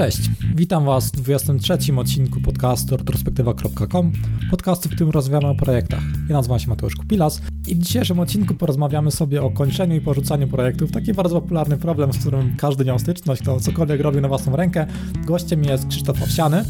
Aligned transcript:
Cześć, 0.00 0.30
witam 0.54 0.84
Was 0.84 1.06
w 1.06 1.10
23 1.10 1.78
odcinku 1.96 2.40
podcastu 2.40 2.96
retrospektywa.com, 2.96 4.12
podcastu, 4.50 4.88
w 4.88 4.92
którym 4.92 5.10
rozmawiamy 5.10 5.52
o 5.52 5.54
projektach. 5.54 6.02
Ja 6.28 6.36
nazywam 6.36 6.58
się 6.58 6.68
Mateusz 6.68 6.96
Kupilas 6.96 7.42
i 7.66 7.74
w 7.74 7.78
dzisiejszym 7.78 8.20
odcinku 8.20 8.54
porozmawiamy 8.54 9.10
sobie 9.10 9.42
o 9.42 9.50
kończeniu 9.50 9.96
i 9.96 10.00
porzucaniu 10.00 10.48
projektów. 10.48 10.92
Taki 10.92 11.14
bardzo 11.14 11.40
popularny 11.40 11.76
problem, 11.76 12.12
z 12.12 12.18
którym 12.18 12.56
każdy 12.56 12.84
miał 12.84 12.98
styczność, 12.98 13.42
kto 13.42 13.60
cokolwiek 13.60 14.00
robi 14.00 14.20
na 14.20 14.28
własną 14.28 14.56
rękę. 14.56 14.86
Gościem 15.26 15.64
jest 15.64 15.88
Krzysztof 15.88 16.22
Owsiany. 16.22 16.64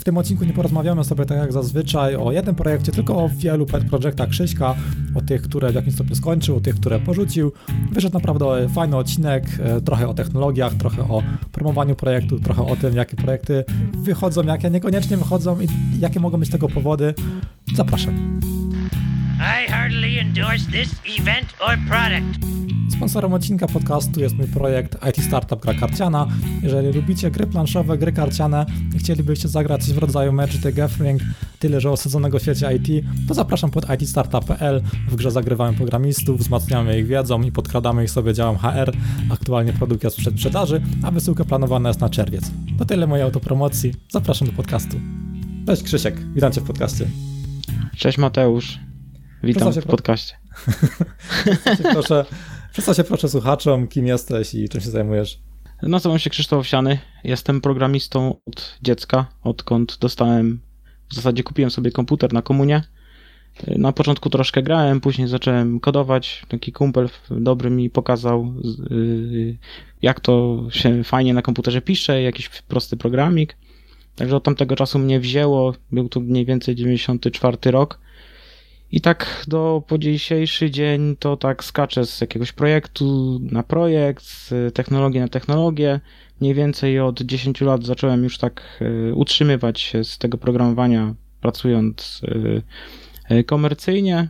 W 0.00 0.04
tym 0.04 0.18
odcinku 0.18 0.44
nie 0.44 0.52
porozmawiamy 0.52 1.04
sobie 1.04 1.24
tak 1.24 1.38
jak 1.38 1.52
zazwyczaj 1.52 2.16
o 2.16 2.32
jednym 2.32 2.54
projekcie, 2.54 2.92
tylko 2.92 3.16
o 3.16 3.28
wielu 3.28 3.66
projektach 3.66 4.28
Krzyśka, 4.28 4.74
o 5.14 5.20
tych, 5.20 5.42
które 5.42 5.72
w 5.72 5.74
jakimś 5.74 5.94
stopniu 5.94 6.16
skończył, 6.16 6.56
o 6.56 6.60
tych, 6.60 6.74
które 6.74 7.00
porzucił. 7.00 7.52
Wyszedł 7.92 8.14
naprawdę 8.14 8.68
fajny 8.68 8.96
odcinek, 8.96 9.44
e, 9.62 9.80
trochę 9.80 10.08
o 10.08 10.14
technologiach, 10.14 10.74
trochę 10.74 11.02
o 11.02 11.22
promowaniu 11.52 11.94
projektu, 11.94 12.40
trochę 12.40 12.67
o 12.68 12.76
tym, 12.76 12.96
jakie 12.96 13.16
projekty 13.16 13.64
wychodzą, 13.92 14.42
jakie 14.42 14.70
niekoniecznie 14.70 15.16
wychodzą 15.16 15.60
i 15.60 15.68
jakie 16.00 16.20
mogą 16.20 16.38
być 16.38 16.50
tego 16.50 16.68
powody. 16.68 17.14
Zapraszam. 17.74 18.40
I 19.38 20.18
endorse 20.18 20.70
this 20.70 20.94
event 21.18 21.54
or 21.60 21.76
product. 21.88 22.67
Sponsorem 22.98 23.32
odcinka 23.32 23.66
podcastu 23.66 24.20
jest 24.20 24.36
mój 24.36 24.46
projekt 24.46 24.98
IT 25.10 25.24
Startup 25.24 25.62
Gra 25.62 25.74
Karciana. 25.74 26.28
Jeżeli 26.62 26.92
lubicie 26.92 27.30
gry 27.30 27.46
planszowe, 27.46 27.98
gry 27.98 28.12
karciane 28.12 28.66
i 28.96 28.98
chcielibyście 28.98 29.48
zagrać 29.48 29.84
coś 29.84 29.94
w 29.94 29.98
rodzaju 29.98 30.32
Magic 30.32 30.62
the 30.62 30.72
Gathering, 30.72 31.22
tyle 31.58 31.80
że 31.80 31.90
osadzonego 31.90 32.38
w 32.38 32.42
świecie 32.42 32.76
IT, 32.76 33.06
to 33.28 33.34
zapraszam 33.34 33.70
pod 33.70 34.00
itstartup.pl. 34.00 34.82
W 35.08 35.16
grze 35.16 35.30
zagrywamy 35.30 35.76
programistów, 35.76 36.40
wzmacniamy 36.40 37.00
ich 37.00 37.06
wiedzą 37.06 37.42
i 37.42 37.52
podkradamy 37.52 38.04
ich 38.04 38.10
sobie 38.10 38.34
działem 38.34 38.56
HR. 38.56 38.92
Aktualnie 39.30 39.72
produkt 39.72 40.04
jest 40.04 40.16
przed 40.16 40.34
sprzedaży, 40.34 40.82
a 41.02 41.10
wysyłka 41.10 41.44
planowana 41.44 41.88
jest 41.88 42.00
na 42.00 42.08
czerwiec. 42.08 42.50
To 42.78 42.84
tyle 42.84 43.06
mojej 43.06 43.24
autopromocji. 43.24 43.94
Zapraszam 44.08 44.48
do 44.48 44.54
podcastu. 44.54 44.96
Cześć 45.66 45.82
Krzysiek, 45.82 46.20
witam 46.34 46.52
Cię 46.52 46.60
w 46.60 46.64
podcaście. 46.64 47.06
Cześć 47.96 48.18
Mateusz. 48.18 48.78
Witam 49.42 49.72
w 49.72 49.86
podcaście. 49.86 50.34
proszę, 51.92 52.24
przedstaw 52.72 52.96
się 52.96 53.04
proszę 53.04 53.28
słuchaczom, 53.28 53.88
kim 53.88 54.06
jesteś 54.06 54.54
i 54.54 54.68
czym 54.68 54.80
się 54.80 54.90
zajmujesz. 54.90 55.38
Nazywam 55.82 56.18
się 56.18 56.30
Krzysztof 56.30 56.60
Owsiany. 56.60 56.98
Jestem 57.24 57.60
programistą 57.60 58.34
od 58.46 58.78
dziecka, 58.82 59.26
odkąd 59.42 59.98
dostałem, 60.00 60.60
w 61.10 61.14
zasadzie 61.14 61.42
kupiłem 61.42 61.70
sobie 61.70 61.90
komputer 61.90 62.32
na 62.32 62.42
komunie. 62.42 62.82
Na 63.66 63.92
początku 63.92 64.30
troszkę 64.30 64.62
grałem, 64.62 65.00
później 65.00 65.28
zacząłem 65.28 65.80
kodować. 65.80 66.42
Taki 66.48 66.72
kumpel 66.72 67.08
dobry 67.30 67.70
mi 67.70 67.90
pokazał, 67.90 68.54
y, 68.90 69.58
jak 70.02 70.20
to 70.20 70.64
się 70.70 71.04
fajnie 71.04 71.34
na 71.34 71.42
komputerze 71.42 71.82
pisze, 71.82 72.22
jakiś 72.22 72.48
prosty 72.48 72.96
programik. 72.96 73.56
Także 74.16 74.36
od 74.36 74.44
tamtego 74.44 74.76
czasu 74.76 74.98
mnie 74.98 75.20
wzięło, 75.20 75.74
był 75.92 76.08
to 76.08 76.20
mniej 76.20 76.44
więcej 76.46 76.74
94 76.74 77.70
rok. 77.70 78.00
I 78.92 79.00
tak 79.00 79.44
do 79.48 79.82
po 79.86 79.98
dzisiejszy 79.98 80.70
dzień 80.70 81.16
to 81.16 81.36
tak 81.36 81.64
skaczę 81.64 82.06
z 82.06 82.20
jakiegoś 82.20 82.52
projektu 82.52 83.38
na 83.42 83.62
projekt, 83.62 84.24
z 84.24 84.74
technologii 84.74 85.20
na 85.20 85.28
technologię. 85.28 86.00
Mniej 86.40 86.54
więcej 86.54 87.00
od 87.00 87.20
10 87.20 87.60
lat 87.60 87.84
zacząłem 87.84 88.24
już 88.24 88.38
tak 88.38 88.62
e, 88.80 89.14
utrzymywać 89.14 89.80
się 89.80 90.04
z 90.04 90.18
tego 90.18 90.38
programowania, 90.38 91.14
pracując 91.40 92.20
e, 93.28 93.36
e, 93.36 93.44
komercyjnie. 93.44 94.28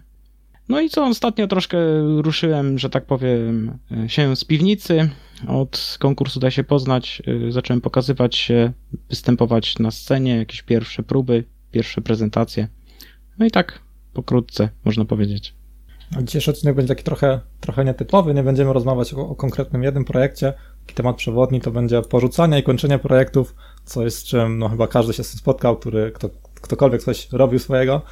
No 0.68 0.80
i 0.80 0.88
co, 0.88 1.06
ostatnio 1.06 1.46
troszkę 1.46 1.78
ruszyłem, 2.22 2.78
że 2.78 2.90
tak 2.90 3.06
powiem, 3.06 3.78
się 4.06 4.36
z 4.36 4.44
piwnicy. 4.44 5.08
Od 5.46 5.96
konkursu 5.98 6.40
da 6.40 6.50
się 6.50 6.64
poznać, 6.64 7.22
zacząłem 7.48 7.80
pokazywać 7.80 8.36
się, 8.36 8.72
występować 9.08 9.78
na 9.78 9.90
scenie, 9.90 10.36
jakieś 10.36 10.62
pierwsze 10.62 11.02
próby, 11.02 11.44
pierwsze 11.70 12.00
prezentacje. 12.00 12.68
No 13.38 13.46
i 13.46 13.50
tak 13.50 13.87
pokrótce, 14.12 14.68
można 14.84 15.04
powiedzieć. 15.04 15.54
Dzisiejszy 16.22 16.50
odcinek 16.50 16.76
będzie 16.76 16.88
taki 16.88 17.04
trochę, 17.04 17.40
trochę 17.60 17.84
nietypowy, 17.84 18.34
nie 18.34 18.42
będziemy 18.42 18.72
rozmawiać 18.72 19.14
o, 19.14 19.28
o 19.28 19.34
konkretnym 19.34 19.82
jednym 19.82 20.04
projekcie. 20.04 20.52
Taki 20.80 20.94
temat 20.94 21.16
przewodni 21.16 21.60
to 21.60 21.70
będzie 21.70 22.02
porzucanie 22.02 22.58
i 22.58 22.62
kończenie 22.62 22.98
projektów, 22.98 23.54
coś 23.84 24.12
z 24.12 24.24
czym 24.24 24.58
no, 24.58 24.68
chyba 24.68 24.86
każdy 24.86 25.12
się 25.12 25.24
spotkał, 25.24 25.76
który 25.76 26.12
kto, 26.12 26.30
ktokolwiek 26.54 27.02
coś 27.02 27.28
robił 27.32 27.58
swojego. 27.58 28.02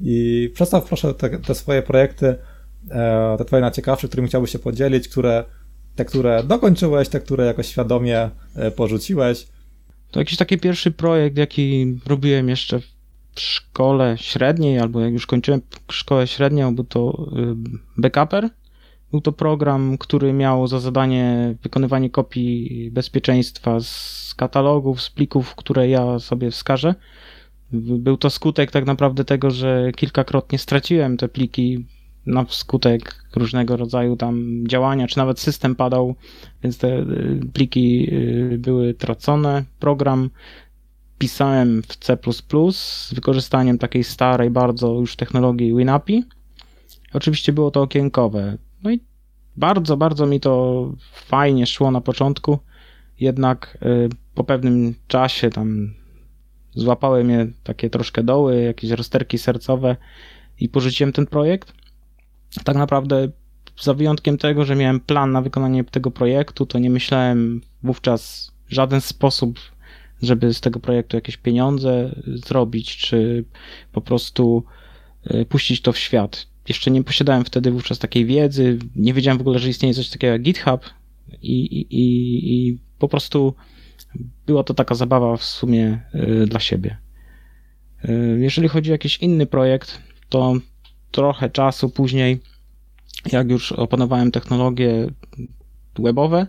I 0.00 0.50
przedstaw 0.54 0.84
proszę 0.84 1.14
te, 1.14 1.38
te 1.38 1.54
swoje 1.54 1.82
projekty, 1.82 2.36
e, 2.90 3.36
te 3.38 3.44
twoje 3.44 3.62
najciekawsze, 3.62 4.08
którymi 4.08 4.28
chciałbyś 4.28 4.50
się 4.50 4.58
podzielić, 4.58 5.08
które, 5.08 5.44
te, 5.94 6.04
które 6.04 6.42
dokończyłeś, 6.44 7.08
te, 7.08 7.20
które 7.20 7.46
jakoś 7.46 7.66
świadomie 7.66 8.30
e, 8.54 8.70
porzuciłeś. 8.70 9.46
To 10.10 10.20
jakiś 10.20 10.38
taki 10.38 10.58
pierwszy 10.58 10.90
projekt, 10.90 11.36
jaki 11.36 11.98
robiłem 12.06 12.48
jeszcze 12.48 12.80
szkole 13.40 14.16
średniej, 14.18 14.78
albo 14.78 15.00
jak 15.00 15.12
już 15.12 15.26
kończyłem 15.26 15.60
szkołę 15.90 16.26
średnią, 16.26 16.74
był 16.74 16.84
to 16.84 17.28
y, 17.36 17.54
Backuper. 17.96 18.50
Był 19.10 19.20
to 19.20 19.32
program, 19.32 19.98
który 19.98 20.32
miał 20.32 20.66
za 20.66 20.80
zadanie 20.80 21.54
wykonywanie 21.62 22.10
kopii 22.10 22.90
bezpieczeństwa 22.92 23.80
z 23.80 24.34
katalogów, 24.36 25.02
z 25.02 25.10
plików, 25.10 25.54
które 25.54 25.88
ja 25.88 26.18
sobie 26.18 26.50
wskażę. 26.50 26.94
Był 27.72 28.16
to 28.16 28.30
skutek 28.30 28.70
tak 28.70 28.86
naprawdę 28.86 29.24
tego, 29.24 29.50
że 29.50 29.92
kilkakrotnie 29.96 30.58
straciłem 30.58 31.16
te 31.16 31.28
pliki 31.28 31.86
na 32.26 32.46
skutek 32.48 33.24
różnego 33.36 33.76
rodzaju 33.76 34.16
tam 34.16 34.64
działania, 34.68 35.06
czy 35.06 35.18
nawet 35.18 35.40
system 35.40 35.74
padał, 35.74 36.14
więc 36.62 36.78
te 36.78 36.98
y, 36.98 37.40
pliki 37.52 38.14
y, 38.14 38.58
były 38.58 38.94
tracone. 38.94 39.64
Program 39.78 40.30
pisałem 41.18 41.82
w 41.82 41.96
C++ 41.96 42.18
z 42.72 43.14
wykorzystaniem 43.14 43.78
takiej 43.78 44.04
starej 44.04 44.50
bardzo 44.50 44.92
już 44.92 45.16
technologii 45.16 45.74
WinAPI. 45.74 46.24
Oczywiście 47.12 47.52
było 47.52 47.70
to 47.70 47.82
okienkowe. 47.82 48.56
No 48.82 48.90
i 48.90 49.00
bardzo, 49.56 49.96
bardzo 49.96 50.26
mi 50.26 50.40
to 50.40 50.84
fajnie 51.12 51.66
szło 51.66 51.90
na 51.90 52.00
początku, 52.00 52.58
jednak 53.20 53.78
y, 53.82 54.08
po 54.34 54.44
pewnym 54.44 54.94
czasie 55.08 55.50
tam 55.50 55.94
złapały 56.74 57.24
mnie 57.24 57.46
takie 57.64 57.90
troszkę 57.90 58.22
doły, 58.22 58.62
jakieś 58.62 58.90
rozterki 58.90 59.38
sercowe 59.38 59.96
i 60.60 60.68
porzuciłem 60.68 61.12
ten 61.12 61.26
projekt. 61.26 61.72
Tak 62.64 62.76
naprawdę 62.76 63.28
za 63.80 63.94
wyjątkiem 63.94 64.38
tego, 64.38 64.64
że 64.64 64.76
miałem 64.76 65.00
plan 65.00 65.32
na 65.32 65.42
wykonanie 65.42 65.84
tego 65.84 66.10
projektu, 66.10 66.66
to 66.66 66.78
nie 66.78 66.90
myślałem 66.90 67.60
wówczas 67.82 68.52
w 68.66 68.74
żaden 68.74 69.00
sposób 69.00 69.58
żeby 70.22 70.54
z 70.54 70.60
tego 70.60 70.80
projektu 70.80 71.16
jakieś 71.16 71.36
pieniądze 71.36 72.14
zrobić, 72.26 72.96
czy 72.96 73.44
po 73.92 74.00
prostu 74.00 74.64
e, 75.24 75.44
puścić 75.44 75.80
to 75.80 75.92
w 75.92 75.98
świat. 75.98 76.46
Jeszcze 76.68 76.90
nie 76.90 77.04
posiadałem 77.04 77.44
wtedy 77.44 77.70
wówczas 77.70 77.98
takiej 77.98 78.26
wiedzy, 78.26 78.78
nie 78.96 79.14
wiedziałem 79.14 79.38
w 79.38 79.40
ogóle, 79.40 79.58
że 79.58 79.68
istnieje 79.68 79.94
coś 79.94 80.08
takiego 80.08 80.32
jak 80.32 80.42
GitHub 80.42 80.90
i, 81.42 81.64
i, 81.90 82.68
i 82.70 82.78
po 82.98 83.08
prostu 83.08 83.54
była 84.46 84.64
to 84.64 84.74
taka 84.74 84.94
zabawa 84.94 85.36
w 85.36 85.44
sumie 85.44 86.00
e, 86.12 86.46
dla 86.46 86.60
siebie. 86.60 86.96
E, 88.04 88.12
jeżeli 88.38 88.68
chodzi 88.68 88.90
o 88.90 88.94
jakiś 88.94 89.16
inny 89.16 89.46
projekt, 89.46 90.02
to 90.28 90.54
trochę 91.10 91.50
czasu 91.50 91.90
później, 91.90 92.40
jak 93.32 93.50
już 93.50 93.72
opanowałem 93.72 94.30
technologie 94.30 95.10
webowe, 95.98 96.46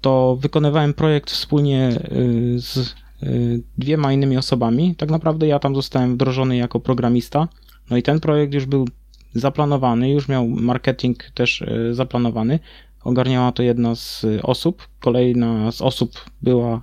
to 0.00 0.36
wykonywałem 0.40 0.94
projekt 0.94 1.30
wspólnie 1.30 1.88
y, 2.12 2.60
z 2.60 2.94
y, 3.22 3.62
dwiema 3.78 4.12
innymi 4.12 4.36
osobami. 4.36 4.94
Tak 4.94 5.10
naprawdę 5.10 5.46
ja 5.46 5.58
tam 5.58 5.74
zostałem 5.74 6.14
wdrożony 6.14 6.56
jako 6.56 6.80
programista. 6.80 7.48
No 7.90 7.96
i 7.96 8.02
ten 8.02 8.20
projekt 8.20 8.54
już 8.54 8.66
był 8.66 8.88
zaplanowany, 9.34 10.10
już 10.10 10.28
miał 10.28 10.48
marketing 10.48 11.30
też 11.34 11.60
y, 11.60 11.94
zaplanowany. 11.94 12.58
Ogarniała 13.04 13.52
to 13.52 13.62
jedna 13.62 13.94
z 13.94 14.26
osób. 14.42 14.88
Kolejna 15.00 15.72
z 15.72 15.82
osób 15.82 16.24
była 16.42 16.82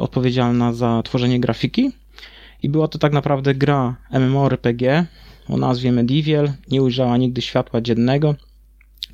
odpowiedzialna 0.00 0.72
za 0.72 1.02
tworzenie 1.04 1.40
grafiki. 1.40 1.92
I 2.62 2.68
była 2.68 2.88
to 2.88 2.98
tak 2.98 3.12
naprawdę 3.12 3.54
gra 3.54 3.96
MMORPG 4.10 5.06
o 5.48 5.56
nazwie 5.56 5.92
Medieval. 5.92 6.52
Nie 6.70 6.82
ujrzała 6.82 7.16
nigdy 7.16 7.42
światła 7.42 7.80
dziennego. 7.80 8.34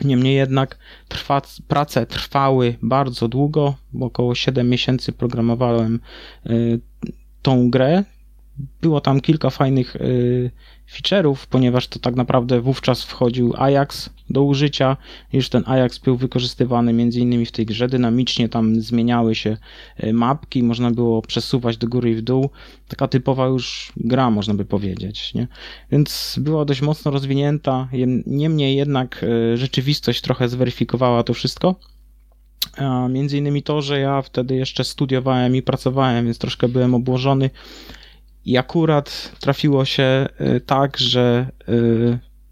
Niemniej 0.04 0.36
jednak 0.36 0.78
trwa, 1.08 1.42
prace 1.68 2.06
trwały 2.06 2.76
bardzo 2.82 3.28
długo, 3.28 3.74
bo 3.92 4.06
około 4.06 4.34
7 4.34 4.68
miesięcy 4.68 5.12
programowałem 5.12 6.00
y, 6.46 6.80
tą 7.42 7.70
grę. 7.70 8.04
Było 8.80 9.00
tam 9.00 9.20
kilka 9.20 9.50
fajnych 9.50 9.96
y, 9.96 10.50
feature'ów, 10.92 11.46
ponieważ 11.50 11.88
to 11.88 11.98
tak 11.98 12.16
naprawdę 12.16 12.60
wówczas 12.60 13.04
wchodził 13.04 13.54
Ajax 13.56 14.10
do 14.30 14.42
użycia. 14.42 14.96
Już 15.32 15.48
ten 15.48 15.62
Ajax 15.66 15.98
był 15.98 16.16
wykorzystywany 16.16 16.92
między 16.92 17.20
innymi 17.20 17.46
w 17.46 17.52
tej 17.52 17.66
grze 17.66 17.88
dynamicznie, 17.88 18.48
tam 18.48 18.80
zmieniały 18.80 19.34
się 19.34 19.56
y, 20.04 20.12
mapki, 20.12 20.62
można 20.62 20.90
było 20.90 21.22
przesuwać 21.22 21.76
do 21.76 21.88
góry 21.88 22.10
i 22.10 22.14
w 22.14 22.22
dół. 22.22 22.50
Taka 22.88 23.08
typowa 23.08 23.46
już 23.46 23.92
gra, 23.96 24.30
można 24.30 24.54
by 24.54 24.64
powiedzieć. 24.64 25.34
Nie? 25.34 25.48
Więc 25.92 26.36
była 26.40 26.64
dość 26.64 26.82
mocno 26.82 27.10
rozwinięta, 27.10 27.88
niemniej 28.26 28.76
jednak 28.76 29.22
y, 29.22 29.56
rzeczywistość 29.56 30.20
trochę 30.20 30.48
zweryfikowała 30.48 31.22
to 31.22 31.34
wszystko. 31.34 31.74
A 32.76 33.08
między 33.08 33.38
innymi 33.38 33.62
to, 33.62 33.82
że 33.82 34.00
ja 34.00 34.22
wtedy 34.22 34.54
jeszcze 34.54 34.84
studiowałem 34.84 35.56
i 35.56 35.62
pracowałem, 35.62 36.24
więc 36.24 36.38
troszkę 36.38 36.68
byłem 36.68 36.94
obłożony. 36.94 37.50
I 38.44 38.56
akurat 38.56 39.32
trafiło 39.40 39.84
się 39.84 40.26
tak, 40.66 40.98
że 40.98 41.50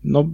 no, 0.05 0.25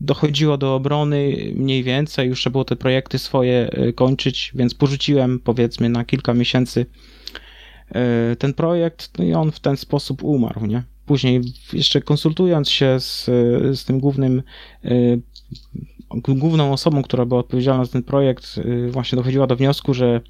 dochodziło 0.00 0.58
do 0.58 0.74
obrony 0.74 1.36
mniej 1.56 1.82
więcej, 1.82 2.28
już 2.28 2.40
trzeba 2.40 2.52
było 2.52 2.64
te 2.64 2.76
projekty 2.76 3.18
swoje 3.18 3.70
kończyć, 3.94 4.52
więc 4.54 4.74
porzuciłem 4.74 5.40
powiedzmy 5.40 5.88
na 5.88 6.04
kilka 6.04 6.34
miesięcy 6.34 6.86
ten 8.38 8.54
projekt, 8.54 9.18
no 9.18 9.24
i 9.24 9.34
on 9.34 9.52
w 9.52 9.60
ten 9.60 9.76
sposób 9.76 10.24
umarł, 10.24 10.66
nie? 10.66 10.82
Później 11.06 11.40
jeszcze 11.72 12.00
konsultując 12.00 12.70
się 12.70 13.00
z, 13.00 13.24
z 13.78 13.84
tym 13.84 14.00
głównym 14.00 14.42
główną 16.14 16.72
osobą, 16.72 17.02
która 17.02 17.24
była 17.24 17.40
odpowiedzialna 17.40 17.84
za 17.84 17.92
ten 17.92 18.02
projekt, 18.02 18.60
właśnie 18.88 19.16
dochodziła 19.16 19.46
do 19.46 19.56
wniosku, 19.56 19.94
że 19.94 20.20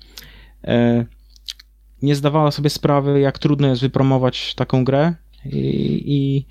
nie 2.03 2.17
zdawała 2.17 2.51
sobie 2.51 2.71
sprawy, 2.71 3.21
jak 3.21 3.39
trudno 3.39 3.69
jest 3.69 3.83
wypromować 3.83 4.55
taką 4.55 4.85
grę 4.85 5.15
i, 5.45 6.03
i 6.07 6.47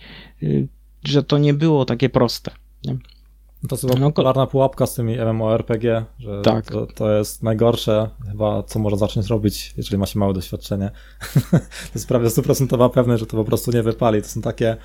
że 1.03 1.23
to 1.23 1.37
nie 1.37 1.53
było 1.53 1.85
takie 1.85 2.09
proste. 2.09 2.51
Nie? 2.85 2.97
To 3.69 3.75
jest 3.75 3.81
chyba 3.81 3.99
no, 3.99 4.09
popularna 4.09 4.47
pułapka 4.47 4.87
z 4.87 4.93
tymi 4.93 5.17
MMORPG, 5.19 6.05
że 6.19 6.41
tak. 6.41 6.65
to, 6.65 6.85
to, 6.85 7.11
jest 7.11 7.43
najgorsze 7.43 8.09
chyba, 8.31 8.63
co 8.63 8.79
można 8.79 8.97
zacząć 8.97 9.27
robić, 9.27 9.73
jeżeli 9.77 9.97
ma 9.97 10.05
się 10.05 10.19
małe 10.19 10.33
doświadczenie. 10.33 10.91
to 11.51 11.91
jest 11.95 12.07
prawie 12.07 12.29
stuprocentowa 12.29 12.89
pewność, 12.89 13.19
że 13.19 13.25
to 13.25 13.37
po 13.37 13.45
prostu 13.45 13.71
nie 13.71 13.83
wypali. 13.83 14.21
To 14.21 14.27
są 14.27 14.41
takie, 14.41 14.77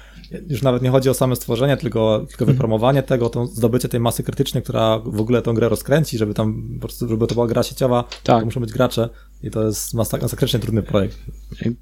już 0.49 0.63
nawet 0.63 0.83
nie 0.83 0.91
chodzi 0.91 1.11
o 1.11 1.15
same 1.15 1.37
stworzenie, 1.37 1.77
tylko, 1.77 2.25
tylko 2.29 2.45
mhm. 2.45 2.57
wypromowanie 2.57 3.03
tego, 3.03 3.29
to 3.29 3.47
zdobycie 3.47 3.89
tej 3.89 4.01
masy 4.01 4.23
krytycznej, 4.23 4.63
która 4.63 4.99
w 4.99 5.21
ogóle 5.21 5.43
tą 5.43 5.55
grę 5.55 5.69
rozkręci, 5.69 6.19
żeby 6.19 6.35
tam 6.35 6.69
po 6.75 6.81
prostu, 6.81 7.09
żeby 7.09 7.27
to 7.27 7.35
była 7.35 7.47
gra 7.47 7.63
sieciowa, 7.63 8.05
tak. 8.23 8.41
to 8.41 8.45
muszą 8.45 8.61
być 8.61 8.73
gracze 8.73 9.09
i 9.43 9.51
to 9.51 9.67
jest 9.67 9.95
masakrycznie 9.95 10.61
trudny 10.61 10.83
projekt. 10.83 11.19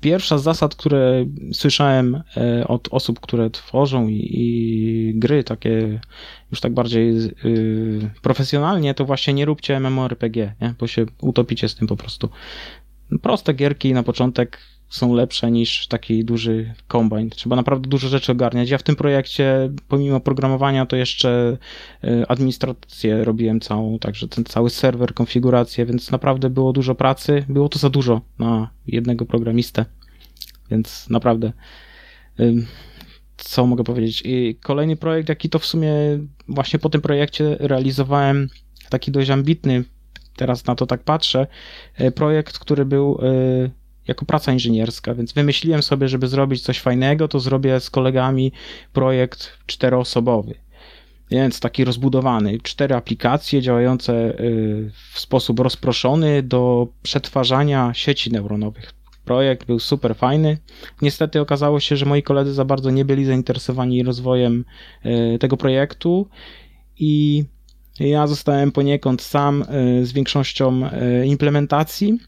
Pierwsza 0.01 0.39
z 0.39 0.43
zasad, 0.43 0.75
które 0.75 1.27
słyszałem 1.53 2.23
e, 2.37 2.69
od 2.69 2.89
osób, 2.91 3.21
które 3.21 3.51
tworzą 3.51 4.09
i, 4.09 4.31
i 4.33 5.13
gry 5.15 5.45
takie 5.45 6.01
już 6.51 6.61
tak 6.61 6.75
bardziej 6.75 7.15
yy, 7.15 8.11
profesjonalnie, 8.23 8.95
to 8.95 9.05
właśnie 9.05 9.35
nie 9.35 9.45
róbcie 9.45 9.81
MMORPG, 9.81 10.37
nie? 10.37 10.75
bo 10.79 10.87
się 10.87 11.07
utopicie 11.21 11.69
z 11.69 11.75
tym 11.75 11.89
po 11.89 11.97
prostu. 11.97 12.29
Proste 13.23 13.55
gierki 13.55 13.95
na 13.95 14.03
początek 14.03 14.59
są 14.95 15.15
lepsze 15.15 15.51
niż 15.51 15.87
taki 15.87 16.25
duży 16.25 16.75
kombine. 16.89 17.31
Trzeba 17.31 17.57
naprawdę 17.57 17.89
dużo 17.89 18.09
rzeczy 18.09 18.33
ogarniać. 18.33 18.71
Ja 18.71 18.79
w 18.79 18.83
tym 18.83 18.97
projekcie, 18.97 19.71
pomimo 19.89 20.21
programowania, 20.21 20.87
to 20.87 20.97
jeszcze 20.97 21.59
y, 22.05 22.29
administrację 22.29 23.25
robiłem 23.25 23.61
całą, 23.61 23.99
także 23.99 24.29
ten 24.29 24.45
cały 24.45 24.71
serwer, 24.71 25.15
konfigurację, 25.15 25.87
więc 25.87 26.11
naprawdę 26.11 26.51
było 26.51 26.73
dużo 26.73 26.95
pracy. 26.95 27.45
Było 27.49 27.69
to 27.69 27.79
za 27.79 27.91
dużo 27.91 28.21
na 28.39 28.71
jednego 28.87 29.27
programistę, 29.27 29.85
więc 30.71 31.11
naprawdę 31.11 31.53
co 33.37 33.67
mogę 33.67 33.85
powiedzieć? 33.85 34.23
I 34.25 34.59
kolejny 34.63 34.97
projekt, 34.97 35.29
jaki 35.29 35.49
to 35.49 35.59
w 35.59 35.67
sumie 35.67 35.93
właśnie 36.49 36.79
po 36.79 36.91
tym 36.91 37.01
projekcie 37.01 37.57
realizowałem, 37.61 38.49
taki 38.89 39.11
dość 39.11 39.31
ambitny, 39.31 39.85
teraz 40.37 40.67
na 40.67 40.75
to 40.75 40.87
tak 40.87 41.03
patrzę, 41.03 41.47
e, 41.95 42.11
projekt, 42.11 42.59
który 42.59 42.85
był 42.85 43.19
e, 43.23 43.84
jako 44.09 44.25
praca 44.25 44.53
inżynierska, 44.53 45.15
więc 45.15 45.33
wymyśliłem 45.33 45.83
sobie, 45.83 46.09
żeby 46.09 46.29
zrobić 46.29 46.63
coś 46.63 46.81
fajnego, 46.81 47.29
to 47.29 47.41
zrobię 47.41 47.81
z 47.81 47.91
kolegami 47.91 48.53
projekt 48.93 49.53
czteroosobowy. 49.67 50.55
Więc 51.31 51.61
taki 51.61 51.85
rozbudowany, 51.85 52.59
cztery 52.63 52.95
aplikacje 52.95 53.63
działające 53.63 54.13
e, 54.15 54.35
w 55.13 55.21
sposób 55.21 55.61
rozproszony 55.61 56.43
do 56.43 56.89
przetwarzania 57.03 57.91
sieci 57.95 58.33
neuronowych. 58.33 58.93
Projekt 59.25 59.67
był 59.67 59.79
super 59.79 60.17
fajny. 60.17 60.59
Niestety 61.03 61.41
okazało 61.41 61.81
się, 61.81 61.97
że 61.97 62.07
moi 62.07 62.23
koledzy 62.23 62.53
za 62.53 62.65
bardzo 62.65 62.91
nie 62.91 63.05
byli 63.05 63.25
zainteresowani 63.25 64.03
rozwojem 64.03 64.65
e, 65.03 65.39
tego 65.39 65.57
projektu 65.57 66.29
i 66.99 67.45
ja 68.01 68.27
zostałem 68.27 68.73
poniekąd 68.73 69.23
sam 69.23 69.63
e, 69.63 70.05
z 70.05 70.13
większością 70.13 70.81
implementacji, 71.25 72.19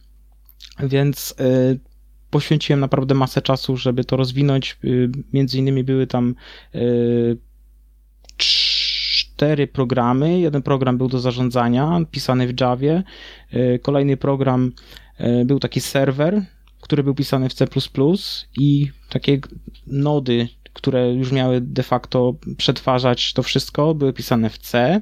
więc 0.78 1.34
poświęciłem 2.31 2.81
naprawdę 2.81 3.14
masę 3.14 3.43
czasu, 3.43 3.76
żeby 3.76 4.05
to 4.05 4.17
rozwinąć. 4.17 4.78
Między 5.32 5.58
innymi 5.58 5.84
były 5.84 6.06
tam 6.06 6.34
cztery 8.37 9.67
programy. 9.67 10.40
Jeden 10.40 10.62
program 10.62 10.99
był 10.99 11.08
do 11.08 11.19
zarządzania, 11.19 12.00
pisany 12.11 12.46
w 12.46 12.61
Javie. 12.61 13.02
Kolejny 13.82 14.17
program 14.17 14.73
był 15.44 15.58
taki 15.58 15.81
serwer, 15.81 16.43
który 16.81 17.02
był 17.02 17.14
pisany 17.14 17.49
w 17.49 17.55
C++ 17.55 17.67
i 18.56 18.90
takie 19.08 19.38
nody, 19.87 20.49
które 20.72 21.14
już 21.14 21.32
miały 21.32 21.61
de 21.61 21.82
facto 21.82 22.34
przetwarzać 22.56 23.32
to 23.32 23.43
wszystko, 23.43 23.94
były 23.94 24.12
pisane 24.12 24.50
w 24.50 24.58
C. 24.58 25.00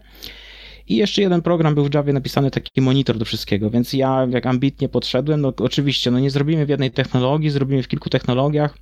I 0.89 0.97
jeszcze 0.97 1.23
jeden 1.23 1.43
program 1.43 1.75
był 1.75 1.85
w 1.85 1.95
Javie 1.95 2.13
napisany 2.13 2.51
taki 2.51 2.81
monitor 2.81 3.19
do 3.19 3.25
wszystkiego, 3.25 3.71
więc 3.71 3.93
ja 3.93 4.27
jak 4.31 4.47
ambitnie 4.47 4.89
podszedłem, 4.89 5.41
no 5.41 5.53
oczywiście, 5.59 6.11
no 6.11 6.19
nie 6.19 6.31
zrobimy 6.31 6.67
w 6.67 6.69
jednej 6.69 6.91
technologii, 6.91 7.51
zrobimy 7.51 7.83
w 7.83 7.89
kilku 7.89 8.11
technologiach, 8.11 8.79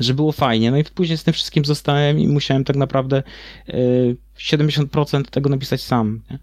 że 0.00 0.14
było 0.14 0.32
fajnie. 0.32 0.70
No 0.70 0.78
i 0.78 0.84
później 0.84 1.18
z 1.18 1.24
tym 1.24 1.34
wszystkim 1.34 1.64
zostałem 1.64 2.18
i 2.18 2.28
musiałem 2.28 2.64
tak 2.64 2.76
naprawdę 2.76 3.22
70% 4.38 5.20
y, 5.20 5.24
tego 5.24 5.50
napisać 5.50 5.82
sam. 5.82 6.20
Nie? 6.30 6.38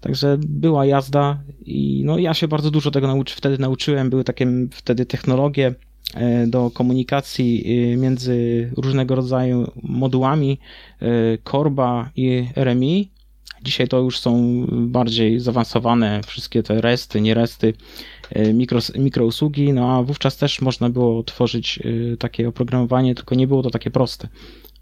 Także 0.00 0.36
była 0.38 0.86
jazda 0.86 1.38
i 1.64 2.02
no 2.04 2.18
ja 2.18 2.34
się 2.34 2.48
bardzo 2.48 2.70
dużo 2.70 2.90
tego 2.90 3.06
nauczy, 3.06 3.36
wtedy 3.36 3.58
nauczyłem. 3.58 4.10
Były 4.10 4.24
takie 4.24 4.46
wtedy 4.70 5.06
technologie 5.06 5.74
y, 6.14 6.46
do 6.46 6.70
komunikacji 6.70 7.64
y, 7.92 7.96
między 7.96 8.70
różnego 8.76 9.14
rodzaju 9.14 9.72
modułami 9.82 10.58
Korba 11.44 12.10
i 12.16 12.48
RMI. 12.56 13.08
Dzisiaj 13.62 13.88
to 13.88 13.98
już 13.98 14.18
są 14.18 14.64
bardziej 14.70 15.40
zaawansowane 15.40 16.20
wszystkie 16.26 16.62
te 16.62 16.80
resty, 16.80 17.20
nieresty 17.20 17.74
E, 18.30 18.52
mikro, 18.52 18.80
mikrousługi, 18.98 19.72
no 19.72 19.96
a 19.96 20.02
wówczas 20.02 20.36
też 20.36 20.60
można 20.60 20.90
było 20.90 21.22
tworzyć 21.22 21.78
e, 21.78 21.82
takie 22.16 22.48
oprogramowanie, 22.48 23.14
tylko 23.14 23.34
nie 23.34 23.46
było 23.46 23.62
to 23.62 23.70
takie 23.70 23.90
proste. 23.90 24.28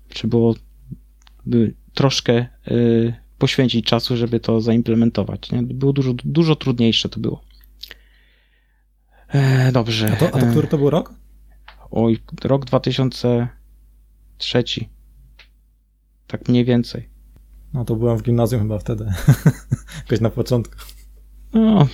Trzeba 0.08 0.30
było 0.30 0.54
troszkę 1.94 2.34
e, 2.34 2.48
poświęcić 3.38 3.86
czasu, 3.86 4.16
żeby 4.16 4.40
to 4.40 4.60
zaimplementować. 4.60 5.52
Nie? 5.52 5.62
Było 5.62 5.92
dużo, 5.92 6.12
dużo 6.24 6.56
trudniejsze 6.56 7.08
to 7.08 7.20
było. 7.20 7.42
Dobrze. 9.72 10.12
A 10.12 10.16
to, 10.16 10.26
a 10.26 10.40
to 10.40 10.46
który 10.46 10.68
to 10.68 10.78
był 10.78 10.90
rok? 10.90 11.14
Oj, 11.90 12.18
rok 12.44 12.64
2003. 12.64 14.64
Tak 16.26 16.48
mniej 16.48 16.64
więcej. 16.64 17.08
No 17.74 17.84
to 17.84 17.96
byłem 17.96 18.18
w 18.18 18.22
gimnazjum 18.22 18.62
chyba 18.62 18.78
wtedy. 18.78 19.04
Jakoś 20.04 20.20
na 20.20 20.30
początku. 20.30 20.74
No, 21.52 21.86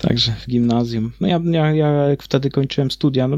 Także 0.00 0.32
w 0.32 0.46
gimnazjum. 0.46 1.12
No 1.20 1.28
ja, 1.28 1.40
ja, 1.44 1.74
ja 1.74 1.88
jak 1.88 2.22
wtedy 2.22 2.50
kończyłem 2.50 2.90
studia, 2.90 3.28
no 3.28 3.36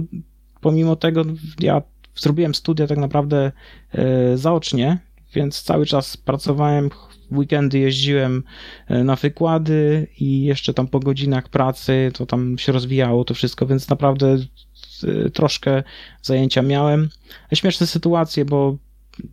pomimo 0.61 0.97
tego 0.97 1.25
ja 1.61 1.83
zrobiłem 2.17 2.55
studia 2.55 2.87
tak 2.87 2.99
naprawdę 2.99 3.53
e, 3.93 4.37
zaocznie, 4.37 4.99
więc 5.35 5.63
cały 5.63 5.87
czas 5.87 6.17
pracowałem, 6.17 6.91
w 7.31 7.39
weekendy 7.39 7.79
jeździłem 7.79 8.43
e, 8.89 9.05
na 9.05 9.17
wykłady 9.17 10.07
i 10.21 10.43
jeszcze 10.43 10.75
tam 10.75 10.89
po 10.89 11.01
godzinach 11.01 11.49
pracy 11.49 12.11
to 12.15 12.27
tam 12.27 12.59
się 12.59 12.73
rozwijało 12.73 13.25
to 13.25 13.35
wszystko, 13.35 13.67
więc 13.67 13.89
naprawdę 13.89 14.37
e, 15.05 15.31
troszkę 15.31 15.83
zajęcia 16.23 16.63
miałem. 16.63 17.09
Śmieszne 17.55 17.87
sytuacje, 17.87 18.45
bo 18.45 18.77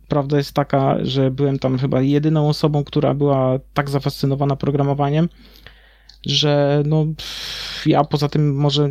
prawda 0.08 0.36
jest 0.36 0.52
taka, 0.52 0.96
że 1.02 1.30
byłem 1.30 1.58
tam 1.58 1.78
chyba 1.78 2.00
jedyną 2.00 2.48
osobą, 2.48 2.84
która 2.84 3.14
była 3.14 3.58
tak 3.74 3.90
zafascynowana 3.90 4.56
programowaniem, 4.56 5.28
że 6.26 6.82
no 6.86 7.06
ja 7.86 8.04
poza 8.04 8.28
tym 8.28 8.54
może 8.56 8.90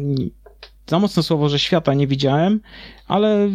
za 0.87 0.99
mocne 0.99 1.23
słowo, 1.23 1.49
że 1.49 1.59
świata 1.59 1.93
nie 1.93 2.07
widziałem, 2.07 2.59
ale 3.07 3.49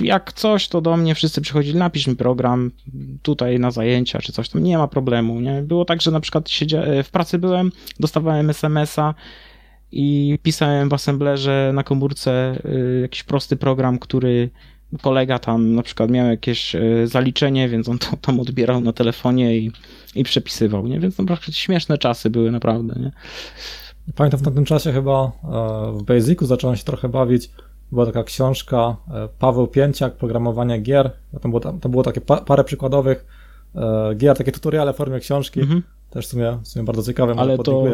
jak 0.00 0.32
coś, 0.32 0.68
to 0.68 0.80
do 0.80 0.96
mnie 0.96 1.14
wszyscy 1.14 1.40
przychodzili, 1.40 1.78
napisz 1.78 2.06
mi 2.06 2.16
program 2.16 2.70
tutaj 3.22 3.58
na 3.58 3.70
zajęcia 3.70 4.18
czy 4.18 4.32
coś, 4.32 4.48
tam 4.48 4.62
nie 4.62 4.78
ma 4.78 4.88
problemu, 4.88 5.40
nie? 5.40 5.62
Było 5.62 5.84
tak, 5.84 6.02
że 6.02 6.10
na 6.10 6.20
przykład 6.20 6.50
siedzia... 6.50 6.82
w 7.04 7.10
pracy 7.10 7.38
byłem, 7.38 7.72
dostawałem 8.00 8.50
SMS-a 8.50 9.14
i 9.92 10.38
pisałem 10.42 10.88
w 10.88 10.94
assemblerze 10.94 11.70
na 11.74 11.84
komórce 11.84 12.58
y, 12.64 13.00
jakiś 13.02 13.22
prosty 13.22 13.56
program, 13.56 13.98
który 13.98 14.50
kolega 15.02 15.38
tam 15.38 15.74
na 15.74 15.82
przykład 15.82 16.10
miał 16.10 16.26
jakieś 16.26 16.74
y, 16.74 17.06
zaliczenie, 17.06 17.68
więc 17.68 17.88
on 17.88 17.98
to 17.98 18.16
tam 18.26 18.40
odbierał 18.40 18.80
na 18.80 18.92
telefonie 18.92 19.56
i 19.56 19.72
i 20.14 20.24
przepisywał, 20.24 20.86
nie? 20.86 21.00
Więc 21.00 21.18
naprawdę 21.18 21.52
śmieszne 21.52 21.98
czasy 21.98 22.30
były 22.30 22.50
naprawdę, 22.50 23.00
nie? 23.00 23.12
Pamiętam 24.14 24.40
w 24.40 24.42
tamtym 24.42 24.64
czasie 24.64 24.92
chyba 24.92 25.32
e, 25.44 25.92
w 25.92 26.02
Basicu 26.02 26.46
zacząłem 26.46 26.76
się 26.76 26.84
trochę 26.84 27.08
bawić. 27.08 27.50
Była 27.92 28.06
taka 28.06 28.24
książka 28.24 28.96
e, 29.14 29.28
Paweł 29.38 29.66
Pięciak, 29.66 30.16
programowanie 30.16 30.78
gier. 30.78 31.10
Tam 31.42 31.50
było, 31.50 31.60
tam, 31.60 31.80
tam 31.80 31.90
było 31.90 32.02
takie 32.02 32.20
parę 32.20 32.64
przykładowych 32.64 33.26
e, 33.74 34.14
gier, 34.14 34.36
takie 34.36 34.52
tutoriale 34.52 34.92
w 34.92 34.96
formie 34.96 35.20
książki. 35.20 35.60
Mhm. 35.60 35.82
Też 36.10 36.26
w 36.26 36.28
sumie, 36.28 36.58
w 36.62 36.68
sumie 36.68 36.84
bardzo 36.84 37.02
ciekawe, 37.02 37.34
Ale 37.36 37.58
to, 37.58 37.84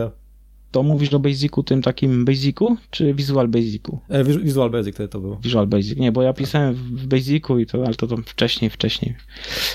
to 0.71 0.83
mówisz 0.83 1.15
o 1.15 1.19
Basicu, 1.19 1.63
tym 1.63 1.83
takim 1.83 2.25
Basicu, 2.25 2.77
czy 2.91 3.15
Visual 3.15 3.49
Basicu? 3.49 3.99
E, 4.09 4.25
Visual 4.25 4.71
Basic 4.71 4.97
to, 4.97 5.09
to 5.09 5.21
było. 5.21 5.37
Visual 5.43 5.67
Basic, 5.67 5.99
nie, 5.99 6.13
bo 6.13 6.23
ja 6.23 6.33
pisałem 6.33 6.75
w 6.75 7.07
Basicu, 7.07 7.59
i 7.59 7.67
to, 7.67 7.85
ale 7.87 7.95
to, 7.95 8.07
to 8.07 8.17
wcześniej, 8.17 8.71
wcześniej. 8.71 9.15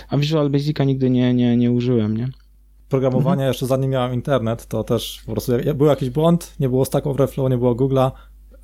A 0.10 0.18
Visual 0.18 0.50
Basica 0.50 0.84
nigdy 0.84 1.10
nie, 1.10 1.34
nie, 1.34 1.58
nie 1.58 1.72
użyłem, 1.72 2.18
nie? 2.18 2.30
Programowanie, 2.90 3.34
mhm. 3.34 3.48
jeszcze 3.48 3.66
zanim 3.66 3.92
miałem 3.92 4.14
internet, 4.14 4.68
to 4.68 4.84
też 4.84 5.22
po 5.26 5.32
prostu 5.32 5.52
był 5.76 5.88
jakiś 5.88 6.10
błąd, 6.10 6.56
nie 6.60 6.70
było 6.70 6.86
Stack 6.86 7.08
Overflow, 7.08 7.50
nie 7.50 7.58
było 7.58 7.76
Google'a, 7.76 8.12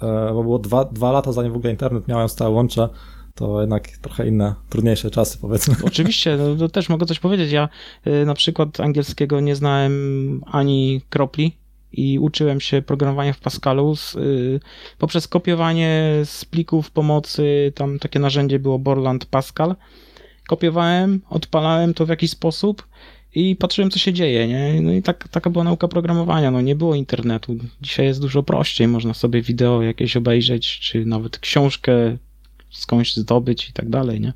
e, 0.02 0.34
bo 0.34 0.44
było 0.44 0.60
dwa, 0.60 0.86
dwa 0.86 1.12
lata 1.12 1.32
zanim 1.32 1.54
w 1.54 1.56
ogóle 1.56 1.72
internet 1.72 2.08
miałem 2.08 2.30
stałe 2.30 2.56
łącze, 2.56 2.90
to 3.36 3.62
jednak 3.62 3.88
trochę 3.88 4.28
inne, 4.28 4.56
trudniejsze 4.70 5.12
czasy, 5.12 5.38
powiedzmy. 5.42 5.76
Oczywiście, 5.84 6.38
no, 6.38 6.56
to 6.56 6.70
też 6.70 6.90
mogę 6.90 7.06
coś 7.06 7.20
powiedzieć. 7.20 7.52
Ja 7.52 7.70
y, 8.08 8.26
na 8.26 8.34
przykład 8.34 8.80
angielskiego 8.80 9.40
nie 9.40 9.56
znałem 9.56 10.42
ani 10.46 11.02
kropli 11.10 11.59
i 11.94 12.20
uczyłem 12.20 12.62
się 12.62 12.82
programowania 12.82 13.34
w 13.34 13.40
Pascalu 13.40 13.96
z, 13.96 14.16
y, 14.16 14.60
poprzez 14.98 15.28
kopiowanie 15.28 16.12
z 16.24 16.46
plików 16.46 16.92
pomocy. 16.92 17.72
Tam 17.76 18.00
takie 18.00 18.20
narzędzie 18.20 18.60
było 18.60 18.80
Borland 18.80 19.26
Pascal. 19.26 19.76
Kopiowałem, 20.48 21.22
odpalałem 21.30 21.94
to 21.94 22.06
w 22.06 22.10
jakiś 22.10 22.32
sposób 22.32 22.88
i 23.36 23.56
patrzyłem, 23.56 23.92
co 23.92 24.00
się 24.00 24.14
dzieje, 24.14 24.48
nie? 24.48 24.82
No 24.82 24.92
i 24.92 25.02
tak, 25.02 25.28
taka 25.28 25.50
była 25.50 25.64
nauka 25.64 25.88
programowania, 25.88 26.52
no 26.52 26.62
nie 26.62 26.76
było 26.76 26.96
internetu. 26.96 27.56
Dzisiaj 27.82 28.06
jest 28.06 28.22
dużo 28.22 28.44
prościej, 28.44 28.88
można 28.88 29.14
sobie 29.14 29.42
wideo 29.42 29.82
jakieś 29.82 30.18
obejrzeć, 30.18 30.80
czy 30.80 31.06
nawet 31.06 31.40
książkę 31.40 32.18
skądś 32.72 33.16
zdobyć 33.16 33.70
i 33.70 33.74
tak 33.74 33.90
dalej, 33.90 34.22
nie? 34.22 34.34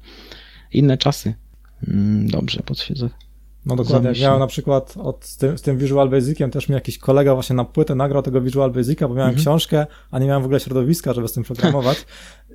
Inne 0.71 0.97
czasy. 0.97 1.33
Mm, 1.87 2.27
dobrze, 2.27 2.63
pod 2.65 2.79
się 2.79 2.95
no 3.65 3.75
dokładnie, 3.75 4.11
miałem 4.21 4.39
na 4.39 4.47
przykład 4.47 4.95
od, 4.97 5.25
z, 5.25 5.37
tym, 5.37 5.57
z 5.57 5.61
tym 5.61 5.77
Visual 5.77 6.09
Basiciem, 6.09 6.51
też 6.51 6.69
mi 6.69 6.75
jakiś 6.75 6.97
kolega 6.97 7.33
właśnie 7.33 7.55
na 7.55 7.65
płytę 7.65 7.95
nagrał 7.95 8.23
tego 8.23 8.41
Visual 8.41 8.71
Basica, 8.71 9.07
bo 9.07 9.13
miałem 9.13 9.29
mhm. 9.29 9.43
książkę, 9.43 9.87
a 10.11 10.19
nie 10.19 10.27
miałem 10.27 10.41
w 10.41 10.45
ogóle 10.45 10.59
środowiska, 10.59 11.13
żeby 11.13 11.27
z 11.27 11.33
tym 11.33 11.43
programować 11.43 12.05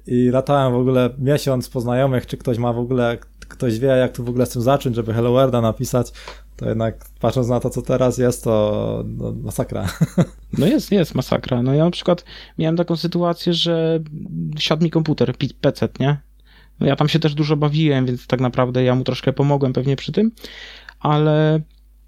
i 0.07 0.31
latałem 0.31 0.73
w 0.73 0.77
ogóle 0.77 1.11
miesiąc 1.19 1.69
po 1.69 1.81
znajomych, 1.81 2.27
czy 2.27 2.37
ktoś 2.37 2.59
ma 2.59 2.73
w 2.73 2.79
ogóle, 2.79 3.19
ktoś 3.49 3.79
wie 3.79 3.89
jak 3.89 4.13
tu 4.13 4.25
w 4.25 4.29
ogóle 4.29 4.47
z 4.47 4.51
tym 4.51 4.63
zacząć, 4.63 4.97
żeby 4.97 5.15
Hello 5.15 5.33
Worlda 5.33 5.61
napisać, 5.61 6.13
to 6.57 6.69
jednak 6.69 7.05
patrząc 7.21 7.49
na 7.49 7.61
to, 7.61 7.71
co 7.71 7.83
teraz 7.83 8.19
jest, 8.19 8.45
to 8.45 9.05
no, 9.07 9.33
masakra. 9.43 9.89
No 10.59 10.67
jest, 10.67 10.93
jest 10.93 11.15
masakra. 11.15 11.63
No 11.63 11.75
ja 11.75 11.85
na 11.85 11.91
przykład 11.91 12.25
miałem 12.59 12.77
taką 12.77 12.97
sytuację, 12.97 13.55
że 13.55 14.01
siadł 14.59 14.85
mi 14.85 14.91
komputer, 14.91 15.35
PC, 15.61 15.89
nie? 16.01 16.21
No 16.81 16.87
ja 16.87 16.97
tam 16.97 17.09
się 17.09 17.19
też 17.19 17.35
dużo 17.35 17.57
bawiłem, 17.57 18.07
więc 18.07 18.27
tak 18.27 18.41
naprawdę 18.41 18.85
ja 18.85 18.95
mu 18.95 19.05
troszkę 19.05 19.33
pomogłem 19.33 19.73
pewnie 19.73 19.97
przy 19.97 20.13
tym, 20.13 20.33
ale 21.01 21.61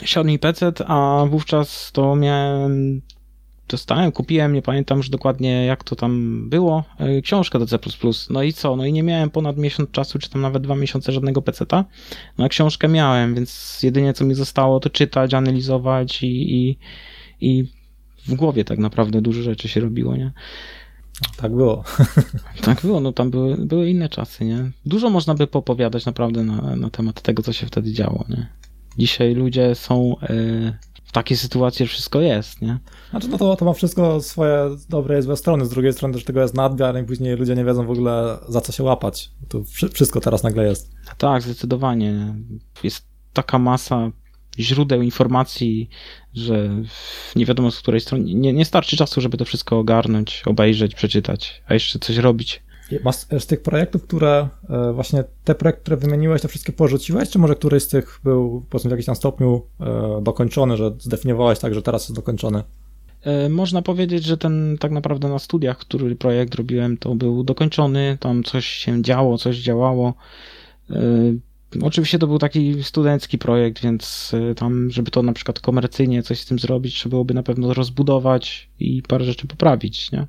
siadł 0.04 0.26
mi 0.26 0.38
PC, 0.38 0.72
a 0.86 1.24
wówczas 1.30 1.92
to 1.92 2.16
miałem 2.16 3.02
dostałem, 3.70 4.12
kupiłem, 4.12 4.52
nie 4.52 4.62
pamiętam 4.62 4.98
już 4.98 5.10
dokładnie 5.10 5.64
jak 5.64 5.84
to 5.84 5.96
tam 5.96 6.44
było, 6.48 6.84
e, 6.98 7.22
książkę 7.22 7.58
do 7.58 7.66
C++. 7.66 7.78
No 8.30 8.42
i 8.42 8.52
co? 8.52 8.76
No 8.76 8.84
i 8.84 8.92
nie 8.92 9.02
miałem 9.02 9.30
ponad 9.30 9.56
miesiąc 9.56 9.90
czasu, 9.90 10.18
czy 10.18 10.30
tam 10.30 10.42
nawet 10.42 10.62
dwa 10.62 10.76
miesiące 10.76 11.12
żadnego 11.12 11.42
PC-ta. 11.42 11.84
No 12.38 12.44
a 12.44 12.48
książkę 12.48 12.88
miałem, 12.88 13.34
więc 13.34 13.80
jedynie 13.82 14.12
co 14.12 14.24
mi 14.24 14.34
zostało 14.34 14.80
to 14.80 14.90
czytać, 14.90 15.34
analizować 15.34 16.22
i, 16.22 16.54
i, 16.54 16.78
i 17.40 17.64
w 18.26 18.34
głowie 18.34 18.64
tak 18.64 18.78
naprawdę 18.78 19.22
dużo 19.22 19.42
rzeczy 19.42 19.68
się 19.68 19.80
robiło, 19.80 20.16
nie? 20.16 20.32
Tak 21.36 21.52
było. 21.52 21.84
Tak 22.64 22.80
było, 22.80 23.00
no 23.00 23.12
tam 23.12 23.30
były, 23.30 23.56
były 23.56 23.90
inne 23.90 24.08
czasy, 24.08 24.44
nie? 24.44 24.70
Dużo 24.86 25.10
można 25.10 25.34
by 25.34 25.46
popowiadać 25.46 26.06
naprawdę 26.06 26.44
na, 26.44 26.76
na 26.76 26.90
temat 26.90 27.22
tego, 27.22 27.42
co 27.42 27.52
się 27.52 27.66
wtedy 27.66 27.92
działo, 27.92 28.24
nie? 28.28 28.59
Dzisiaj 29.00 29.34
ludzie 29.34 29.74
są 29.74 30.16
yy, 30.22 30.72
w 31.04 31.12
takiej 31.12 31.36
sytuacji, 31.36 31.86
że 31.86 31.92
wszystko 31.92 32.20
jest, 32.20 32.62
nie? 32.62 32.78
Znaczy, 33.10 33.28
no 33.28 33.38
to, 33.38 33.56
to 33.56 33.64
ma 33.64 33.72
wszystko 33.72 34.20
swoje 34.20 34.76
dobre 34.88 35.18
i 35.18 35.22
złe 35.22 35.36
strony. 35.36 35.66
Z 35.66 35.70
drugiej 35.70 35.92
strony 35.92 36.14
też 36.14 36.24
tego 36.24 36.40
jest 36.40 36.54
nadmiar 36.54 37.02
i 37.02 37.04
później 37.04 37.36
ludzie 37.36 37.54
nie 37.54 37.64
wiedzą 37.64 37.86
w 37.86 37.90
ogóle 37.90 38.38
za 38.48 38.60
co 38.60 38.72
się 38.72 38.82
łapać. 38.82 39.30
To 39.48 39.64
wszystko 39.94 40.20
teraz 40.20 40.42
nagle 40.42 40.66
jest. 40.66 40.92
Tak, 41.18 41.42
zdecydowanie. 41.42 42.34
Jest 42.82 43.04
taka 43.32 43.58
masa 43.58 44.10
źródeł 44.58 45.02
informacji, 45.02 45.88
że 46.34 46.68
nie 47.36 47.46
wiadomo 47.46 47.70
z 47.70 47.78
której 47.78 48.00
strony. 48.00 48.34
Nie, 48.34 48.52
nie 48.52 48.64
starczy 48.64 48.96
czasu, 48.96 49.20
żeby 49.20 49.36
to 49.36 49.44
wszystko 49.44 49.78
ogarnąć, 49.78 50.42
obejrzeć, 50.46 50.94
przeczytać, 50.94 51.62
a 51.66 51.74
jeszcze 51.74 51.98
coś 51.98 52.16
robić. 52.16 52.62
Masz 53.04 53.16
z 53.16 53.46
tych 53.46 53.62
projektów, 53.62 54.02
które 54.02 54.48
e, 54.68 54.92
właśnie 54.92 55.24
te 55.44 55.54
projekty, 55.54 55.82
które 55.82 55.96
wymieniłeś, 55.96 56.42
to 56.42 56.48
wszystkie 56.48 56.72
porzuciłeś, 56.72 57.30
czy 57.30 57.38
może 57.38 57.54
któryś 57.54 57.82
z 57.82 57.88
tych 57.88 58.20
był 58.24 58.64
powiedzmy 58.70 58.88
w 58.88 58.90
jakimś 58.90 59.06
tam 59.06 59.16
stopniu 59.16 59.62
e, 59.80 60.20
dokończony, 60.22 60.76
że 60.76 60.90
zdefiniowałeś 60.98 61.58
tak, 61.58 61.74
że 61.74 61.82
teraz 61.82 62.02
jest 62.02 62.14
dokończony? 62.14 62.62
E, 63.22 63.48
można 63.48 63.82
powiedzieć, 63.82 64.24
że 64.24 64.36
ten 64.36 64.76
tak 64.80 64.92
naprawdę 64.92 65.28
na 65.28 65.38
studiach, 65.38 65.78
który 65.78 66.16
projekt 66.16 66.54
robiłem, 66.54 66.96
to 66.96 67.14
był 67.14 67.44
dokończony, 67.44 68.16
tam 68.20 68.44
coś 68.44 68.66
się 68.66 69.02
działo, 69.02 69.38
coś 69.38 69.56
działało. 69.56 70.14
Oczywiście 71.82 72.18
to 72.18 72.26
był 72.26 72.38
taki 72.38 72.84
studencki 72.84 73.38
projekt, 73.38 73.82
więc 73.82 74.32
tam, 74.56 74.90
żeby 74.90 75.10
to 75.10 75.22
na 75.22 75.32
przykład 75.32 75.60
komercyjnie 75.60 76.22
coś 76.22 76.40
z 76.40 76.46
tym 76.46 76.58
zrobić, 76.58 76.94
trzeba 76.94 77.10
byłoby 77.10 77.34
na 77.34 77.42
pewno 77.42 77.74
rozbudować 77.74 78.70
i 78.80 79.02
parę 79.02 79.24
rzeczy 79.24 79.46
poprawić, 79.46 80.12
nie? 80.12 80.26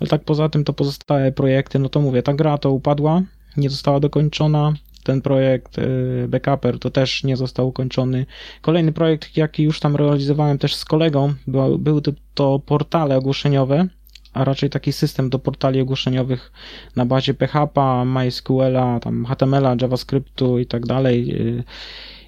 Ale 0.00 0.08
tak 0.08 0.24
poza 0.24 0.48
tym 0.48 0.64
to 0.64 0.72
pozostałe 0.72 1.32
projekty, 1.32 1.78
no 1.78 1.88
to 1.88 2.00
mówię, 2.00 2.22
ta 2.22 2.34
gra 2.34 2.58
to 2.58 2.72
upadła, 2.72 3.22
nie 3.56 3.70
została 3.70 4.00
dokończona. 4.00 4.72
Ten 5.04 5.22
projekt 5.22 5.78
y, 5.78 6.28
Backuper 6.28 6.78
to 6.78 6.90
też 6.90 7.24
nie 7.24 7.36
został 7.36 7.68
ukończony. 7.68 8.26
Kolejny 8.60 8.92
projekt, 8.92 9.36
jaki 9.36 9.62
już 9.62 9.80
tam 9.80 9.96
realizowałem 9.96 10.58
też 10.58 10.74
z 10.74 10.84
kolegą, 10.84 11.34
był, 11.46 11.78
były 11.78 12.02
to, 12.02 12.12
to 12.34 12.58
portale 12.58 13.16
ogłoszeniowe, 13.16 13.88
a 14.32 14.44
raczej 14.44 14.70
taki 14.70 14.92
system 14.92 15.30
do 15.30 15.38
portali 15.38 15.80
ogłoszeniowych 15.80 16.52
na 16.96 17.06
bazie 17.06 17.34
PHP, 17.34 18.04
MySQL, 18.04 18.76
tam 19.00 19.24
HTML, 19.24 19.76
JavaScriptu 19.80 20.58
i 20.58 20.66
tak 20.66 20.86
dalej. 20.86 21.34
Y, 21.58 21.64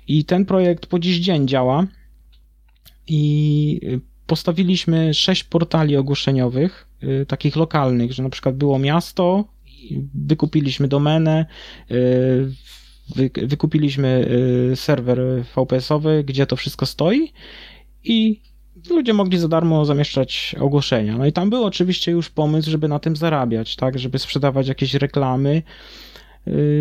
I 0.08 0.24
ten 0.24 0.44
projekt 0.44 0.86
po 0.86 0.98
dziś 0.98 1.18
dzień 1.18 1.48
działa. 1.48 1.86
I 3.06 3.80
y, 3.82 4.00
postawiliśmy 4.26 5.14
sześć 5.14 5.44
portali 5.44 5.96
ogłoszeniowych, 5.96 6.89
takich 7.28 7.56
lokalnych, 7.56 8.12
że 8.12 8.22
na 8.22 8.30
przykład 8.30 8.56
było 8.56 8.78
miasto, 8.78 9.44
wykupiliśmy 10.14 10.88
domenę, 10.88 11.46
y, 11.90 13.46
wykupiliśmy 13.46 14.28
y, 14.72 14.76
serwer 14.76 15.20
VPS-owy, 15.56 16.24
gdzie 16.24 16.46
to 16.46 16.56
wszystko 16.56 16.86
stoi 16.86 17.32
i 18.04 18.40
ludzie 18.90 19.12
mogli 19.14 19.38
za 19.38 19.48
darmo 19.48 19.84
zamieszczać 19.84 20.56
ogłoszenia. 20.60 21.18
No 21.18 21.26
i 21.26 21.32
tam 21.32 21.50
był 21.50 21.64
oczywiście 21.64 22.12
już 22.12 22.30
pomysł, 22.30 22.70
żeby 22.70 22.88
na 22.88 22.98
tym 22.98 23.16
zarabiać, 23.16 23.76
tak, 23.76 23.98
żeby 23.98 24.18
sprzedawać 24.18 24.68
jakieś 24.68 24.94
reklamy, 24.94 25.62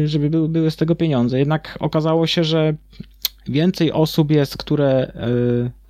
żeby 0.05 0.29
były, 0.29 0.49
były 0.49 0.71
z 0.71 0.75
tego 0.75 0.95
pieniądze. 0.95 1.39
Jednak 1.39 1.77
okazało 1.79 2.27
się, 2.27 2.43
że 2.43 2.73
więcej 3.47 3.91
osób 3.91 4.31
jest, 4.31 4.57
które 4.57 5.11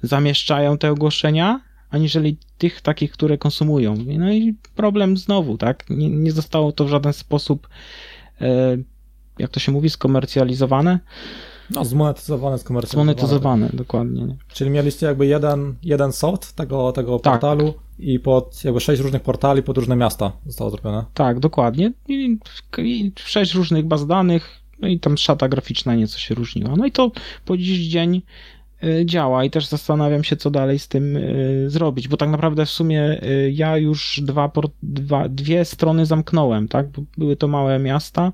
zamieszczają 0.01 0.77
te 0.77 0.91
ogłoszenia, 0.91 1.61
aniżeli 1.89 2.37
tych 2.57 2.81
takich, 2.81 3.11
które 3.11 3.37
konsumują. 3.37 3.95
No 4.17 4.31
i 4.31 4.55
problem 4.75 5.17
znowu, 5.17 5.57
tak? 5.57 5.89
Nie, 5.89 6.09
nie 6.09 6.31
zostało 6.31 6.71
to 6.71 6.85
w 6.85 6.89
żaden 6.89 7.13
sposób, 7.13 7.67
e, 8.41 8.77
jak 9.39 9.51
to 9.51 9.59
się 9.59 9.71
mówi, 9.71 9.89
skomercjalizowane. 9.89 10.99
No, 11.71 11.85
zmonetyzowane, 11.85 12.57
skomercjalizowane. 12.57 13.13
Zmonetyzowane, 13.13 13.69
dokładnie. 13.73 14.23
Nie? 14.23 14.35
Czyli 14.53 14.69
mieliście 14.69 15.05
jakby 15.05 15.27
jeden, 15.27 15.75
jeden 15.83 16.11
sort 16.11 16.51
tego, 16.53 16.91
tego 16.91 17.19
tak. 17.19 17.33
portalu 17.33 17.73
i 17.99 18.19
pod 18.19 18.63
jakby 18.63 18.79
sześć 18.79 19.01
różnych 19.01 19.21
portali 19.21 19.63
pod 19.63 19.77
różne 19.77 19.95
miasta 19.95 20.31
zostało 20.45 20.69
zrobione. 20.69 21.05
Tak, 21.13 21.39
dokładnie. 21.39 21.93
I, 22.07 22.37
i 22.77 23.11
sześć 23.15 23.53
różnych 23.53 23.85
baz 23.85 24.07
danych, 24.07 24.59
no 24.79 24.87
i 24.87 24.99
tam 24.99 25.17
szata 25.17 25.49
graficzna 25.49 25.95
nieco 25.95 26.19
się 26.19 26.35
różniła. 26.35 26.75
No 26.75 26.85
i 26.85 26.91
to 26.91 27.11
po 27.45 27.57
dziś 27.57 27.87
dzień 27.87 28.21
działa 29.05 29.43
i 29.43 29.49
też 29.49 29.67
zastanawiam 29.67 30.23
się, 30.23 30.35
co 30.35 30.51
dalej 30.51 30.79
z 30.79 30.87
tym 30.87 31.17
y, 31.17 31.65
zrobić, 31.69 32.07
bo 32.07 32.17
tak 32.17 32.29
naprawdę 32.29 32.65
w 32.65 32.69
sumie 32.69 33.23
y, 33.23 33.51
ja 33.51 33.77
już 33.77 34.21
dwa, 34.23 34.51
dwa, 34.83 35.29
dwie 35.29 35.65
strony 35.65 36.05
zamknąłem, 36.05 36.67
tak? 36.67 36.87
Były 37.17 37.35
to 37.35 37.47
małe 37.47 37.79
miasta, 37.79 38.33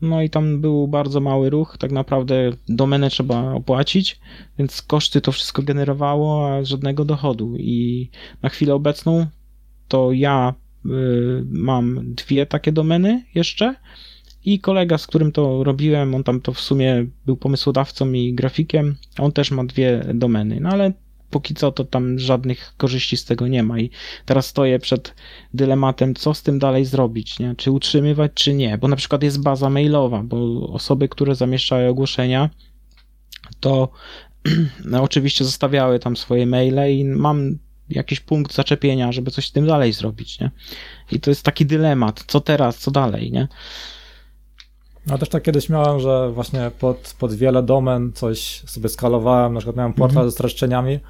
no 0.00 0.22
i 0.22 0.30
tam 0.30 0.60
był 0.60 0.88
bardzo 0.88 1.20
mały 1.20 1.50
ruch, 1.50 1.76
tak 1.78 1.92
naprawdę 1.92 2.34
domenę 2.68 3.10
trzeba 3.10 3.52
opłacić, 3.54 4.20
więc 4.58 4.82
koszty 4.82 5.20
to 5.20 5.32
wszystko 5.32 5.62
generowało, 5.62 6.54
a 6.54 6.64
żadnego 6.64 7.04
dochodu. 7.04 7.54
I 7.58 8.10
na 8.42 8.48
chwilę 8.48 8.74
obecną 8.74 9.26
to 9.88 10.12
ja 10.12 10.54
mam 11.50 12.14
dwie 12.14 12.46
takie 12.46 12.72
domeny 12.72 13.24
jeszcze, 13.34 13.74
i 14.44 14.60
kolega, 14.60 14.98
z 14.98 15.06
którym 15.06 15.32
to 15.32 15.64
robiłem, 15.64 16.14
on 16.14 16.24
tam 16.24 16.40
to 16.40 16.52
w 16.52 16.60
sumie 16.60 17.06
był 17.26 17.36
pomysłodawcą 17.36 18.12
i 18.12 18.34
grafikiem, 18.34 18.96
on 19.18 19.32
też 19.32 19.50
ma 19.50 19.64
dwie 19.64 20.04
domeny, 20.14 20.60
no 20.60 20.70
ale 20.70 20.92
póki 21.30 21.54
co 21.54 21.72
to 21.72 21.84
tam 21.84 22.18
żadnych 22.18 22.74
korzyści 22.76 23.16
z 23.16 23.24
tego 23.24 23.48
nie 23.48 23.62
ma 23.62 23.78
i 23.78 23.90
teraz 24.24 24.46
stoję 24.46 24.78
przed 24.78 25.14
dylematem, 25.54 26.14
co 26.14 26.34
z 26.34 26.42
tym 26.42 26.58
dalej 26.58 26.84
zrobić, 26.84 27.38
nie? 27.38 27.54
czy 27.56 27.70
utrzymywać, 27.70 28.32
czy 28.34 28.54
nie, 28.54 28.78
bo 28.78 28.88
na 28.88 28.96
przykład 28.96 29.22
jest 29.22 29.42
baza 29.42 29.70
mailowa, 29.70 30.22
bo 30.22 30.68
osoby, 30.68 31.08
które 31.08 31.34
zamieszczają 31.34 31.90
ogłoszenia, 31.90 32.50
to 33.60 33.88
no, 34.84 35.02
oczywiście 35.02 35.44
zostawiały 35.44 35.98
tam 35.98 36.16
swoje 36.16 36.46
maile 36.46 36.98
i 36.98 37.04
mam 37.04 37.58
jakiś 37.90 38.20
punkt 38.20 38.54
zaczepienia, 38.54 39.12
żeby 39.12 39.30
coś 39.30 39.46
z 39.46 39.52
tym 39.52 39.66
dalej 39.66 39.92
zrobić, 39.92 40.40
nie? 40.40 40.50
I 41.12 41.20
to 41.20 41.30
jest 41.30 41.42
taki 41.42 41.66
dylemat, 41.66 42.24
co 42.26 42.40
teraz, 42.40 42.78
co 42.78 42.90
dalej, 42.90 43.32
nie? 43.32 43.48
No 45.06 45.18
też 45.18 45.28
tak 45.28 45.42
kiedyś 45.42 45.68
miałem, 45.68 46.00
że 46.00 46.30
właśnie 46.32 46.70
pod, 46.80 47.14
pod 47.18 47.34
wiele 47.34 47.62
domen 47.62 48.12
coś 48.12 48.62
sobie 48.66 48.88
skalowałem, 48.88 49.54
na 49.54 49.60
przykład 49.60 49.76
miałem 49.76 49.92
portal 49.92 50.10
mhm. 50.10 50.26
ze 50.28 50.32
streszczeniami 50.32 51.00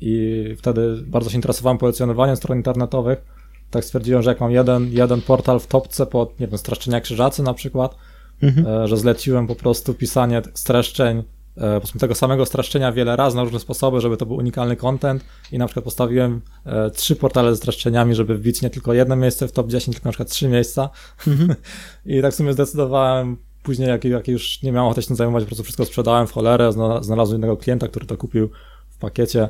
i 0.00 0.44
wtedy 0.58 1.02
bardzo 1.06 1.30
się 1.30 1.36
interesowałem 1.36 1.78
pozycjonowaniem 1.78 2.36
stron 2.36 2.56
internetowych. 2.56 3.22
Tak 3.70 3.84
stwierdziłem, 3.84 4.22
że 4.22 4.30
jak 4.30 4.40
mam 4.40 4.50
jeden, 4.50 4.92
jeden 4.92 5.22
portal 5.22 5.60
w 5.60 5.66
topce 5.66 6.06
pod, 6.06 6.40
nie 6.40 6.46
wiem, 6.46 6.58
streszczenia 6.58 7.00
krzyżacy 7.00 7.42
na 7.42 7.54
przykład, 7.54 7.96
mhm. 8.42 8.66
E, 8.66 8.88
że 8.88 8.96
zleciłem 8.96 9.46
po 9.46 9.54
prostu 9.54 9.94
pisanie 9.94 10.42
streszczeń 10.54 11.22
E, 11.58 11.80
tego 11.98 12.14
samego 12.14 12.46
streszczenia 12.46 12.92
wiele 12.92 13.16
razy 13.16 13.36
na 13.36 13.44
różne 13.44 13.60
sposoby, 13.60 14.00
żeby 14.00 14.16
to 14.16 14.26
był 14.26 14.36
unikalny 14.36 14.76
content 14.76 15.24
i 15.52 15.58
na 15.58 15.66
przykład 15.66 15.84
postawiłem 15.84 16.40
e, 16.64 16.90
trzy 16.90 17.16
portale 17.16 17.50
ze 17.50 17.56
streszczeniami, 17.56 18.14
żeby 18.14 18.34
wbić 18.34 18.62
nie 18.62 18.70
tylko 18.70 18.94
jedno 18.94 19.16
miejsce 19.16 19.48
w 19.48 19.52
top 19.52 19.68
10, 19.68 19.96
tylko 19.96 20.08
na 20.08 20.12
przykład 20.12 20.30
trzy 20.30 20.48
miejsca. 20.48 20.90
Mm-hmm. 21.26 21.54
I 22.06 22.22
tak 22.22 22.32
w 22.32 22.36
sumie 22.36 22.52
zdecydowałem 22.52 23.36
później, 23.62 23.88
jak, 23.88 24.04
jak 24.04 24.28
już 24.28 24.62
nie 24.62 24.72
miałem 24.72 24.86
ochoty 24.86 25.02
się 25.02 25.08
tym 25.08 25.16
zajmować, 25.16 25.44
po 25.44 25.46
prostu 25.46 25.64
wszystko 25.64 25.84
sprzedałem 25.84 26.26
w 26.26 26.32
cholerę, 26.32 26.72
znalazłem 27.00 27.38
innego 27.38 27.56
klienta, 27.56 27.88
który 27.88 28.06
to 28.06 28.16
kupił 28.16 28.50
w 28.90 28.98
pakiecie. 28.98 29.48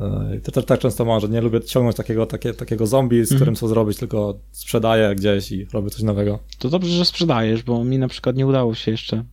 E, 0.00 0.36
I 0.36 0.40
to 0.40 0.52
też 0.52 0.64
tak 0.64 0.80
często 0.80 1.04
mam, 1.04 1.20
że 1.20 1.28
nie 1.28 1.40
lubię 1.40 1.60
ciągnąć 1.60 1.96
takiego, 1.96 2.26
takie, 2.26 2.54
takiego 2.54 2.86
zombie, 2.86 3.24
z 3.24 3.32
mm-hmm. 3.32 3.36
którym 3.36 3.54
co 3.54 3.68
zrobić, 3.68 3.98
tylko 3.98 4.38
sprzedaję 4.52 5.14
gdzieś 5.14 5.52
i 5.52 5.64
robię 5.64 5.90
coś 5.90 6.02
nowego. 6.02 6.38
To 6.58 6.68
dobrze, 6.68 6.90
że 6.90 7.04
sprzedajesz, 7.04 7.62
bo 7.62 7.84
mi 7.84 7.98
na 7.98 8.08
przykład 8.08 8.36
nie 8.36 8.46
udało 8.46 8.74
się 8.74 8.90
jeszcze 8.90 9.24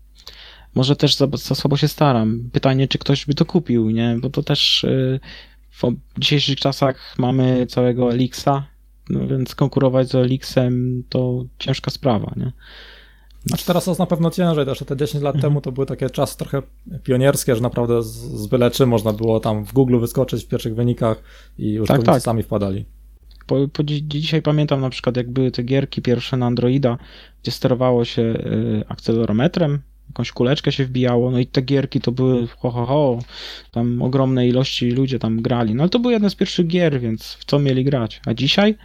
może 0.76 0.96
też 0.96 1.16
za, 1.16 1.28
za 1.34 1.56
słabo 1.56 1.78
się 1.78 1.88
staram. 1.88 2.50
Pytanie, 2.52 2.88
czy 2.88 2.98
ktoś 2.98 3.26
by 3.26 3.34
to 3.34 3.46
kupił, 3.46 3.90
nie? 3.90 4.18
Bo 4.22 4.30
to 4.30 4.44
też 4.44 4.84
y, 4.84 5.20
w 5.72 6.20
dzisiejszych 6.20 6.58
czasach 6.58 7.16
mamy 7.18 7.66
całego 7.68 8.14
Elixa, 8.14 8.68
no 9.10 9.28
więc 9.28 9.56
konkurować 9.56 10.10
z 10.10 10.16
Elixem 10.16 11.04
to 11.10 11.46
ciężka 11.60 11.92
sprawa, 11.92 12.34
nie? 12.38 12.52
Znaczy 13.46 13.66
teraz 13.66 13.88
jest 13.88 14.00
na 14.00 14.06
pewno 14.06 14.32
ciężej, 14.32 14.66
też 14.66 14.80
te 14.80 14.98
10 14.98 15.24
lat 15.24 15.36
mhm. 15.36 15.42
temu 15.52 15.62
to 15.62 15.72
były 15.72 15.86
takie 15.86 16.10
czasy 16.10 16.38
trochę 16.38 16.62
pionierskie, 17.04 17.56
że 17.56 17.62
naprawdę 17.62 18.04
z, 18.04 18.08
z 18.16 18.48
byle 18.48 18.72
czym 18.72 18.90
można 18.90 19.14
było 19.14 19.40
tam 19.40 19.66
w 19.66 19.74
Google 19.74 20.00
wyskoczyć 20.00 20.44
w 20.44 20.48
pierwszych 20.48 20.76
wynikach 20.76 21.24
i 21.58 21.72
już 21.72 21.88
tak, 21.88 22.04
tak. 22.04 22.22
sami 22.22 22.44
wpadali. 22.44 22.86
Po, 23.48 23.68
po, 23.68 23.84
dzisiaj 23.84 24.42
pamiętam 24.42 24.82
na 24.82 24.90
przykład 24.90 25.18
jak 25.18 25.32
były 25.32 25.52
te 25.52 25.64
gierki 25.64 26.02
pierwsze 26.02 26.38
na 26.38 26.46
Androida, 26.46 26.98
gdzie 27.44 27.52
sterowało 27.52 28.06
się 28.06 28.22
y, 28.22 28.84
akcelerometrem, 28.88 29.80
jakąś 30.14 30.32
kuleczkę 30.32 30.72
się 30.72 30.86
wbijało, 30.86 31.32
no 31.32 31.40
i 31.40 31.48
te 31.48 31.62
gierki 31.62 32.02
to 32.02 32.12
były 32.12 32.48
ho, 32.48 32.72
ho, 32.72 32.86
ho, 32.86 33.20
tam 33.72 34.02
ogromne 34.02 34.48
ilości 34.48 34.92
ludzie 34.92 35.20
tam 35.20 35.42
grali, 35.42 35.76
no 35.76 35.84
ale 35.84 35.90
to 35.90 36.00
był 36.00 36.12
jeden 36.12 36.30
z 36.30 36.36
pierwszych 36.36 36.68
gier, 36.68 37.00
więc 37.00 37.34
w 37.34 37.46
co 37.46 37.60
mieli 37.60 37.84
grać? 37.84 38.22
A 38.26 38.34
dzisiaj 38.34 38.76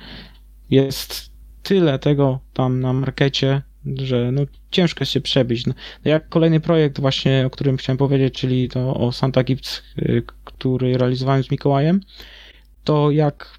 jest 0.71 1.31
tyle 1.63 1.99
tego 1.99 2.41
tam 2.53 2.81
na 2.81 2.93
markecie, 2.93 3.63
że 3.97 4.33
no 4.33 4.43
ciężko 4.71 5.05
się 5.05 5.21
przebić. 5.21 5.67
No, 5.67 5.75
jak 6.05 6.29
kolejny 6.29 6.61
projekt 6.61 7.01
właśnie, 7.01 7.45
o 7.47 7.51
którym 7.51 7.77
chciałem 7.77 7.99
powiedzieć, 7.99 8.35
czyli 8.35 8.69
to 8.69 8.95
o 8.95 9.13
Santa 9.13 9.45
Gifts, 9.45 9.83
y, 9.99 10.23
który 10.45 10.99
realizowałem 10.99 11.45
z 11.45 11.51
Mikołajem, 11.51 12.01
to 12.85 13.11
jak 13.11 13.58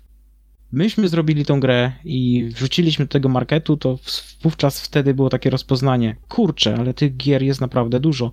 myśmy 0.71 1.07
zrobili 1.07 1.45
tą 1.45 1.59
grę 1.59 1.91
i 2.05 2.49
wrzuciliśmy 2.53 3.05
do 3.05 3.11
tego 3.11 3.29
marketu, 3.29 3.77
to 3.77 3.99
wówczas 4.41 4.81
wtedy 4.81 5.13
było 5.13 5.29
takie 5.29 5.49
rozpoznanie. 5.49 6.15
Kurczę, 6.27 6.75
ale 6.75 6.93
tych 6.93 7.17
gier 7.17 7.43
jest 7.43 7.61
naprawdę 7.61 7.99
dużo. 7.99 8.31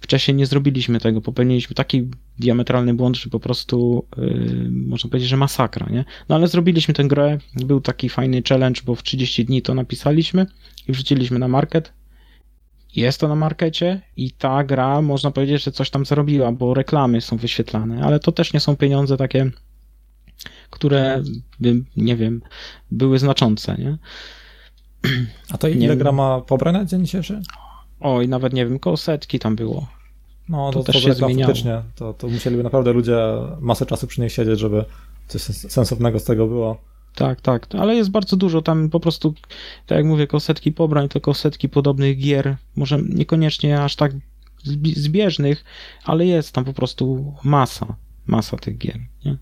Wcześniej 0.00 0.34
nie 0.34 0.46
zrobiliśmy 0.46 1.00
tego, 1.00 1.20
popełniliśmy 1.20 1.74
taki 1.74 2.08
diametralny 2.38 2.94
błąd, 2.94 3.16
że 3.16 3.30
po 3.30 3.40
prostu 3.40 4.06
yy, 4.16 4.70
można 4.70 5.10
powiedzieć, 5.10 5.28
że 5.28 5.36
masakra, 5.36 5.88
nie? 5.90 6.04
No 6.28 6.34
ale 6.34 6.48
zrobiliśmy 6.48 6.94
tę 6.94 7.04
grę, 7.04 7.38
był 7.54 7.80
taki 7.80 8.08
fajny 8.08 8.42
challenge, 8.48 8.80
bo 8.84 8.94
w 8.94 9.02
30 9.02 9.44
dni 9.44 9.62
to 9.62 9.74
napisaliśmy 9.74 10.46
i 10.88 10.92
wrzuciliśmy 10.92 11.38
na 11.38 11.48
market. 11.48 11.92
Jest 12.96 13.20
to 13.20 13.28
na 13.28 13.34
markecie 13.34 14.00
i 14.16 14.30
ta 14.30 14.64
gra, 14.64 15.02
można 15.02 15.30
powiedzieć, 15.30 15.64
że 15.64 15.72
coś 15.72 15.90
tam 15.90 16.06
zarobiła, 16.06 16.52
bo 16.52 16.74
reklamy 16.74 17.20
są 17.20 17.36
wyświetlane, 17.36 18.04
ale 18.04 18.20
to 18.20 18.32
też 18.32 18.52
nie 18.52 18.60
są 18.60 18.76
pieniądze 18.76 19.16
takie 19.16 19.50
które 20.72 21.22
nie 21.96 22.16
wiem, 22.16 22.42
były 22.90 23.18
znaczące, 23.18 23.76
nie? 23.78 23.98
A 25.50 25.58
to 25.58 25.68
ile 25.68 25.96
gra 25.96 26.12
ma 26.12 26.40
pobrań 26.40 26.74
na 26.74 26.84
dzień 26.84 27.04
dzisiejszy? 27.04 27.42
Oj, 28.00 28.28
nawet 28.28 28.52
nie 28.52 28.66
wiem, 28.66 28.78
koło 28.78 28.96
setki 28.96 29.38
tam 29.38 29.56
było. 29.56 29.86
No, 30.48 30.72
to, 30.72 30.82
to 30.82 30.92
też 30.92 31.02
się 31.02 31.14
zmieniało. 31.14 31.52
To, 31.94 32.14
to 32.14 32.28
musieliby 32.28 32.62
naprawdę 32.62 32.92
ludzie 32.92 33.18
masę 33.60 33.86
czasu 33.86 34.06
przy 34.06 34.20
niej 34.20 34.30
siedzieć, 34.30 34.58
żeby 34.58 34.84
coś 35.28 35.42
sensownego 35.42 36.18
z 36.18 36.24
tego 36.24 36.46
było. 36.46 36.78
Tak, 37.14 37.40
tak, 37.40 37.66
ale 37.78 37.94
jest 37.94 38.10
bardzo 38.10 38.36
dużo 38.36 38.62
tam 38.62 38.90
po 38.90 39.00
prostu, 39.00 39.34
tak 39.86 39.96
jak 39.96 40.06
mówię, 40.06 40.26
kosetki 40.26 40.72
pobrań, 40.72 41.08
to 41.08 41.20
kosetki 41.20 41.68
podobnych 41.68 42.18
gier, 42.18 42.56
może 42.76 43.02
niekoniecznie 43.02 43.82
aż 43.82 43.96
tak 43.96 44.12
zbieżnych, 44.96 45.64
ale 46.04 46.26
jest 46.26 46.52
tam 46.52 46.64
po 46.64 46.72
prostu 46.72 47.34
masa, 47.44 47.96
masa 48.26 48.56
tych 48.56 48.78
gier, 48.78 48.98
nie? 49.24 49.36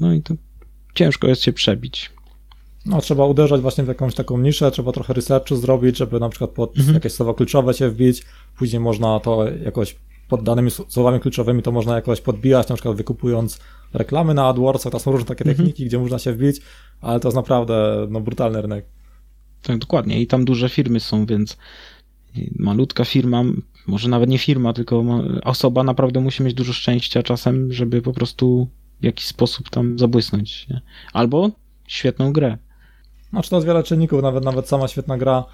No 0.00 0.12
i 0.12 0.22
to 0.22 0.34
ciężko 0.94 1.28
jest 1.28 1.42
się 1.42 1.52
przebić. 1.52 2.10
No, 2.86 3.00
trzeba 3.00 3.26
uderzać 3.26 3.60
właśnie 3.60 3.84
w 3.84 3.88
jakąś 3.88 4.14
taką 4.14 4.38
niszę, 4.38 4.70
trzeba 4.70 4.92
trochę 4.92 5.12
researchu 5.12 5.56
zrobić, 5.56 5.96
żeby 5.96 6.20
na 6.20 6.28
przykład 6.28 6.50
pod 6.50 6.76
mhm. 6.78 6.94
jakieś 6.94 7.12
słowa 7.12 7.34
kluczowe 7.34 7.74
się 7.74 7.90
wbić, 7.90 8.24
później 8.58 8.80
można 8.80 9.20
to 9.20 9.44
jakoś 9.64 9.96
pod 10.28 10.42
danymi 10.42 10.70
słowami 10.70 11.20
kluczowymi 11.20 11.62
to 11.62 11.72
można 11.72 11.94
jakoś 11.94 12.20
podbijać, 12.20 12.68
na 12.68 12.74
przykład 12.74 12.96
wykupując 12.96 13.60
reklamy 13.92 14.34
na 14.34 14.46
AdWordsach, 14.46 14.92
to 14.92 14.98
są 14.98 15.12
różne 15.12 15.26
takie 15.26 15.44
mhm. 15.44 15.56
techniki, 15.56 15.86
gdzie 15.86 15.98
można 15.98 16.18
się 16.18 16.32
wbić, 16.32 16.60
ale 17.00 17.20
to 17.20 17.28
jest 17.28 17.36
naprawdę 17.36 18.06
no, 18.10 18.20
brutalny 18.20 18.62
rynek. 18.62 18.84
Tak, 19.62 19.78
dokładnie 19.78 20.20
i 20.20 20.26
tam 20.26 20.44
duże 20.44 20.68
firmy 20.68 21.00
są, 21.00 21.26
więc 21.26 21.56
malutka 22.58 23.04
firma, 23.04 23.42
może 23.86 24.08
nawet 24.08 24.30
nie 24.30 24.38
firma, 24.38 24.72
tylko 24.72 25.04
osoba 25.44 25.82
naprawdę 25.82 26.20
musi 26.20 26.42
mieć 26.42 26.54
dużo 26.54 26.72
szczęścia 26.72 27.22
czasem, 27.22 27.72
żeby 27.72 28.02
po 28.02 28.12
prostu 28.12 28.68
jakiś 29.02 29.26
sposób 29.26 29.70
tam 29.70 29.98
zabłysnąć. 29.98 30.68
Nie? 30.68 30.80
Albo 31.12 31.50
świetną 31.86 32.32
grę. 32.32 32.58
Znaczy 33.30 33.50
to 33.50 33.56
jest 33.56 33.66
wiele 33.66 33.82
czynników, 33.82 34.22
nawet, 34.22 34.44
nawet 34.44 34.68
sama 34.68 34.88
świetna 34.88 35.18
gra, 35.18 35.44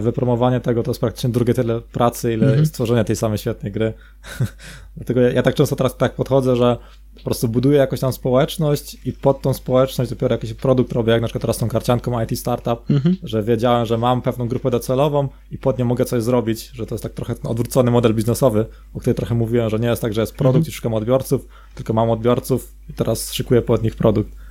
wypromowanie 0.00 0.60
tego 0.60 0.82
to 0.82 0.90
jest 0.90 1.00
praktycznie 1.00 1.30
drugie 1.30 1.54
tyle 1.54 1.80
pracy, 1.80 2.32
ile 2.32 2.46
-hmm. 2.46 2.66
stworzenia 2.66 3.04
tej 3.04 3.16
samej 3.16 3.38
świetnej 3.38 3.72
gry. 3.72 3.92
Dlatego 4.96 5.20
ja, 5.20 5.30
ja, 5.30 5.42
tak 5.42 5.54
często 5.54 5.76
teraz 5.76 5.96
tak 5.96 6.14
podchodzę, 6.14 6.56
że 6.56 6.76
po 7.14 7.22
prostu 7.24 7.48
buduję 7.48 7.78
jakąś 7.78 8.00
tam 8.00 8.12
społeczność 8.12 8.96
i 9.04 9.12
pod 9.12 9.42
tą 9.42 9.54
społeczność 9.54 10.10
dopiero 10.10 10.34
jakiś 10.34 10.54
produkt 10.54 10.92
robię, 10.92 11.12
jak 11.12 11.22
na 11.22 11.28
przykład 11.28 11.40
teraz 11.40 11.58
tą 11.58 11.68
karcianką 11.68 12.22
IT 12.22 12.38
Startup, 12.38 12.88
-hmm. 12.88 13.14
że 13.22 13.42
wiedziałem, 13.42 13.86
że 13.86 13.98
mam 13.98 14.22
pewną 14.22 14.48
grupę 14.48 14.70
docelową 14.70 15.28
i 15.50 15.58
pod 15.58 15.78
nią 15.78 15.84
mogę 15.84 16.04
coś 16.04 16.22
zrobić, 16.22 16.70
że 16.74 16.86
to 16.86 16.94
jest 16.94 17.02
tak 17.02 17.12
trochę 17.12 17.34
odwrócony 17.44 17.90
model 17.90 18.14
biznesowy, 18.14 18.66
o 18.94 19.00
którym 19.00 19.16
trochę 19.16 19.34
mówiłem, 19.34 19.70
że 19.70 19.78
nie 19.78 19.88
jest 19.88 20.02
tak, 20.02 20.14
że 20.14 20.20
jest 20.20 20.36
produkt 20.36 20.66
-hmm. 20.66 20.68
i 20.68 20.72
szukam 20.72 20.94
odbiorców, 20.94 21.48
tylko 21.74 21.92
mam 21.92 22.10
odbiorców 22.10 22.72
i 22.90 22.92
teraz 22.92 23.32
szykuję 23.32 23.62
pod 23.62 23.82
nich 23.82 23.96
produkt. 23.96 24.45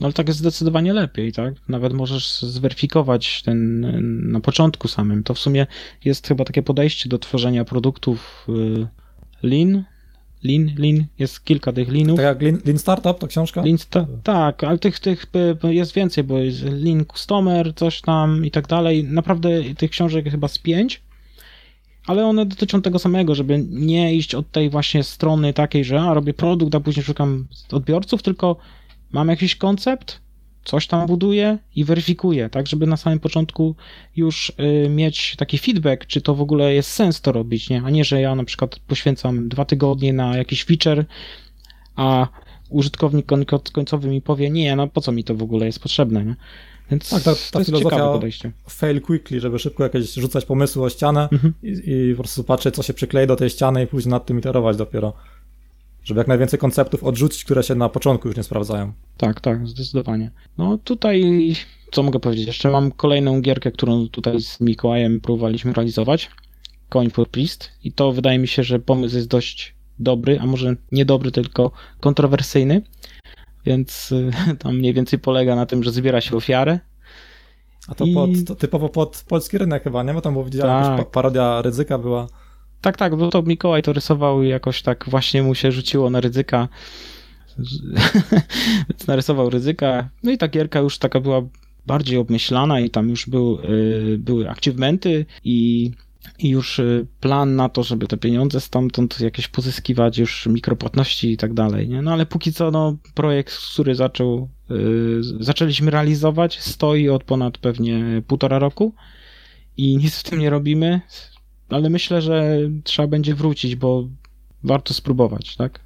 No 0.00 0.06
ale 0.06 0.12
tak 0.12 0.28
jest 0.28 0.40
zdecydowanie 0.40 0.92
lepiej, 0.92 1.32
tak? 1.32 1.54
Nawet 1.68 1.92
możesz 1.92 2.42
zweryfikować 2.42 3.42
ten 3.42 3.80
na 4.32 4.40
początku 4.40 4.88
samym. 4.88 5.22
To 5.22 5.34
w 5.34 5.38
sumie 5.38 5.66
jest 6.04 6.28
chyba 6.28 6.44
takie 6.44 6.62
podejście 6.62 7.08
do 7.08 7.18
tworzenia 7.18 7.64
produktów 7.64 8.46
y, 8.48 8.86
Lean. 9.42 9.84
Lean, 10.42 10.70
Lean, 10.78 11.04
jest 11.18 11.44
kilka 11.44 11.72
tych 11.72 11.92
Leanów. 11.92 12.16
Tak 12.16 12.24
jak 12.24 12.42
Lean, 12.42 12.58
Lean 12.64 12.78
Startup, 12.78 13.18
to 13.18 13.26
książka? 13.26 13.62
Lean 13.62 13.78
sta 13.78 14.06
tak, 14.22 14.64
ale 14.64 14.78
tych, 14.78 14.98
tych 14.98 15.26
y, 15.64 15.74
jest 15.74 15.94
więcej, 15.94 16.24
bo 16.24 16.38
jest 16.38 16.62
Lean 16.62 17.04
Customer, 17.12 17.74
coś 17.74 18.00
tam 18.00 18.46
i 18.46 18.50
tak 18.50 18.66
dalej. 18.66 19.04
Naprawdę 19.04 19.48
tych 19.74 19.90
książek 19.90 20.30
chyba 20.30 20.48
z 20.48 20.58
pięć 20.58 21.02
ale 22.06 22.26
one 22.26 22.46
dotyczą 22.46 22.82
tego 22.82 22.98
samego, 22.98 23.34
żeby 23.34 23.64
nie 23.70 24.14
iść 24.14 24.34
od 24.34 24.50
tej 24.50 24.70
właśnie 24.70 25.02
strony 25.02 25.52
takiej, 25.52 25.84
że 25.84 26.00
a, 26.00 26.14
robię 26.14 26.34
produkt, 26.34 26.74
a 26.74 26.80
później 26.80 27.04
szukam 27.04 27.46
odbiorców, 27.72 28.22
tylko 28.22 28.56
mam 29.12 29.28
jakiś 29.28 29.56
koncept, 29.56 30.20
coś 30.64 30.86
tam 30.86 31.06
buduję 31.06 31.58
i 31.76 31.84
weryfikuję, 31.84 32.48
tak, 32.48 32.66
żeby 32.66 32.86
na 32.86 32.96
samym 32.96 33.18
początku 33.18 33.74
już 34.16 34.52
y, 34.84 34.88
mieć 34.88 35.36
taki 35.36 35.58
feedback, 35.58 36.06
czy 36.06 36.20
to 36.20 36.34
w 36.34 36.40
ogóle 36.40 36.74
jest 36.74 36.90
sens 36.90 37.20
to 37.20 37.32
robić, 37.32 37.70
nie? 37.70 37.82
A 37.84 37.90
nie, 37.90 38.04
że 38.04 38.20
ja 38.20 38.34
na 38.34 38.44
przykład 38.44 38.78
poświęcam 38.78 39.48
dwa 39.48 39.64
tygodnie 39.64 40.12
na 40.12 40.36
jakiś 40.36 40.64
feature, 40.64 41.04
a 41.96 42.28
użytkownik 42.68 43.26
końcowy 43.72 44.08
mi 44.08 44.22
powie, 44.22 44.50
nie, 44.50 44.76
no 44.76 44.88
po 44.88 45.00
co 45.00 45.12
mi 45.12 45.24
to 45.24 45.34
w 45.34 45.42
ogóle 45.42 45.66
jest 45.66 45.80
potrzebne, 45.80 46.24
nie? 46.24 46.36
Więc 46.90 47.10
tak, 47.10 47.22
ta, 47.22 47.34
ta 47.52 47.64
filozofia 47.64 48.20
fail 48.68 49.00
quickly, 49.00 49.40
żeby 49.40 49.58
szybko 49.58 49.82
jakieś 49.82 50.14
rzucać 50.14 50.44
pomysły 50.44 50.84
o 50.84 50.90
ścianę 50.90 51.28
mhm. 51.32 51.54
i, 51.62 51.68
i, 51.68 52.14
po 52.14 52.22
prostu 52.22 52.44
patrzeć, 52.44 52.74
co 52.74 52.82
się 52.82 52.94
przyklei 52.94 53.26
do 53.26 53.36
tej 53.36 53.50
ściany 53.50 53.82
i 53.82 53.86
później 53.86 54.10
nad 54.10 54.26
tym 54.26 54.38
iterować 54.38 54.76
dopiero. 54.76 55.12
Żeby 56.04 56.18
jak 56.18 56.28
najwięcej 56.28 56.58
konceptów 56.58 57.04
odrzucić, 57.04 57.44
które 57.44 57.62
się 57.62 57.74
na 57.74 57.88
początku 57.88 58.28
już 58.28 58.36
nie 58.36 58.42
sprawdzają. 58.42 58.92
Tak, 59.16 59.40
tak, 59.40 59.68
zdecydowanie. 59.68 60.30
No 60.58 60.78
tutaj, 60.78 61.22
co 61.92 62.02
mogę 62.02 62.20
powiedzieć? 62.20 62.46
Jeszcze 62.46 62.70
mam 62.70 62.92
kolejną 62.92 63.40
gierkę, 63.40 63.72
którą 63.72 64.08
tutaj 64.08 64.40
z 64.40 64.60
Mikołajem 64.60 65.20
próbowaliśmy 65.20 65.72
realizować. 65.72 66.30
Coin 66.88 67.10
for 67.10 67.28
Priest 67.28 67.70
i 67.84 67.92
to 67.92 68.12
wydaje 68.12 68.38
mi 68.38 68.48
się, 68.48 68.62
że 68.62 68.78
pomysł 68.78 69.16
jest 69.16 69.28
dość 69.28 69.74
dobry, 69.98 70.40
a 70.40 70.46
może 70.46 70.76
nie 70.92 71.04
dobry, 71.04 71.30
tylko 71.30 71.70
kontrowersyjny, 72.00 72.82
więc 73.66 74.12
y, 74.52 74.56
tam 74.56 74.76
mniej 74.76 74.94
więcej 74.94 75.18
polega 75.18 75.56
na 75.56 75.66
tym, 75.66 75.82
że 75.82 75.92
zbiera 75.92 76.20
się 76.20 76.36
ofiarę. 76.36 76.80
A 77.88 77.94
to, 77.94 78.04
pod, 78.14 78.30
to 78.46 78.54
typowo 78.54 78.88
pod 78.88 79.24
polski 79.28 79.58
rynek 79.58 79.82
chyba, 79.82 80.02
nie? 80.02 80.14
Bo 80.14 80.20
tam 80.20 80.32
było 80.32 80.44
widziałem, 80.44 80.96
tak. 80.96 81.10
parodia 81.10 81.62
ryzyka 81.62 81.98
była. 81.98 82.26
Tak, 82.80 82.96
tak, 82.96 83.16
bo 83.16 83.30
to 83.30 83.42
Mikołaj 83.42 83.82
to 83.82 83.92
rysował 83.92 84.42
i 84.42 84.48
jakoś 84.48 84.82
tak 84.82 85.04
właśnie 85.08 85.42
mu 85.42 85.54
się 85.54 85.72
rzuciło 85.72 86.10
na 86.10 86.20
ryzyka. 86.20 86.68
Więc 88.88 89.06
narysował 89.06 89.50
ryzyka. 89.50 90.08
No 90.22 90.30
i 90.30 90.38
ta 90.38 90.48
gierka 90.48 90.78
już 90.78 90.98
taka 90.98 91.20
była 91.20 91.42
bardziej 91.86 92.18
obmyślana 92.18 92.80
i 92.80 92.90
tam 92.90 93.08
już 93.08 93.28
był, 93.28 93.58
y, 93.64 94.18
były 94.18 94.50
achievementy 94.50 95.26
i 95.44 95.90
i 96.38 96.48
już 96.48 96.78
y, 96.78 97.06
plan 97.20 97.56
na 97.56 97.68
to, 97.68 97.82
żeby 97.82 98.06
te 98.06 98.16
pieniądze 98.16 98.60
stamtąd 98.60 99.20
jakieś 99.20 99.48
pozyskiwać, 99.48 100.18
już 100.18 100.46
mikropłatności 100.46 101.32
i 101.32 101.36
tak 101.36 101.54
dalej, 101.54 101.88
nie? 101.88 102.02
No 102.02 102.12
ale 102.12 102.26
póki 102.26 102.52
co, 102.52 102.70
no, 102.70 102.96
projekt, 103.14 103.56
który 103.72 103.94
zaczął, 103.94 104.48
yy, 104.70 105.20
zaczęliśmy 105.40 105.90
realizować, 105.90 106.60
stoi 106.60 107.08
od 107.08 107.24
ponad 107.24 107.58
pewnie 107.58 108.22
półtora 108.26 108.58
roku 108.58 108.94
i 109.76 109.96
nic 109.96 110.16
w 110.16 110.22
tym 110.22 110.38
nie 110.38 110.50
robimy, 110.50 111.00
ale 111.72 111.90
myślę, 111.90 112.22
że 112.22 112.58
trzeba 112.84 113.08
będzie 113.08 113.34
wrócić, 113.34 113.76
bo 113.76 114.08
warto 114.64 114.94
spróbować, 114.94 115.56
tak? 115.56 115.80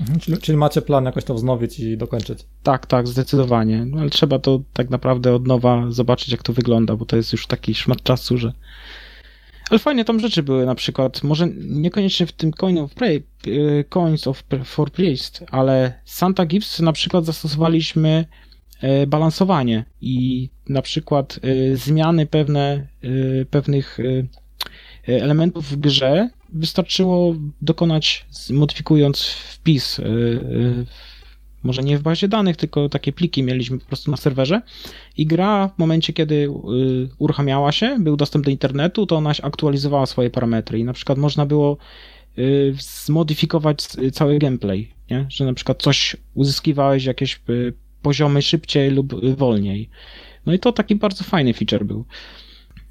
Mhm, 0.00 0.20
czyli, 0.20 0.38
czyli, 0.38 0.58
macie 0.58 0.82
plan 0.82 1.04
jakoś 1.04 1.24
to 1.24 1.34
wznowić 1.34 1.80
i 1.80 1.96
dokończyć? 1.96 2.38
Tak, 2.62 2.86
tak, 2.86 3.08
zdecydowanie. 3.08 3.84
No, 3.86 4.00
ale 4.00 4.10
trzeba 4.10 4.38
to 4.38 4.60
tak 4.72 4.90
naprawdę 4.90 5.34
od 5.34 5.46
nowa 5.46 5.84
zobaczyć, 5.88 6.28
jak 6.28 6.42
to 6.42 6.52
wygląda, 6.52 6.96
bo 6.96 7.04
to 7.04 7.16
jest 7.16 7.32
już 7.32 7.46
taki 7.46 7.74
szmat 7.74 8.02
czasu, 8.02 8.38
że 8.38 8.52
ale 9.70 9.78
fajnie 9.78 10.04
tam 10.04 10.20
rzeczy 10.20 10.42
były, 10.42 10.66
na 10.66 10.74
przykład, 10.74 11.22
może 11.22 11.48
niekoniecznie 11.58 12.26
w 12.26 12.32
tym 12.32 12.52
Coin 12.52 12.78
of 12.78 12.94
Prey, 12.94 13.22
y, 13.46 13.84
Coins 13.88 14.26
of 14.26 14.44
for 14.64 14.90
Priest, 14.90 15.44
ale 15.50 16.00
Santa 16.04 16.46
Gibbs 16.46 16.80
na 16.80 16.92
przykład 16.92 17.24
zastosowaliśmy 17.24 18.24
e, 18.80 19.06
balansowanie 19.06 19.84
i 20.00 20.48
na 20.68 20.82
przykład 20.82 21.40
e, 21.42 21.76
zmiany 21.76 22.26
pewne, 22.26 22.86
pewnych 23.50 23.98
elementów 25.06 25.70
w 25.70 25.76
grze 25.76 26.30
wystarczyło 26.52 27.34
dokonać, 27.62 28.26
modyfikując 28.50 29.22
wpis 29.22 30.00
może 31.62 31.82
nie 31.82 31.98
w 31.98 32.02
bazie 32.02 32.28
danych, 32.28 32.56
tylko 32.56 32.88
takie 32.88 33.12
pliki 33.12 33.42
mieliśmy 33.42 33.78
po 33.78 33.86
prostu 33.86 34.10
na 34.10 34.16
serwerze 34.16 34.62
i 35.16 35.26
gra 35.26 35.68
w 35.68 35.78
momencie, 35.78 36.12
kiedy 36.12 36.48
uruchamiała 37.18 37.72
się, 37.72 37.96
był 38.00 38.16
dostęp 38.16 38.44
do 38.44 38.50
internetu, 38.50 39.06
to 39.06 39.16
ona 39.16 39.32
aktualizowała 39.42 40.06
swoje 40.06 40.30
parametry 40.30 40.78
i 40.78 40.84
na 40.84 40.92
przykład 40.92 41.18
można 41.18 41.46
było 41.46 41.76
zmodyfikować 42.78 43.82
cały 44.12 44.38
gameplay, 44.38 44.90
nie? 45.10 45.26
że 45.28 45.44
na 45.44 45.54
przykład 45.54 45.82
coś 45.82 46.16
uzyskiwałeś 46.34 47.04
jakieś 47.04 47.40
poziomy 48.02 48.42
szybciej 48.42 48.90
lub 48.90 49.36
wolniej. 49.36 49.90
No 50.46 50.52
i 50.52 50.58
to 50.58 50.72
taki 50.72 50.94
bardzo 50.94 51.24
fajny 51.24 51.54
feature 51.54 51.84
był. 51.84 52.04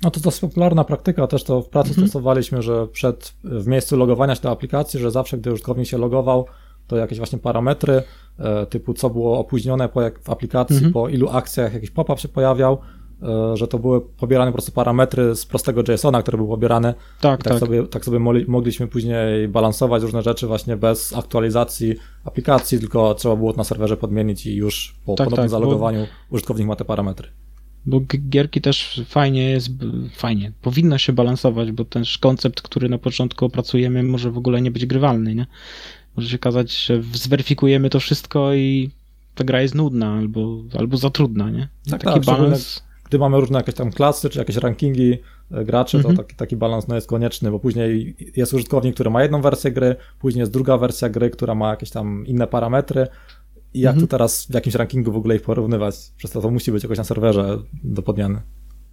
No 0.03 0.11
to 0.11 0.19
dosyć 0.19 0.41
popularna 0.41 0.83
praktyka, 0.83 1.27
też 1.27 1.43
to 1.43 1.61
w 1.61 1.69
pracy 1.69 1.89
mhm. 1.89 2.07
stosowaliśmy, 2.07 2.61
że 2.61 2.87
przed, 2.87 3.33
w 3.43 3.67
miejscu 3.67 3.97
logowania 3.97 4.35
się 4.35 4.41
do 4.41 4.51
aplikacji, 4.51 4.99
że 4.99 5.11
zawsze 5.11 5.37
gdy 5.37 5.53
użytkownik 5.53 5.87
się 5.87 5.97
logował, 5.97 6.45
to 6.87 6.95
jakieś 6.95 7.17
właśnie 7.17 7.39
parametry, 7.39 8.03
e, 8.39 8.65
typu 8.65 8.93
co 8.93 9.09
było 9.09 9.39
opóźnione 9.39 9.89
po, 9.89 10.01
jak 10.01 10.19
w 10.19 10.29
aplikacji, 10.29 10.75
mhm. 10.75 10.93
po 10.93 11.09
ilu 11.09 11.29
akcjach 11.29 11.73
jakiś 11.73 11.91
pop-up 11.91 12.21
się 12.21 12.27
pojawiał, 12.27 12.77
e, 13.23 13.57
że 13.57 13.67
to 13.67 13.79
były 13.79 14.01
pobierane 14.01 14.51
po 14.51 14.53
prostu 14.53 14.71
parametry 14.71 15.35
z 15.35 15.45
prostego 15.45 15.83
JSON-a, 15.87 16.21
które 16.21 16.37
były 16.37 16.49
pobierane. 16.49 16.93
Tak, 17.21 17.43
tak, 17.43 17.53
tak. 17.53 17.59
Sobie, 17.59 17.87
tak 17.87 18.05
sobie 18.05 18.19
mogliśmy 18.47 18.87
później 18.87 19.47
balansować 19.47 20.03
różne 20.03 20.21
rzeczy 20.21 20.47
właśnie 20.47 20.77
bez 20.77 21.13
aktualizacji 21.13 21.95
aplikacji, 22.25 22.79
tylko 22.79 23.13
trzeba 23.13 23.35
było 23.35 23.51
to 23.53 23.57
na 23.57 23.63
serwerze 23.63 23.97
podmienić 23.97 24.45
i 24.45 24.55
już 24.55 24.95
po 25.05 25.15
tak, 25.15 25.25
ponownym 25.25 25.43
tak, 25.43 25.49
zalogowaniu 25.49 25.99
bo... 25.99 26.35
użytkownik 26.35 26.67
ma 26.67 26.75
te 26.75 26.85
parametry. 26.85 27.44
Bo 27.85 28.01
gierki 28.29 28.61
też 28.61 29.01
fajnie 29.07 29.49
jest, 29.49 29.69
fajnie, 30.15 30.51
powinno 30.61 30.97
się 30.97 31.13
balansować, 31.13 31.71
bo 31.71 31.85
ten 31.85 32.03
koncept, 32.19 32.61
który 32.61 32.89
na 32.89 32.97
początku 32.97 33.45
opracujemy, 33.45 34.03
może 34.03 34.31
w 34.31 34.37
ogóle 34.37 34.61
nie 34.61 34.71
być 34.71 34.85
grywalny, 34.85 35.35
nie? 35.35 35.45
może 36.15 36.29
się 36.29 36.35
okazać, 36.35 36.85
że 36.85 37.01
zweryfikujemy 37.13 37.89
to 37.89 37.99
wszystko 37.99 38.53
i 38.53 38.89
ta 39.35 39.43
gra 39.43 39.61
jest 39.61 39.75
nudna 39.75 40.13
albo, 40.13 40.63
albo 40.79 40.97
za 40.97 41.09
trudna, 41.09 41.49
nie? 41.49 41.67
Tak, 41.89 42.03
taki 42.03 42.19
tak, 42.19 42.25
balans. 42.25 42.83
Gdy 43.03 43.19
mamy 43.19 43.39
różne 43.39 43.57
jakieś 43.57 43.75
tam 43.75 43.91
klasy, 43.91 44.29
czy 44.29 44.39
jakieś 44.39 44.55
rankingi 44.55 45.17
e, 45.51 45.65
graczy, 45.65 45.91
to 45.91 46.09
mhm. 46.09 46.17
taki, 46.17 46.35
taki 46.35 46.55
balans 46.55 46.87
no, 46.87 46.95
jest 46.95 47.07
konieczny, 47.07 47.51
bo 47.51 47.59
później 47.59 48.15
jest 48.35 48.53
użytkownik, 48.53 48.95
który 48.95 49.09
ma 49.09 49.23
jedną 49.23 49.41
wersję 49.41 49.71
gry, 49.71 49.95
później 50.19 50.39
jest 50.39 50.51
druga 50.51 50.77
wersja 50.77 51.09
gry, 51.09 51.29
która 51.29 51.55
ma 51.55 51.69
jakieś 51.69 51.89
tam 51.89 52.25
inne 52.27 52.47
parametry 52.47 53.07
i 53.75 53.79
jak 53.79 53.93
mhm. 53.93 54.07
tu 54.07 54.11
teraz 54.11 54.45
w 54.45 54.53
jakimś 54.53 54.75
rankingu 54.75 55.11
w 55.11 55.15
ogóle 55.15 55.35
ich 55.35 55.41
porównywać? 55.41 55.95
Przez 56.17 56.31
to 56.31 56.41
to 56.41 56.51
musi 56.51 56.71
być 56.71 56.83
jakoś 56.83 56.97
na 56.97 57.03
serwerze 57.03 57.57
do 57.83 58.01
podmiany. 58.01 58.41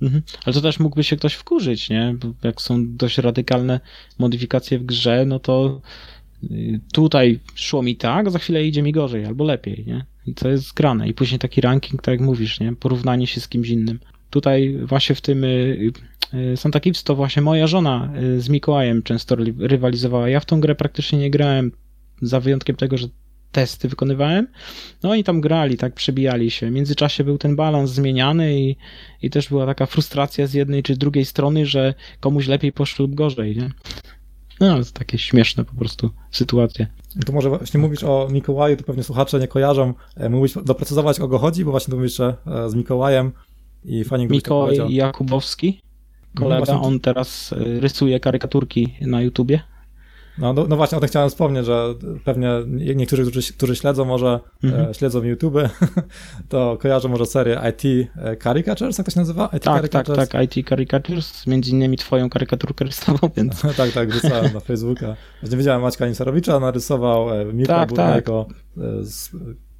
Mhm. 0.02 0.22
Ale 0.44 0.54
to 0.54 0.60
też 0.60 0.80
mógłby 0.80 1.04
się 1.04 1.16
ktoś 1.16 1.34
wkurzyć, 1.34 1.90
nie? 1.90 2.16
Bo 2.20 2.48
jak 2.48 2.60
są 2.60 2.96
dość 2.96 3.18
radykalne 3.18 3.80
modyfikacje 4.18 4.78
w 4.78 4.84
grze, 4.84 5.24
no 5.26 5.38
to 5.38 5.80
tutaj 6.92 7.40
szło 7.54 7.82
mi 7.82 7.96
tak, 7.96 8.30
za 8.30 8.38
chwilę 8.38 8.64
idzie 8.64 8.82
mi 8.82 8.92
gorzej 8.92 9.24
albo 9.26 9.44
lepiej, 9.44 9.84
nie? 9.86 10.04
I 10.26 10.34
to 10.34 10.48
jest 10.48 10.64
zgrane. 10.64 11.08
I 11.08 11.14
później 11.14 11.38
taki 11.38 11.60
ranking, 11.60 12.02
tak 12.02 12.12
jak 12.12 12.20
mówisz, 12.20 12.60
nie? 12.60 12.72
Porównanie 12.76 13.26
się 13.26 13.40
z 13.40 13.48
kimś 13.48 13.68
innym. 13.68 13.98
Tutaj 14.30 14.78
właśnie 14.84 15.14
w 15.14 15.20
tym 15.20 15.44
y, 15.44 15.92
y, 16.34 16.56
Santa 16.56 16.80
Kips 16.80 17.04
to 17.04 17.14
właśnie 17.14 17.42
moja 17.42 17.66
żona 17.66 18.12
y, 18.22 18.40
z 18.40 18.48
Mikołajem 18.48 19.02
często 19.02 19.36
rywalizowała. 19.58 20.28
Ja 20.28 20.40
w 20.40 20.46
tą 20.46 20.60
grę 20.60 20.74
praktycznie 20.74 21.18
nie 21.18 21.30
grałem, 21.30 21.72
za 22.22 22.40
wyjątkiem 22.40 22.76
tego, 22.76 22.98
że 22.98 23.08
testy 23.52 23.88
wykonywałem. 23.88 24.46
No 25.02 25.10
oni 25.10 25.24
tam 25.24 25.40
grali, 25.40 25.76
tak 25.76 25.94
przebijali 25.94 26.50
się. 26.50 26.66
W 26.70 26.72
międzyczasie 26.72 27.24
był 27.24 27.38
ten 27.38 27.56
balans 27.56 27.90
zmieniany 27.90 28.60
i, 28.60 28.76
i 29.22 29.30
też 29.30 29.48
była 29.48 29.66
taka 29.66 29.86
frustracja 29.86 30.46
z 30.46 30.54
jednej 30.54 30.82
czy 30.82 30.96
drugiej 30.96 31.24
strony, 31.24 31.66
że 31.66 31.94
komuś 32.20 32.46
lepiej 32.46 32.72
poszło 32.72 33.02
lub 33.02 33.14
gorzej, 33.14 33.56
nie? 33.56 33.70
No, 34.60 34.84
to 34.84 34.90
takie 34.92 35.18
śmieszne 35.18 35.64
po 35.64 35.74
prostu 35.74 36.10
sytuacje. 36.30 36.86
To 37.26 37.32
może 37.32 37.48
właśnie 37.48 37.80
mówisz 37.80 38.04
o 38.04 38.28
Mikołaju, 38.30 38.76
to 38.76 38.84
pewnie 38.84 39.02
słuchacze 39.02 39.38
nie 39.38 39.48
kojarzą. 39.48 39.94
E, 40.16 40.28
mógłbyś 40.28 40.54
doprecyzować, 40.64 41.18
o 41.18 41.20
kogo 41.20 41.38
chodzi, 41.38 41.64
bo 41.64 41.70
właśnie 41.70 41.90
tu 41.90 41.96
mówisz, 41.96 42.16
że 42.16 42.36
e, 42.46 42.70
z 42.70 42.74
Mikołajem 42.74 43.32
i 43.84 44.04
fajnie 44.04 44.26
Mikołaj 44.26 44.78
Jakubowski, 44.88 45.80
kolega, 46.34 46.74
no 46.74 46.82
on 46.82 47.00
teraz 47.00 47.52
e, 47.52 47.80
rysuje 47.80 48.20
karykaturki 48.20 48.94
na 49.00 49.22
YouTubie. 49.22 49.60
No, 50.38 50.52
no, 50.52 50.66
no, 50.68 50.76
właśnie 50.76 50.98
o 50.98 51.00
tym 51.00 51.08
chciałem 51.08 51.30
wspomnieć, 51.30 51.66
że 51.66 51.94
pewnie 52.24 52.50
niektórzy, 52.94 53.22
którzy, 53.30 53.52
którzy 53.52 53.76
śledzą 53.76 54.04
może, 54.04 54.40
mhm. 54.64 54.90
e, 54.90 54.94
śledzą 54.94 55.22
YouTube, 55.22 55.54
to 56.48 56.76
kojarzą 56.80 57.08
może 57.08 57.26
serię 57.26 57.60
IT 57.70 58.08
Caricatures, 58.42 58.98
jak 58.98 59.04
to 59.04 59.10
się 59.10 59.20
nazywa? 59.20 59.50
IT 59.56 59.62
tak, 59.62 59.88
tak, 59.88 60.06
tak, 60.06 60.56
IT 60.56 60.68
Caricatures, 60.68 61.46
między 61.46 61.70
innymi 61.70 61.96
twoją 61.96 62.30
karykaturkę 62.30 62.84
rysową, 62.84 63.18
więc... 63.36 63.62
tak, 63.76 63.92
tak, 63.92 64.08
wrzucałem 64.08 64.52
na 64.54 64.60
Facebooka. 64.60 65.16
Właśnie 65.40 65.58
widziałem 65.58 65.82
Maćka 65.82 66.06
Nisarowicza, 66.06 66.60
narysował 66.60 67.40
e, 67.40 67.44
Mirka 67.44 67.74
tak, 67.74 67.92
tak. 67.92 68.14
jako 68.14 68.46
e, 68.78 68.82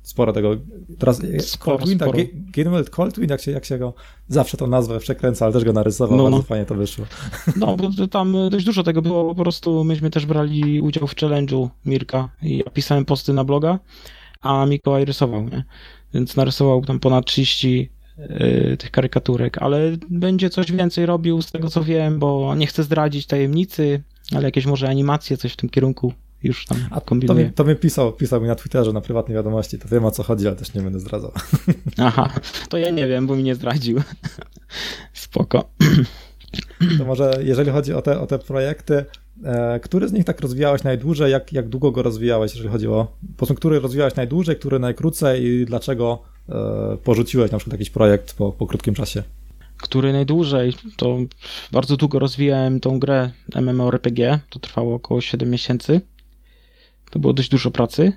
sporo 0.02 0.32
tego. 0.32 0.56
Teraz 0.98 1.22
sporo, 1.38 1.78
Coldwin, 1.78 1.98
tak, 1.98 2.10
Ginwald 2.52 2.90
Coldwin, 2.90 3.30
jak 3.30 3.40
się, 3.40 3.50
jak 3.50 3.64
się 3.64 3.78
go 3.78 3.94
zawsze 4.28 4.56
tą 4.56 4.66
nazwę 4.66 4.98
przekręca, 5.00 5.44
ale 5.44 5.54
też 5.54 5.64
go 5.64 5.72
narysował, 5.72 6.16
no, 6.16 6.22
bardzo 6.22 6.36
no. 6.36 6.42
fajnie 6.42 6.66
to 6.66 6.74
wyszło. 6.74 7.06
No, 7.56 7.76
bo 7.76 8.06
tam 8.06 8.36
dość 8.50 8.64
dużo 8.64 8.82
tego 8.82 9.02
było, 9.02 9.34
po 9.34 9.42
prostu 9.42 9.84
myśmy 9.84 10.10
też 10.10 10.26
brali 10.26 10.80
udział 10.80 11.06
w 11.06 11.14
challenge'u 11.14 11.68
Mirka 11.86 12.28
i 12.42 12.58
ja 12.58 12.70
pisałem 12.70 13.04
posty 13.04 13.32
na 13.32 13.44
bloga, 13.44 13.78
a 14.40 14.66
Mikołaj 14.66 15.04
rysował, 15.04 15.48
nie? 15.48 15.64
Więc 16.14 16.36
narysował 16.36 16.84
tam 16.84 17.00
ponad 17.00 17.26
30 17.26 17.90
y, 18.18 18.76
tych 18.76 18.90
karykaturek, 18.90 19.58
ale 19.58 19.96
będzie 20.10 20.50
coś 20.50 20.72
więcej 20.72 21.06
robił 21.06 21.42
z 21.42 21.50
tego 21.50 21.68
co 21.68 21.84
wiem, 21.84 22.18
bo 22.18 22.54
nie 22.54 22.66
chcę 22.66 22.82
zdradzić 22.82 23.26
tajemnicy, 23.26 24.02
ale 24.34 24.44
jakieś 24.44 24.66
może 24.66 24.88
animacje, 24.88 25.36
coś 25.36 25.52
w 25.52 25.56
tym 25.56 25.68
kierunku 25.68 26.12
już 26.44 26.66
tam 26.66 26.78
A 26.90 27.00
kombinuję. 27.00 27.44
To 27.44 27.48
mi, 27.48 27.52
to 27.52 27.64
mi 27.64 27.76
pisał, 27.76 28.12
pisał 28.12 28.40
mi 28.40 28.48
na 28.48 28.55
Twitterze, 28.55 28.92
na 28.92 29.00
prywatnej 29.00 29.35
wiadomości, 29.35 29.78
to 29.78 29.88
wiem 29.88 30.05
o 30.05 30.11
co 30.11 30.22
chodzi, 30.22 30.46
ale 30.46 30.57
też 30.57 30.74
nie 30.74 30.83
będę 30.83 31.00
zdradzał. 31.00 31.33
Aha, 31.98 32.31
to 32.68 32.78
ja 32.78 32.90
nie 32.90 33.07
wiem, 33.09 33.26
bo 33.26 33.37
mi 33.37 33.42
nie 33.42 33.55
zdradził. 33.55 34.02
Spoko. 35.12 35.70
To 36.98 37.05
może 37.05 37.38
jeżeli 37.42 37.70
chodzi 37.70 37.94
o 37.94 38.02
te, 38.02 38.20
o 38.20 38.26
te 38.26 38.38
projekty, 38.38 39.05
e, 39.44 39.81
który 39.81 40.09
z 40.09 40.12
nich 40.12 40.24
tak 40.24 40.40
rozwijałeś 40.40 40.83
najdłużej, 40.83 41.33
jak, 41.33 41.52
jak 41.52 41.68
długo 41.68 41.92
go 41.92 42.02
rozwijałeś, 42.02 42.52
jeżeli 42.52 42.70
chodzi 42.70 42.88
o, 42.88 43.07
po 43.31 43.37
prostu 43.37 43.55
który 43.55 43.81
rozwijałeś 43.81 44.14
najdłużej, 44.14 44.57
który 44.57 44.78
najkrócej 44.78 45.44
i 45.44 45.64
dlaczego 45.64 46.22
e, 46.48 46.96
porzuciłeś 47.05 47.50
na 47.50 47.59
przykład 47.59 47.72
jakiś 47.72 47.90
projekt 47.90 48.35
po, 48.35 48.52
po 48.52 48.66
krótkim 48.66 48.94
czasie? 48.94 49.22
który 49.83 50.12
najdłużej, 50.12 50.74
to 50.96 51.18
bardzo 51.72 51.96
długo 51.96 52.18
rozwijałem 52.18 52.81
tą 52.81 52.98
grę 52.98 53.31
MMORPG, 53.55 54.40
to 54.50 54.59
trwało 54.59 54.94
około 54.94 55.20
7 55.20 55.50
miesięcy. 55.50 56.00
To 57.12 57.18
było 57.18 57.33
dość 57.33 57.48
dużo 57.48 57.70
pracy. 57.70 58.12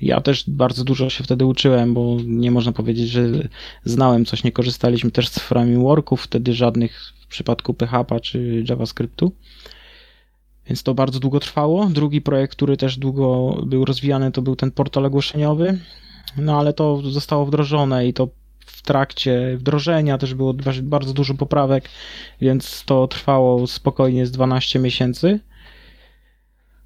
Ja 0.00 0.20
też 0.20 0.44
bardzo 0.50 0.84
dużo 0.84 1.10
się 1.10 1.24
wtedy 1.24 1.44
uczyłem, 1.44 1.94
bo 1.94 2.16
nie 2.24 2.50
można 2.50 2.72
powiedzieć, 2.72 3.08
że 3.08 3.48
znałem 3.84 4.24
coś, 4.24 4.44
nie 4.44 4.52
korzystaliśmy 4.52 5.10
też 5.10 5.28
z 5.28 5.38
frameworków, 5.38 6.22
wtedy 6.22 6.54
żadnych 6.54 7.12
w 7.20 7.26
przypadku 7.26 7.74
PHP 7.74 8.20
czy 8.20 8.64
JavaScriptu. 8.68 9.32
więc 10.66 10.82
to 10.82 10.94
bardzo 10.94 11.20
długo 11.20 11.40
trwało. 11.40 11.86
Drugi 11.86 12.20
projekt, 12.20 12.52
który 12.52 12.76
też 12.76 12.98
długo 12.98 13.56
był 13.66 13.84
rozwijany, 13.84 14.32
to 14.32 14.42
był 14.42 14.56
ten 14.56 14.70
portal 14.70 15.06
ogłoszeniowy, 15.06 15.78
no 16.36 16.58
ale 16.58 16.72
to 16.72 17.02
zostało 17.10 17.46
wdrożone 17.46 18.08
i 18.08 18.12
to 18.12 18.28
w 18.66 18.82
trakcie 18.82 19.56
wdrożenia 19.56 20.18
też 20.18 20.34
było 20.34 20.54
bardzo 20.82 21.12
dużo 21.12 21.34
poprawek, 21.34 21.88
więc 22.40 22.84
to 22.84 23.08
trwało 23.08 23.66
spokojnie 23.66 24.26
z 24.26 24.30
12 24.30 24.78
miesięcy. 24.78 25.40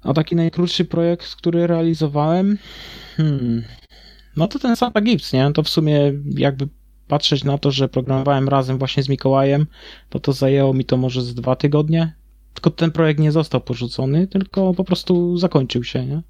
A 0.05 0.13
taki 0.13 0.35
najkrótszy 0.35 0.85
projekt, 0.85 1.35
który 1.35 1.67
realizowałem, 1.67 2.57
hmm, 3.17 3.63
no 4.37 4.47
to 4.47 4.59
ten 4.59 4.75
Santa 4.75 5.01
Gibbs, 5.01 5.33
nie? 5.33 5.51
To 5.53 5.63
w 5.63 5.69
sumie 5.69 6.13
jakby 6.37 6.67
patrzeć 7.07 7.43
na 7.43 7.57
to, 7.57 7.71
że 7.71 7.89
programowałem 7.89 8.49
razem 8.49 8.77
właśnie 8.77 9.03
z 9.03 9.09
Mikołajem, 9.09 9.65
to 10.09 10.19
to 10.19 10.33
zajęło 10.33 10.73
mi 10.73 10.85
to 10.85 10.97
może 10.97 11.21
z 11.21 11.35
dwa 11.35 11.55
tygodnie. 11.55 12.13
Tylko 12.53 12.69
ten 12.69 12.91
projekt 12.91 13.19
nie 13.19 13.31
został 13.31 13.61
porzucony, 13.61 14.27
tylko 14.27 14.73
po 14.73 14.83
prostu 14.83 15.37
zakończył 15.37 15.83
się, 15.83 16.05
nie? 16.05 16.21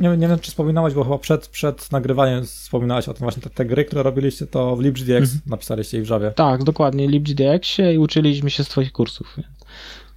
Nie, 0.00 0.16
nie 0.16 0.28
wiem, 0.28 0.38
czy 0.38 0.50
wspominałeś, 0.50 0.94
bo 0.94 1.04
chyba 1.04 1.18
przed, 1.18 1.48
przed 1.48 1.92
nagrywaniem 1.92 2.44
wspominałeś 2.44 3.08
o 3.08 3.14
tym 3.14 3.22
właśnie 3.22 3.42
te, 3.42 3.50
te 3.50 3.64
gry, 3.64 3.84
które 3.84 4.02
robiliście, 4.02 4.46
to 4.46 4.76
w 4.76 4.80
LibGDX 4.80 5.10
mhm. 5.10 5.40
napisaliście 5.46 5.98
i 5.98 6.02
w 6.02 6.10
Javie. 6.10 6.30
Tak, 6.30 6.64
dokładnie, 6.64 7.08
w 7.08 7.10
LibGDXie 7.10 7.94
i 7.94 7.98
uczyliśmy 7.98 8.50
się 8.50 8.64
z 8.64 8.68
twoich 8.68 8.92
kursów. 8.92 9.36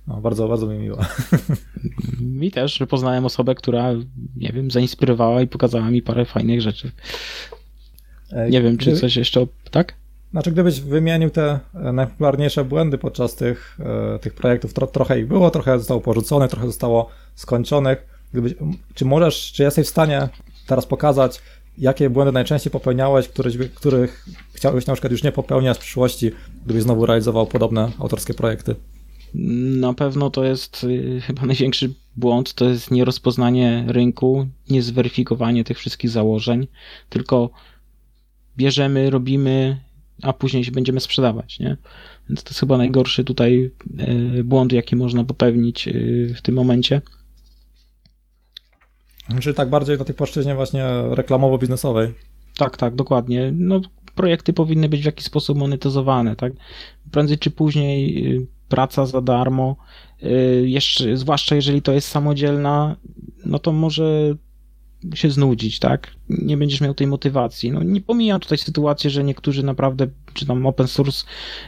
No, 0.08 0.22
bardzo, 0.22 0.48
bardzo 0.48 0.68
mi 0.68 0.78
miło. 0.78 0.98
Mi 2.22 2.52
też, 2.52 2.78
że 2.78 2.88
poznałem 2.88 3.26
osobę, 3.26 3.56
która, 3.56 3.94
nie 4.36 4.50
wiem, 4.54 4.72
zainspirowała 4.72 5.42
i 5.42 5.48
pokazała 5.48 5.92
mi 5.92 6.02
parę 6.02 6.26
fajnych 6.26 6.62
rzeczy. 6.62 6.92
Nie 8.50 8.62
wiem, 8.62 8.78
czy 8.78 8.96
coś 8.96 9.16
jeszcze, 9.16 9.48
tak? 9.72 9.94
Znaczy, 10.32 10.52
gdybyś 10.52 10.82
wymienił 10.82 11.30
te 11.30 11.60
e, 11.76 11.94
najpopularniejsze 11.94 12.66
błędy 12.66 12.98
podczas 12.98 13.36
tych, 13.36 13.78
e, 14.16 14.20
tych 14.20 14.34
projektów, 14.34 14.74
tro, 14.74 14.88
trochę 14.88 15.20
ich 15.20 15.28
było, 15.28 15.50
trochę 15.52 15.80
zostało 15.80 16.02
porzuconych, 16.02 16.50
trochę 16.50 16.68
zostało 16.68 17.10
skończonych. 17.36 18.08
Gdybyś, 18.32 18.54
czy 18.94 19.06
możesz, 19.06 19.52
czy 19.52 19.64
jesteś 19.64 19.88
w 19.88 19.90
stanie 19.90 20.30
teraz 20.68 20.86
pokazać, 20.86 21.42
jakie 21.78 22.10
błędy 22.10 22.32
najczęściej 22.32 22.72
popełniałeś, 22.72 23.28
których, 23.28 23.74
których 23.74 24.26
chciałbyś 24.54 24.86
na 24.86 24.94
przykład 24.94 25.12
już 25.12 25.24
nie 25.24 25.32
popełniać 25.32 25.78
w 25.78 25.82
przyszłości, 25.82 26.32
gdybyś 26.66 26.84
znowu 26.84 27.06
realizował 27.06 27.48
podobne 27.48 27.92
autorskie 28.00 28.34
projekty? 28.34 28.76
Na 29.34 29.94
pewno 29.94 30.30
to 30.30 30.44
jest 30.44 30.84
y, 30.84 31.22
chyba 31.22 31.46
największy 31.46 31.94
błąd, 32.16 32.54
to 32.54 32.66
jest 32.66 32.92
nierozpoznanie 32.92 33.86
rynku, 33.88 34.48
niezweryfikowanie 34.70 35.64
tych 35.64 35.78
wszystkich 35.78 36.10
założeń, 36.10 36.68
tylko 37.10 37.50
bierzemy, 38.58 39.10
robimy, 39.10 39.82
a 40.22 40.34
później 40.34 40.64
się 40.64 40.72
będziemy 40.72 41.00
sprzedawać, 41.00 41.60
nie? 41.60 41.78
Więc 42.30 42.44
to 42.44 42.50
jest 42.50 42.60
chyba 42.60 42.78
najgorszy 42.78 43.24
tutaj 43.24 43.72
y, 44.38 44.44
błąd, 44.44 44.74
jaki 44.74 44.96
można 44.96 45.24
popełnić 45.24 45.88
y, 45.88 46.34
w 46.38 46.42
tym 46.42 46.56
momencie. 46.56 47.02
Czyli 49.42 49.56
tak 49.56 49.70
bardziej 49.70 49.98
na 49.98 50.06
tej 50.06 50.16
płaszczyźnie 50.16 50.56
właśnie 50.56 50.84
reklamowo-biznesowej. 51.12 52.12
Tak, 52.58 52.78
tak, 52.78 52.96
dokładnie. 52.96 53.52
No, 53.56 53.82
projekty 54.16 54.54
powinny 54.54 54.90
być 54.90 55.02
w 55.02 55.06
jakiś 55.06 55.26
sposób 55.26 55.58
monetyzowane, 55.58 56.36
tak? 56.36 56.54
Prędzej 57.12 57.38
czy 57.38 57.52
później 57.52 58.48
praca 58.74 59.06
za 59.06 59.22
darmo, 59.22 59.76
y, 60.24 60.64
jeszcze, 60.68 61.18
zwłaszcza 61.18 61.56
jeżeli 61.56 61.82
to 61.82 61.92
jest 61.92 62.08
samodzielna, 62.08 62.96
no 63.46 63.60
to 63.60 63.72
może 63.72 64.36
się 65.16 65.30
znudzić, 65.30 65.80
tak? 65.80 66.12
Nie 66.30 66.58
będziesz 66.58 66.82
miał 66.82 66.94
tej 66.94 67.08
motywacji. 67.08 67.72
No 67.72 67.84
nie 67.84 68.02
pomijam 68.02 68.40
tutaj 68.40 68.58
sytuacji, 68.58 69.10
że 69.10 69.24
niektórzy 69.24 69.64
naprawdę, 69.64 70.08
czy 70.34 70.46
tam 70.46 70.66
open 70.66 70.88
source 70.88 71.26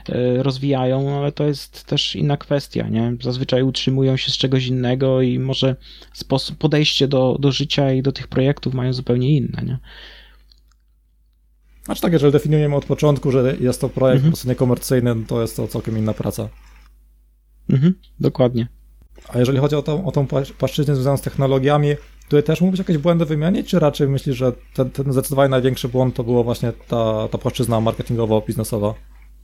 y, 0.10 0.44
rozwijają, 0.44 1.18
ale 1.20 1.32
to 1.32 1.44
jest 1.44 1.84
też 1.84 2.16
inna 2.16 2.38
kwestia, 2.38 2.90
nie? 2.90 3.16
Zazwyczaj 3.22 3.64
utrzymują 3.64 4.18
się 4.18 4.32
z 4.32 4.38
czegoś 4.38 4.68
innego 4.68 5.22
i 5.22 5.40
może 5.40 5.76
sposób, 6.14 6.58
podejście 6.58 7.08
do, 7.08 7.38
do 7.40 7.52
życia 7.52 7.94
i 7.94 8.02
do 8.02 8.12
tych 8.12 8.28
projektów 8.28 8.74
mają 8.74 8.94
zupełnie 8.94 9.38
inne, 9.38 9.64
nie? 9.66 9.80
Znaczy 11.86 12.02
tak, 12.02 12.14
jeżeli 12.14 12.32
definiujemy 12.32 12.76
od 12.76 12.86
początku, 12.86 13.32
że 13.32 13.56
jest 13.60 13.82
to 13.82 13.90
projekt 13.90 14.16
mhm. 14.16 14.32
po 14.32 14.36
prostu 14.36 14.50
niekomercyjny, 14.50 15.16
to 15.28 15.42
jest 15.42 15.56
to 15.56 15.68
całkiem 15.68 15.98
inna 15.98 16.14
praca. 16.14 16.50
Mhm, 17.70 17.94
dokładnie. 18.20 18.68
A 19.30 19.40
jeżeli 19.40 19.58
chodzi 19.58 19.76
o 19.76 19.82
tą, 19.82 20.06
o 20.06 20.12
tą 20.12 20.28
płaszczyznę 20.58 20.96
związaną 20.96 21.18
z 21.18 21.22
technologiami, 21.22 21.90
tutaj 22.24 22.44
też 22.44 22.62
mógłbyś 22.62 22.80
jakieś 22.80 22.98
błędy 22.98 23.26
wymienić, 23.26 23.70
czy 23.70 23.80
raczej 23.80 24.08
myślisz, 24.08 24.38
że 24.38 24.52
ten, 24.74 24.90
ten 24.90 25.14
zdecydowanie 25.14 25.50
największy 25.50 25.88
błąd 25.88 26.16
to 26.16 26.24
było 26.24 26.44
właśnie 26.44 26.72
ta, 26.88 27.28
ta 27.28 27.38
płaszczyzna 27.38 27.82
marketingowo-biznesowa? 27.82 28.94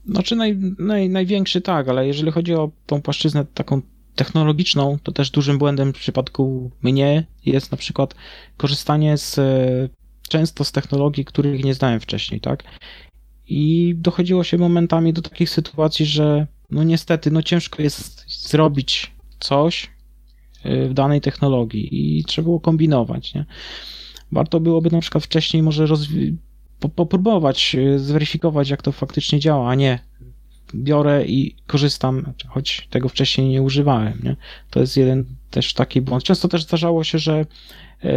Znaczy 0.06 0.36
naj, 0.36 0.58
naj, 0.78 1.08
największy 1.08 1.60
tak, 1.60 1.88
ale 1.88 2.06
jeżeli 2.06 2.32
chodzi 2.32 2.54
o 2.54 2.70
tą 2.86 3.02
płaszczyznę 3.02 3.44
taką 3.54 3.82
technologiczną, 4.14 4.98
to 5.02 5.12
też 5.12 5.30
dużym 5.30 5.58
błędem 5.58 5.92
w 5.92 5.96
przypadku 5.96 6.70
mnie 6.82 7.26
jest 7.46 7.70
na 7.70 7.78
przykład 7.78 8.14
korzystanie 8.56 9.18
z 9.18 9.40
często 10.28 10.64
z 10.64 10.72
technologii, 10.72 11.24
których 11.24 11.64
nie 11.64 11.74
znałem 11.74 12.00
wcześniej, 12.00 12.40
tak? 12.40 12.64
I 13.46 13.94
dochodziło 13.98 14.44
się 14.44 14.58
momentami 14.58 15.12
do 15.12 15.22
takich 15.22 15.50
sytuacji, 15.50 16.06
że 16.06 16.46
no 16.72 16.82
niestety, 16.82 17.30
no 17.30 17.42
ciężko 17.42 17.82
jest 17.82 18.24
zrobić 18.48 19.12
coś 19.40 19.90
y, 20.66 20.88
w 20.88 20.94
danej 20.94 21.20
technologii 21.20 22.18
i 22.18 22.24
trzeba 22.24 22.44
było 22.44 22.60
kombinować, 22.60 23.34
nie? 23.34 23.44
Warto 24.32 24.60
byłoby 24.60 24.90
na 24.90 25.00
przykład 25.00 25.24
wcześniej 25.24 25.62
może 25.62 25.86
rozwi- 25.86 26.34
po- 26.80 26.88
popróbować, 26.88 27.74
y, 27.74 27.98
zweryfikować, 27.98 28.70
jak 28.70 28.82
to 28.82 28.92
faktycznie 28.92 29.40
działa, 29.40 29.70
a 29.70 29.74
nie 29.74 29.98
biorę 30.74 31.24
i 31.26 31.56
korzystam, 31.66 32.32
choć 32.48 32.88
tego 32.90 33.08
wcześniej 33.08 33.48
nie 33.48 33.62
używałem, 33.62 34.20
nie? 34.22 34.36
To 34.70 34.80
jest 34.80 34.96
jeden 34.96 35.24
też 35.50 35.74
taki 35.74 36.00
błąd. 36.00 36.24
Często 36.24 36.48
też 36.48 36.62
zdarzało 36.62 37.04
się, 37.04 37.18
że 37.18 37.46
y, 38.04 38.08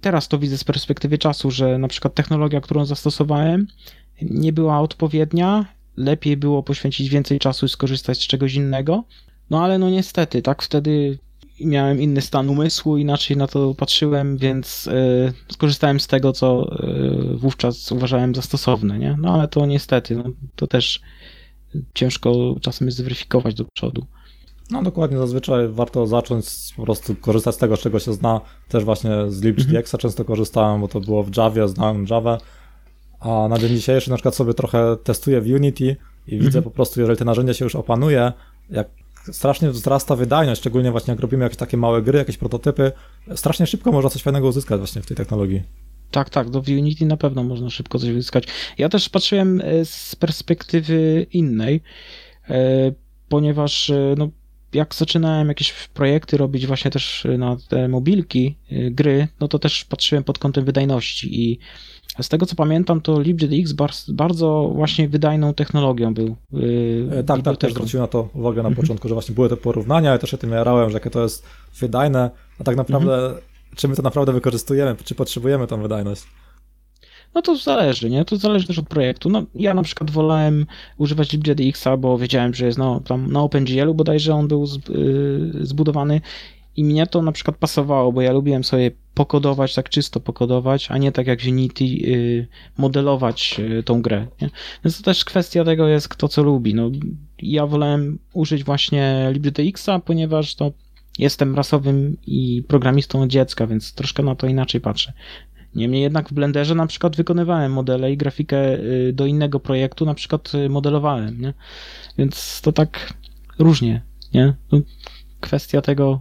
teraz 0.00 0.28
to 0.28 0.38
widzę 0.38 0.58
z 0.58 0.64
perspektywy 0.64 1.18
czasu, 1.18 1.50
że 1.50 1.78
na 1.78 1.88
przykład 1.88 2.14
technologia, 2.14 2.60
którą 2.60 2.84
zastosowałem, 2.84 3.66
nie 4.22 4.52
była 4.52 4.80
odpowiednia 4.80 5.73
lepiej 5.96 6.36
było 6.36 6.62
poświęcić 6.62 7.08
więcej 7.08 7.38
czasu 7.38 7.66
i 7.66 7.68
skorzystać 7.68 8.18
z 8.22 8.26
czegoś 8.26 8.54
innego. 8.54 9.04
No 9.50 9.64
ale 9.64 9.78
no 9.78 9.90
niestety, 9.90 10.42
tak 10.42 10.62
wtedy 10.62 11.18
miałem 11.60 12.02
inny 12.02 12.20
stan 12.20 12.48
umysłu, 12.48 12.96
inaczej 12.96 13.36
na 13.36 13.46
to 13.46 13.74
patrzyłem, 13.74 14.36
więc 14.36 14.86
y, 14.86 15.32
skorzystałem 15.52 16.00
z 16.00 16.06
tego, 16.06 16.32
co 16.32 16.76
y, 17.32 17.36
wówczas 17.36 17.92
uważałem 17.92 18.34
za 18.34 18.42
stosowne, 18.42 18.98
nie? 18.98 19.16
No 19.20 19.34
ale 19.34 19.48
to 19.48 19.66
niestety, 19.66 20.16
no, 20.16 20.24
to 20.56 20.66
też 20.66 21.00
ciężko 21.94 22.54
czasem 22.60 22.88
jest 22.88 22.98
zweryfikować 22.98 23.54
do 23.54 23.64
przodu. 23.64 24.06
No 24.70 24.82
dokładnie, 24.82 25.18
zazwyczaj 25.18 25.68
warto 25.68 26.06
zacząć 26.06 26.46
po 26.76 26.82
prostu 26.82 27.14
korzystać 27.14 27.54
z 27.54 27.58
tego, 27.58 27.76
z 27.76 27.80
czego 27.80 27.98
się 27.98 28.12
zna. 28.12 28.40
Też 28.68 28.84
właśnie 28.84 29.10
z 29.28 29.42
libgdx 29.42 29.94
mhm. 29.94 30.00
często 30.00 30.24
korzystałem, 30.24 30.80
bo 30.80 30.88
to 30.88 31.00
było 31.00 31.22
w 31.22 31.36
Javie, 31.36 31.68
znałem 31.68 32.06
Java, 32.10 32.38
a 33.24 33.48
na 33.48 33.58
dzień 33.58 33.68
dzisiejszy 33.68 34.10
na 34.10 34.16
przykład 34.16 34.34
sobie 34.34 34.54
trochę 34.54 34.96
testuję 35.04 35.40
w 35.40 35.46
Unity 35.46 35.96
i 36.26 36.30
widzę 36.30 36.46
mhm. 36.46 36.64
po 36.64 36.70
prostu, 36.70 37.00
jeżeli 37.00 37.18
te 37.18 37.24
narzędzia 37.24 37.54
się 37.54 37.64
już 37.64 37.74
opanuje, 37.74 38.32
jak 38.70 38.88
strasznie 39.32 39.70
wzrasta 39.70 40.16
wydajność, 40.16 40.60
szczególnie 40.60 40.90
właśnie 40.90 41.10
jak 41.10 41.20
robimy 41.20 41.44
jakieś 41.44 41.58
takie 41.58 41.76
małe 41.76 42.02
gry, 42.02 42.18
jakieś 42.18 42.36
prototypy, 42.36 42.92
strasznie 43.34 43.66
szybko 43.66 43.92
można 43.92 44.10
coś 44.10 44.22
fajnego 44.22 44.48
uzyskać 44.48 44.78
właśnie 44.78 45.02
w 45.02 45.06
tej 45.06 45.16
technologii. 45.16 45.62
Tak, 46.10 46.30
tak, 46.30 46.50
do 46.50 46.62
Unity 46.68 47.06
na 47.06 47.16
pewno 47.16 47.42
można 47.42 47.70
szybko 47.70 47.98
coś 47.98 48.10
uzyskać. 48.10 48.44
Ja 48.78 48.88
też 48.88 49.08
patrzyłem 49.08 49.60
e, 49.60 49.84
z 49.84 50.16
perspektywy 50.16 51.26
innej, 51.32 51.80
e, 52.48 52.92
ponieważ 53.28 53.90
e, 53.90 54.14
no, 54.18 54.28
jak 54.72 54.94
zaczynałem 54.94 55.48
jakieś 55.48 55.72
projekty 55.72 56.36
robić 56.36 56.66
właśnie 56.66 56.90
też 56.90 57.26
na 57.38 57.56
te 57.68 57.88
mobilki, 57.88 58.56
gry, 58.90 59.28
no 59.40 59.48
to 59.48 59.58
też 59.58 59.84
patrzyłem 59.84 60.24
pod 60.24 60.38
kątem 60.38 60.64
wydajności 60.64 61.42
i 61.42 61.58
z 62.22 62.28
tego 62.28 62.46
co 62.46 62.56
pamiętam, 62.56 63.00
to 63.00 63.20
LibGDX 63.20 63.72
bardzo 64.08 64.72
właśnie 64.74 65.08
wydajną 65.08 65.54
technologią 65.54 66.14
był. 66.14 66.36
Yy, 66.52 67.24
tak, 67.26 67.42
tak, 67.42 67.56
też 67.56 67.72
zwróciłem 67.72 68.02
na 68.02 68.08
to 68.08 68.28
uwagę 68.34 68.62
na 68.62 68.68
mhm. 68.68 68.74
początku, 68.86 69.08
że 69.08 69.14
właśnie 69.14 69.34
były 69.34 69.48
te 69.48 69.56
porównania, 69.56 70.10
ja 70.10 70.18
też 70.18 70.30
się 70.30 70.38
tym 70.38 70.50
jarałem, 70.50 70.90
że 70.90 70.94
jakie 70.94 71.10
to 71.10 71.22
jest 71.22 71.46
wydajne, 71.80 72.30
a 72.60 72.64
tak 72.64 72.76
naprawdę, 72.76 73.14
mhm. 73.14 73.42
czy 73.76 73.88
my 73.88 73.96
to 73.96 74.02
naprawdę 74.02 74.32
wykorzystujemy, 74.32 74.96
czy 75.04 75.14
potrzebujemy 75.14 75.66
tą 75.66 75.82
wydajność? 75.82 76.24
No 77.34 77.42
to 77.42 77.56
zależy, 77.56 78.10
nie? 78.10 78.24
To 78.24 78.36
zależy 78.36 78.66
też 78.66 78.78
od 78.78 78.88
projektu. 78.88 79.30
No, 79.30 79.42
ja 79.54 79.74
na 79.74 79.82
przykład 79.82 80.10
wolałem 80.10 80.66
używać 80.98 81.32
LibGDX-a, 81.32 81.96
bo 81.96 82.18
wiedziałem, 82.18 82.54
że 82.54 82.66
jest 82.66 82.78
no, 82.78 83.00
tam 83.00 83.32
na 83.32 83.40
OpenGL-u 83.40 83.94
bodajże 83.94 84.34
on 84.34 84.48
był 84.48 84.64
y, 84.64 85.66
zbudowany 85.66 86.20
i 86.76 86.84
mnie 86.84 87.06
to 87.06 87.22
na 87.22 87.32
przykład 87.32 87.56
pasowało, 87.56 88.12
bo 88.12 88.20
ja 88.20 88.32
lubiłem 88.32 88.64
sobie 88.64 88.90
pokodować, 89.14 89.74
tak 89.74 89.88
czysto 89.88 90.20
pokodować, 90.20 90.90
a 90.90 90.98
nie 90.98 91.12
tak 91.12 91.26
jak 91.26 91.42
w 91.42 91.48
Unity 91.48 91.84
yy, 91.84 92.46
modelować 92.78 93.58
yy, 93.58 93.82
tą 93.82 94.02
grę. 94.02 94.26
Nie? 94.42 94.50
Więc 94.84 94.98
to 94.98 95.02
też 95.02 95.24
kwestia 95.24 95.64
tego 95.64 95.88
jest, 95.88 96.08
kto 96.08 96.28
co 96.28 96.42
lubi. 96.42 96.74
No, 96.74 96.90
ja 97.42 97.66
wolałem 97.66 98.18
użyć 98.32 98.64
właśnie 98.64 99.30
LibGDX-a, 99.32 99.98
ponieważ 99.98 100.54
to 100.54 100.72
jestem 101.18 101.54
rasowym 101.54 102.16
i 102.26 102.62
programistą 102.68 103.22
od 103.22 103.28
dziecka, 103.28 103.66
więc 103.66 103.94
troszkę 103.94 104.22
na 104.22 104.34
to 104.34 104.46
inaczej 104.46 104.80
patrzę. 104.80 105.12
Niemniej 105.74 106.02
jednak 106.02 106.28
w 106.28 106.32
Blenderze 106.32 106.74
na 106.74 106.86
przykład 106.86 107.16
wykonywałem 107.16 107.72
modele 107.72 108.12
i 108.12 108.16
grafikę 108.16 108.78
y, 108.78 109.12
do 109.12 109.26
innego 109.26 109.60
projektu 109.60 110.06
na 110.06 110.14
przykład 110.14 110.54
y, 110.54 110.68
modelowałem, 110.68 111.40
nie? 111.40 111.54
Więc 112.18 112.60
to 112.60 112.72
tak 112.72 113.14
różnie, 113.58 114.02
nie? 114.34 114.54
No, 114.72 114.80
kwestia 115.40 115.80
tego. 115.80 116.20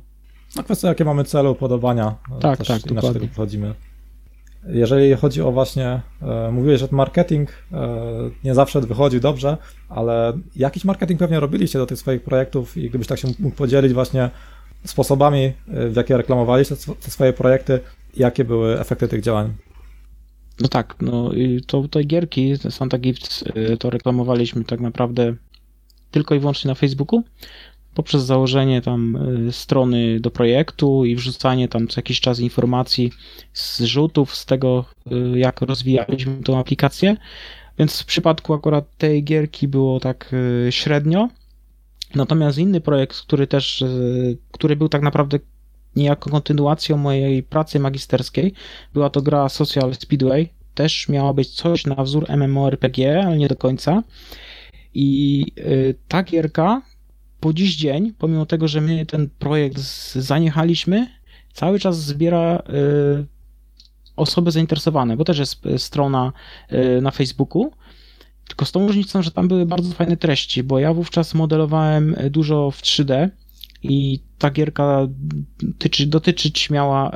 No 0.56 0.64
kwestia, 0.64 0.88
jakie 0.88 1.06
mamy 1.06 1.24
cele, 1.24 1.50
upodobania. 1.50 2.16
Tak, 2.40 2.58
Też 2.58 2.68
tak, 2.68 2.78
inaczej 2.78 2.96
dokładnie. 2.96 3.14
tego 3.14 3.28
podchodzimy. 3.28 3.74
Jeżeli 4.68 5.16
chodzi 5.16 5.42
o 5.42 5.52
właśnie, 5.52 6.02
e, 6.22 6.52
mówiłeś, 6.52 6.80
że 6.80 6.88
marketing 6.92 7.50
e, 7.72 7.88
nie 8.44 8.56
zawsze 8.56 8.82
wychodzi 8.82 9.20
dobrze, 9.20 9.58
ale 9.90 10.34
jakiś 10.56 10.86
marketing 10.86 11.20
pewnie 11.20 11.40
robiliście 11.40 11.80
do 11.80 11.86
tych 11.86 11.98
swoich 11.98 12.24
projektów 12.24 12.78
i 12.78 12.90
gdybyś 12.90 13.08
tak 13.08 13.20
się 13.20 13.28
mógł 13.40 13.56
podzielić 13.56 13.94
właśnie 13.94 14.30
sposobami, 14.86 15.44
e, 15.44 15.54
w 15.90 15.96
jakie 15.96 16.18
reklamowaliście 16.18 16.76
te 16.76 17.12
swoje 17.12 17.34
projekty, 17.34 17.80
jakie 18.18 18.44
były 18.44 18.80
efekty 18.80 19.08
tych 19.08 19.22
działań? 19.22 19.54
No 20.60 20.68
tak, 20.68 20.96
no 21.02 21.34
i 21.34 21.62
to 21.68 21.88
te 21.88 22.04
gierki, 22.04 22.54
Santa 22.70 22.98
Gifts, 22.98 23.42
y, 23.42 23.78
to 23.78 23.90
reklamowaliśmy 23.90 24.64
tak 24.64 24.80
naprawdę 24.80 25.36
tylko 26.12 26.36
i 26.36 26.40
wyłącznie 26.40 26.68
na 26.70 26.76
Facebooku, 26.76 27.24
poprzez 27.94 28.24
założenie 28.24 28.82
tam 28.82 29.16
y, 29.48 29.52
strony 29.52 30.20
do 30.20 30.32
projektu 30.32 31.06
i 31.06 31.16
wrzucanie 31.16 31.68
tam 31.68 31.88
co 31.88 32.00
jakiś 32.00 32.22
czas 32.22 32.40
informacji 32.40 33.12
z 33.54 33.82
rzutów 33.82 34.36
z 34.36 34.46
tego, 34.46 34.86
y, 35.12 35.40
jak 35.40 35.62
rozwijaliśmy 35.62 36.44
tą 36.44 36.60
aplikację. 36.60 37.18
Więc 37.80 38.02
w 38.02 38.06
przypadku 38.06 38.54
akurat 38.54 38.98
tej 38.98 39.24
gierki 39.24 39.68
było 39.68 40.00
tak 40.00 40.34
y, 40.68 40.72
średnio. 40.72 41.30
Natomiast 42.16 42.58
inny 42.58 42.82
projekt, 42.82 43.22
który 43.22 43.48
też, 43.48 43.84
który 44.52 44.76
był 44.76 44.90
tak 44.90 45.02
naprawdę 45.02 45.40
niejako 45.96 46.30
kontynuacją 46.30 46.98
mojej 46.98 47.44
pracy 47.44 47.80
magisterskiej, 47.80 48.54
była 48.94 49.10
to 49.10 49.22
gra 49.22 49.50
Social 49.50 49.96
Speedway. 49.96 50.50
Też 50.76 51.10
miała 51.10 51.34
być 51.34 51.50
coś 51.50 51.86
na 51.86 51.96
wzór 51.96 52.26
MMORPG, 52.30 53.24
ale 53.26 53.38
nie 53.38 53.48
do 53.48 53.56
końca. 53.56 54.04
I 54.94 55.46
ta 56.08 56.24
gierka 56.24 56.82
po 57.44 57.54
dziś 57.54 57.76
dzień, 57.76 58.14
pomimo 58.18 58.46
tego, 58.46 58.68
że 58.68 58.82
my 58.82 59.06
ten 59.06 59.30
projekt 59.40 59.78
zaniechaliśmy, 60.16 61.08
cały 61.54 61.80
czas 61.80 62.04
zbiera 62.04 62.60
y, 62.60 63.26
osoby 64.16 64.52
zainteresowane, 64.52 65.18
bo 65.18 65.24
też 65.24 65.40
jest 65.40 65.66
y, 65.66 65.80
strona 65.80 66.34
y, 66.72 67.02
na 67.02 67.12
Facebooku. 67.12 67.72
Tylko 68.48 68.66
z 68.66 68.72
tą 68.72 68.88
różnicą, 68.88 69.22
że 69.22 69.32
tam 69.32 69.48
były 69.48 69.66
bardzo 69.66 69.94
fajne 69.94 70.18
treści, 70.18 70.64
bo 70.64 70.80
ja 70.80 70.94
wówczas 70.94 71.34
modelowałem 71.34 72.16
dużo 72.30 72.72
w 72.72 72.82
3D 72.82 73.30
i 73.84 74.20
ta 74.38 74.52
gierka 74.52 75.08
tyczy, 75.78 76.08
dotyczyć 76.08 76.70
miała 76.70 77.12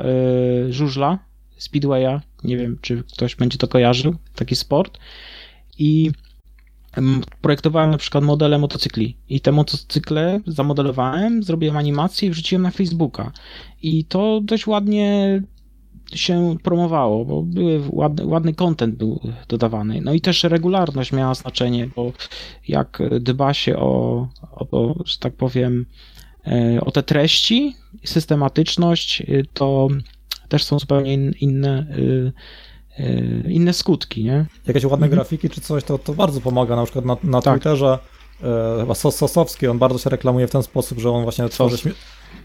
żużla, 0.70 1.18
speedwaya, 1.58 2.20
nie 2.44 2.56
wiem, 2.56 2.78
czy 2.80 3.02
ktoś 3.12 3.36
będzie 3.36 3.58
to 3.58 3.68
kojarzył, 3.68 4.14
taki 4.34 4.56
sport. 4.56 4.98
I 5.78 6.10
projektowałem 7.40 7.90
na 7.90 7.98
przykład 7.98 8.24
modele 8.24 8.58
motocykli 8.58 9.16
i 9.28 9.40
te 9.40 9.52
motocykle 9.52 10.40
zamodelowałem, 10.46 11.42
zrobiłem 11.42 11.76
animację 11.76 12.28
i 12.28 12.30
wrzuciłem 12.30 12.62
na 12.62 12.70
Facebooka. 12.70 13.32
I 13.82 14.04
to 14.04 14.40
dość 14.42 14.66
ładnie 14.66 15.42
się 16.14 16.56
promowało, 16.62 17.24
bo 17.24 17.42
były 17.42 17.82
ładny, 17.88 18.26
ładny 18.26 18.54
content 18.54 18.94
był 18.94 19.20
dodawany. 19.48 20.00
No 20.00 20.12
i 20.12 20.20
też 20.20 20.44
regularność 20.44 21.12
miała 21.12 21.34
znaczenie, 21.34 21.88
bo 21.96 22.12
jak 22.68 23.02
dba 23.20 23.54
się 23.54 23.76
o, 23.76 24.28
o 24.50 24.94
że 25.06 25.18
tak 25.18 25.32
powiem, 25.32 25.86
e, 26.46 26.80
o 26.80 26.90
te 26.90 27.02
treści, 27.02 27.74
systematyczność, 28.04 29.20
y, 29.20 29.46
to 29.54 29.88
też 30.48 30.64
są 30.64 30.78
zupełnie 30.78 31.14
in- 31.14 31.34
inne, 31.40 31.86
y, 31.98 32.32
inne 33.48 33.72
skutki, 33.72 34.24
nie? 34.24 34.46
Jakieś 34.66 34.84
ładne 34.84 35.06
Mhm. 35.06 35.10
grafiki 35.10 35.50
czy 35.50 35.60
coś, 35.60 35.84
to, 35.84 35.98
to 35.98 36.14
bardzo 36.14 36.40
pomaga. 36.40 36.76
Na 36.76 36.84
przykład 36.84 37.04
na, 37.04 37.16
na 37.24 37.42
Tak. 37.42 37.54
Twitterze 37.54 37.98
e, 38.42 38.76
chyba 38.80 38.94
Sos 38.94 39.16
Sosowski, 39.16 39.66
on 39.66 39.78
bardzo 39.78 39.98
się 39.98 40.10
reklamuje 40.10 40.46
w 40.46 40.50
ten 40.50 40.62
sposób, 40.62 40.98
że 40.98 41.10
on 41.10 41.22
właśnie 41.22 41.48
tworzy 41.48 41.76
śmie- 41.78 41.92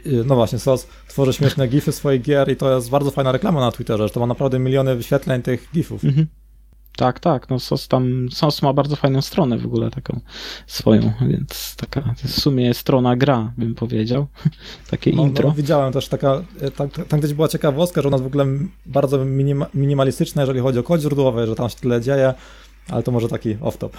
y, 0.05 0.23
no 0.25 0.35
właśnie, 0.35 0.59
Sos 0.59 0.87
tworzy 1.07 1.33
śmieszne 1.33 1.67
gify 1.67 1.91
swoich 1.91 2.21
gier 2.21 2.51
i 2.51 2.55
to 2.55 2.75
jest 2.75 2.89
bardzo 2.89 3.11
fajna 3.11 3.31
reklama 3.31 3.59
na 3.59 3.71
Twitterze, 3.71 4.03
że 4.07 4.13
to 4.13 4.19
ma 4.19 4.27
naprawdę 4.27 4.59
miliony 4.59 4.95
wyświetleń 4.95 5.41
tych 5.41 5.69
gifów. 5.73 6.03
Mhm. 6.05 6.27
Tak, 6.95 7.19
tak, 7.19 7.49
no 7.49 7.60
SOS 7.60 7.88
tam, 7.88 8.27
SOS 8.32 8.62
ma 8.62 8.73
bardzo 8.73 8.95
fajną 8.95 9.21
stronę 9.21 9.58
w 9.58 9.65
ogóle 9.65 9.91
taką 9.91 10.19
swoją, 10.67 11.12
więc 11.27 11.75
taka 11.75 12.13
w 12.23 12.32
sumie 12.41 12.73
strona 12.73 13.15
gra, 13.15 13.53
bym 13.58 13.75
powiedział, 13.75 14.27
takie 14.91 15.12
No, 15.13 15.23
intro. 15.23 15.49
no, 15.49 15.56
widziałem 15.56 15.93
też 15.93 16.08
taka, 16.08 16.43
e, 16.62 16.71
tam, 16.71 16.89
tam 16.89 17.19
gdzieś 17.19 17.34
była 17.34 17.47
ciekawostka, 17.47 18.01
że 18.01 18.08
u 18.08 18.12
nas 18.12 18.21
w 18.21 18.25
ogóle 18.25 18.45
bardzo 18.86 19.25
minima, 19.25 19.65
minimalistyczne, 19.73 20.41
jeżeli 20.41 20.60
chodzi 20.60 20.79
o 20.79 20.84
kod 20.84 21.01
źródłowy, 21.01 21.47
że 21.47 21.56
tam 21.56 21.69
się 21.69 21.75
tyle 21.75 22.01
dzieje, 22.01 22.34
ale 22.89 23.03
to 23.03 23.12
może 23.12 23.27
taki 23.27 23.56
off-top. 23.56 23.89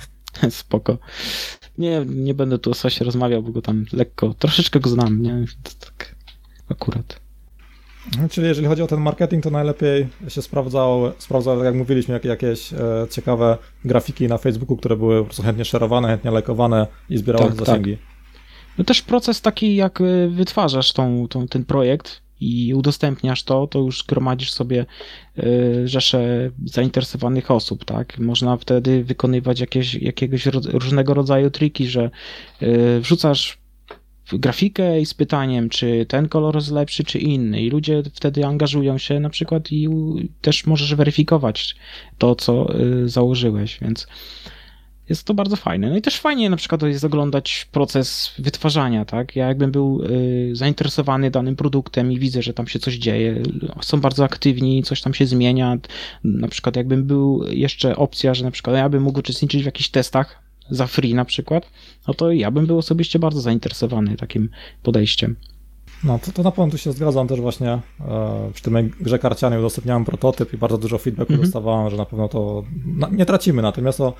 Spoko. 0.50 0.98
Nie, 1.78 2.04
nie 2.08 2.34
będę 2.34 2.58
tu 2.58 2.70
o 2.70 2.74
SOSie 2.74 3.04
rozmawiał, 3.04 3.42
bo 3.42 3.52
go 3.52 3.62
tam 3.62 3.84
lekko, 3.92 4.34
troszeczkę 4.34 4.80
go 4.80 4.90
znam, 4.90 5.22
nie? 5.22 5.44
Tak 5.80 6.14
akurat. 6.70 7.20
Czyli 8.30 8.46
jeżeli 8.46 8.66
chodzi 8.66 8.82
o 8.82 8.86
ten 8.86 9.00
marketing, 9.00 9.44
to 9.44 9.50
najlepiej 9.50 10.06
się 10.28 10.42
sprawdzało, 10.42 11.12
sprawdzało 11.18 11.56
tak 11.56 11.66
jak 11.66 11.74
mówiliśmy, 11.74 12.14
jak, 12.14 12.24
jakieś 12.24 12.72
e, 12.72 12.78
ciekawe 13.10 13.58
grafiki 13.84 14.26
na 14.28 14.38
Facebooku, 14.38 14.76
które 14.76 14.96
były 14.96 15.18
po 15.18 15.24
prostu 15.24 15.42
chętnie 15.42 15.64
szerowane, 15.64 16.08
chętnie 16.08 16.30
lajkowane 16.30 16.86
i 17.10 17.18
zbierały 17.18 17.50
Tak, 17.50 17.58
zasięgi. 17.58 17.98
No 18.78 18.84
też 18.84 19.02
proces 19.02 19.40
taki, 19.40 19.76
jak 19.76 20.00
y, 20.00 20.28
wytwarzasz 20.28 20.92
tą, 20.92 21.28
tą, 21.28 21.48
ten 21.48 21.64
projekt 21.64 22.22
i 22.40 22.74
udostępniasz 22.74 23.42
to, 23.42 23.66
to 23.66 23.78
już 23.78 24.04
gromadzisz 24.04 24.52
sobie 24.52 24.86
y, 25.38 25.82
rzeszę 25.88 26.50
zainteresowanych 26.64 27.50
osób, 27.50 27.84
tak? 27.84 28.18
Można 28.18 28.56
wtedy 28.56 29.04
wykonywać 29.04 29.60
jakieś, 29.60 29.94
jakiegoś 29.94 30.46
różnego 30.72 31.14
rodzaju 31.14 31.50
triki, 31.50 31.86
że 31.86 32.10
wrzucasz 33.00 33.58
grafikę 34.32 35.00
i 35.00 35.06
z 35.06 35.14
pytaniem, 35.14 35.68
czy 35.68 36.06
ten 36.08 36.28
kolor 36.28 36.54
jest 36.54 36.70
lepszy, 36.70 37.04
czy 37.04 37.18
inny. 37.18 37.62
I 37.62 37.70
ludzie 37.70 38.02
wtedy 38.14 38.44
angażują 38.44 38.98
się 38.98 39.20
na 39.20 39.30
przykład 39.30 39.72
i 39.72 39.88
też 40.40 40.66
możesz 40.66 40.94
weryfikować 40.94 41.76
to, 42.18 42.34
co 42.34 42.80
y, 42.80 43.08
założyłeś, 43.08 43.78
więc 43.82 44.06
jest 45.08 45.24
to 45.24 45.34
bardzo 45.34 45.56
fajne. 45.56 45.90
No 45.90 45.96
i 45.96 46.02
też 46.02 46.20
fajnie 46.20 46.50
na 46.50 46.56
przykład 46.56 46.82
jest 46.82 47.04
oglądać 47.04 47.68
proces 47.72 48.32
wytwarzania, 48.38 49.04
tak? 49.04 49.36
Ja 49.36 49.46
jakbym 49.46 49.72
był 49.72 50.02
y, 50.02 50.50
zainteresowany 50.52 51.30
danym 51.30 51.56
produktem 51.56 52.12
i 52.12 52.18
widzę, 52.18 52.42
że 52.42 52.54
tam 52.54 52.66
się 52.66 52.78
coś 52.78 52.94
dzieje, 52.94 53.42
są 53.80 54.00
bardzo 54.00 54.24
aktywni, 54.24 54.82
coś 54.82 55.02
tam 55.02 55.14
się 55.14 55.26
zmienia. 55.26 55.76
Na 56.24 56.48
przykład 56.48 56.76
jakbym 56.76 57.04
był 57.04 57.44
jeszcze 57.48 57.96
opcja, 57.96 58.34
że 58.34 58.44
na 58.44 58.50
przykład 58.50 58.76
ja 58.76 58.88
bym 58.88 59.02
mógł 59.02 59.18
uczestniczyć 59.18 59.62
w 59.62 59.66
jakichś 59.66 59.88
testach 59.88 60.45
za 60.70 60.86
free 60.86 61.14
na 61.14 61.24
przykład, 61.24 61.70
no 62.08 62.14
to 62.14 62.32
ja 62.32 62.50
bym 62.50 62.66
był 62.66 62.78
osobiście 62.78 63.18
bardzo 63.18 63.40
zainteresowany 63.40 64.16
takim 64.16 64.48
podejściem. 64.82 65.36
No 66.04 66.18
to, 66.18 66.32
to 66.32 66.42
na 66.42 66.50
pewno 66.50 66.70
tu 66.70 66.78
się 66.78 66.92
zgadzam 66.92 67.28
też 67.28 67.40
właśnie 67.40 67.68
e, 68.08 68.50
przy 68.54 68.62
tym 68.62 68.90
grze 69.00 69.18
karcianej 69.18 69.58
udostępniałem 69.58 70.04
prototyp 70.04 70.54
i 70.54 70.56
bardzo 70.56 70.78
dużo 70.78 70.98
feedbacku 70.98 71.32
Mhm. 71.32 71.46
dostawałem, 71.46 71.90
że 71.90 71.96
na 71.96 72.04
pewno 72.04 72.28
to 72.28 72.64
no, 72.86 73.08
nie 73.10 73.26
tracimy, 73.26 73.62
natomiast 73.62 73.98
to 73.98 74.14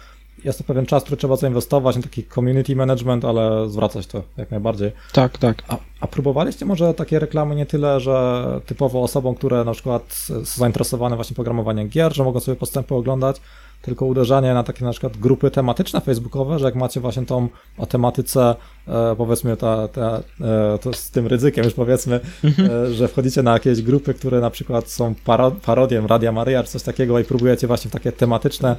jest 0.44 0.58
to 0.58 0.64
pewien 0.64 0.86
czas, 0.86 1.02
który 1.02 1.16
trzeba 1.16 1.36
zainwestować 1.36 1.96
na 1.96 2.02
taki 2.02 2.24
community 2.24 2.76
management, 2.76 3.24
ale 3.24 3.70
zwracać 3.70 4.06
to 4.06 4.22
jak 4.36 4.50
najbardziej. 4.50 4.92
Tak, 5.12 5.38
tak. 5.38 5.62
A, 5.68 5.78
a 6.00 6.06
próbowaliście 6.06 6.64
może 6.66 6.94
takie 6.94 7.18
reklamy 7.18 7.54
nie 7.54 7.66
tyle, 7.66 8.00
że 8.00 8.44
typowo 8.66 9.02
osobom, 9.02 9.34
które 9.34 9.64
na 9.64 9.72
przykład 9.72 10.12
są 10.44 10.44
zainteresowane 10.44 11.16
właśnie 11.16 11.34
programowaniem 11.34 11.88
gier, 11.88 12.14
że 12.14 12.24
mogą 12.24 12.40
sobie 12.40 12.56
postępy 12.56 12.94
oglądać, 12.94 13.36
tylko 13.82 14.06
uderzanie 14.06 14.54
na 14.54 14.62
takie 14.62 14.84
na 14.84 14.90
przykład 14.90 15.16
grupy 15.16 15.50
tematyczne 15.50 16.00
facebookowe, 16.00 16.58
że 16.58 16.64
jak 16.64 16.74
macie 16.74 17.00
właśnie 17.00 17.26
tą 17.26 17.48
o 17.78 17.86
tematyce, 17.86 18.54
e, 18.88 19.16
powiedzmy 19.16 19.56
ta, 19.56 19.88
ta, 19.88 20.22
e, 20.40 20.78
to 20.78 20.92
z 20.92 21.10
tym 21.10 21.26
ryzykiem 21.26 21.64
już 21.64 21.74
powiedzmy, 21.74 22.20
e, 22.44 22.94
że 22.94 23.08
wchodzicie 23.08 23.42
na 23.42 23.52
jakieś 23.52 23.82
grupy, 23.82 24.14
które 24.14 24.40
na 24.40 24.50
przykład 24.50 24.90
są 24.90 25.14
paro, 25.24 25.50
parodiem 25.50 26.06
Radia 26.06 26.32
Maryja 26.32 26.62
czy 26.62 26.70
coś 26.70 26.82
takiego 26.82 27.18
i 27.18 27.24
próbujecie 27.24 27.66
właśnie 27.66 27.88
w 27.88 27.92
takie 27.92 28.12
tematyczne 28.12 28.76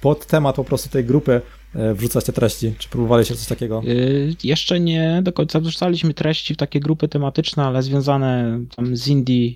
pod, 0.00 0.26
temat 0.26 0.56
po 0.56 0.64
prostu 0.64 0.88
tej 0.88 1.04
grupy 1.04 1.40
wrzucać 1.94 2.24
te 2.24 2.32
treści. 2.32 2.74
Czy 2.78 2.88
próbowaliście 2.88 3.34
coś 3.34 3.46
takiego? 3.46 3.82
Jeszcze 4.44 4.80
nie 4.80 5.20
do 5.22 5.32
końca 5.32 5.60
wrzucaliśmy 5.60 6.14
treści 6.14 6.54
w 6.54 6.56
takie 6.56 6.80
grupy 6.80 7.08
tematyczne, 7.08 7.64
ale 7.64 7.82
związane 7.82 8.60
tam 8.76 8.96
z 8.96 9.08
indie, 9.08 9.50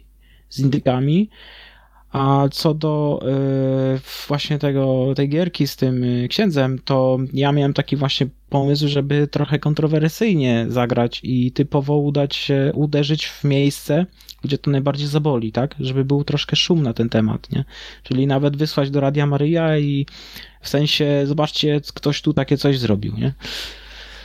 z 0.49 0.59
indykami. 0.59 1.31
A 2.15 2.49
co 2.51 2.75
do 2.75 3.21
y, 3.97 4.27
właśnie 4.29 4.59
tego, 4.59 5.13
tej 5.17 5.29
gierki 5.29 5.67
z 5.67 5.77
tym 5.77 6.05
y, 6.05 6.29
księdzem, 6.29 6.79
to 6.85 7.19
ja 7.33 7.53
miałem 7.53 7.75
taki 7.75 7.97
właśnie 7.97 8.27
pomysł, 8.49 8.89
żeby 8.89 9.29
trochę 9.29 9.59
kontrowersyjnie 9.59 10.67
zagrać 10.69 11.21
i 11.23 11.53
typowo 11.53 11.97
udać 11.97 12.37
się, 12.37 12.71
uderzyć 12.75 13.27
w 13.27 13.45
miejsce, 13.45 14.07
gdzie 14.43 14.59
to 14.59 14.71
najbardziej 14.71 15.07
zaboli, 15.07 15.53
tak? 15.53 15.75
Żeby 15.81 16.05
był 16.05 16.25
troszkę 16.25 16.57
szum 16.57 16.83
na 16.83 16.93
ten 16.93 17.09
temat, 17.09 17.53
nie? 17.53 17.65
Czyli 18.03 18.27
nawet 18.27 18.57
wysłać 18.57 18.91
do 18.91 19.01
Radia 19.01 19.27
Maryja 19.27 19.79
i 19.79 20.07
w 20.61 20.69
sensie, 20.69 21.23
zobaczcie, 21.27 21.81
ktoś 21.95 22.23
tu 22.23 22.33
takie 22.33 22.57
coś 22.57 22.79
zrobił, 22.79 23.15
nie? 23.17 23.35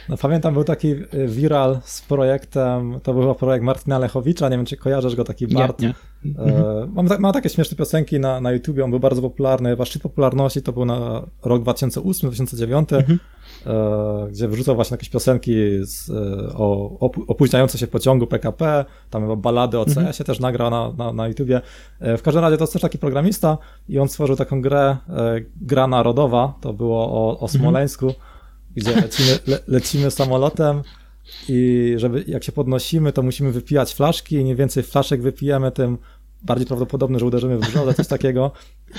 No 0.09 0.17
pamiętam, 0.17 0.53
był 0.53 0.63
taki 0.63 0.95
viral 1.27 1.79
z 1.83 2.01
projektem, 2.01 2.99
to 3.03 3.13
był 3.13 3.35
projekt 3.35 3.65
Martina 3.65 3.99
Lechowicza, 3.99 4.49
nie 4.49 4.57
wiem, 4.57 4.65
czy 4.65 4.77
kojarzysz 4.77 5.15
go, 5.15 5.23
taki 5.23 5.47
Bart. 5.47 5.81
Nie, 5.81 5.87
nie. 5.87 5.95
E, 6.25 6.87
ma, 6.93 7.17
ma 7.19 7.33
takie 7.33 7.49
śmieszne 7.49 7.77
piosenki 7.77 8.19
na, 8.19 8.41
na 8.41 8.51
YouTubie, 8.51 8.83
on 8.83 8.89
był 8.89 8.99
bardzo 8.99 9.21
popularny, 9.21 9.69
chyba 9.69 9.85
szczyt 9.85 10.01
popularności 10.01 10.61
to 10.61 10.71
był 10.73 10.85
na 10.85 11.21
rok 11.43 11.63
2008-2009, 11.63 12.95
mhm. 12.95 13.19
e, 13.65 14.27
gdzie 14.31 14.47
wrzucał 14.47 14.75
właśnie 14.75 14.93
jakieś 14.93 15.09
piosenki 15.09 15.53
z, 15.81 16.09
e, 16.09 16.13
o 16.53 16.99
opóźniające 17.27 17.77
się 17.77 17.87
pociągu 17.87 18.27
PKP, 18.27 18.85
tam 19.09 19.21
chyba 19.21 19.35
balady 19.35 19.79
o 19.79 19.85
CS-ie 19.85 20.07
mhm. 20.07 20.25
też 20.25 20.39
nagrał 20.39 20.71
na, 20.71 20.93
na, 20.97 21.13
na 21.13 21.27
YouTubie. 21.27 21.61
E, 21.99 22.17
w 22.17 22.21
każdym 22.21 22.43
razie 22.43 22.57
to 22.57 22.63
jest 22.63 22.73
też 22.73 22.81
taki 22.81 22.97
programista 22.97 23.57
i 23.89 23.99
on 23.99 24.07
stworzył 24.07 24.35
taką 24.35 24.61
grę, 24.61 24.97
e, 25.09 25.41
gra 25.61 25.87
narodowa, 25.87 26.53
to 26.61 26.73
było 26.73 27.05
o, 27.05 27.29
o 27.29 27.33
mhm. 27.33 27.49
Smoleńsku, 27.49 28.05
mhm. 28.05 28.28
Gdzie 28.79 28.95
lecimy, 28.95 29.39
le, 29.47 29.59
lecimy 29.67 30.11
samolotem 30.11 30.81
i 31.49 31.93
żeby 31.97 32.23
jak 32.27 32.43
się 32.43 32.51
podnosimy, 32.51 33.13
to 33.13 33.23
musimy 33.23 33.51
wypijać 33.51 33.93
flaszki 33.93 34.35
i 34.35 34.39
im 34.39 34.55
więcej 34.55 34.83
flaszek 34.83 35.21
wypijemy, 35.21 35.71
tym 35.71 35.97
bardziej 36.41 36.67
prawdopodobne, 36.67 37.19
że 37.19 37.25
uderzymy 37.25 37.57
w 37.57 37.59
brzodę, 37.59 37.93
coś 37.93 38.07
takiego. 38.07 38.51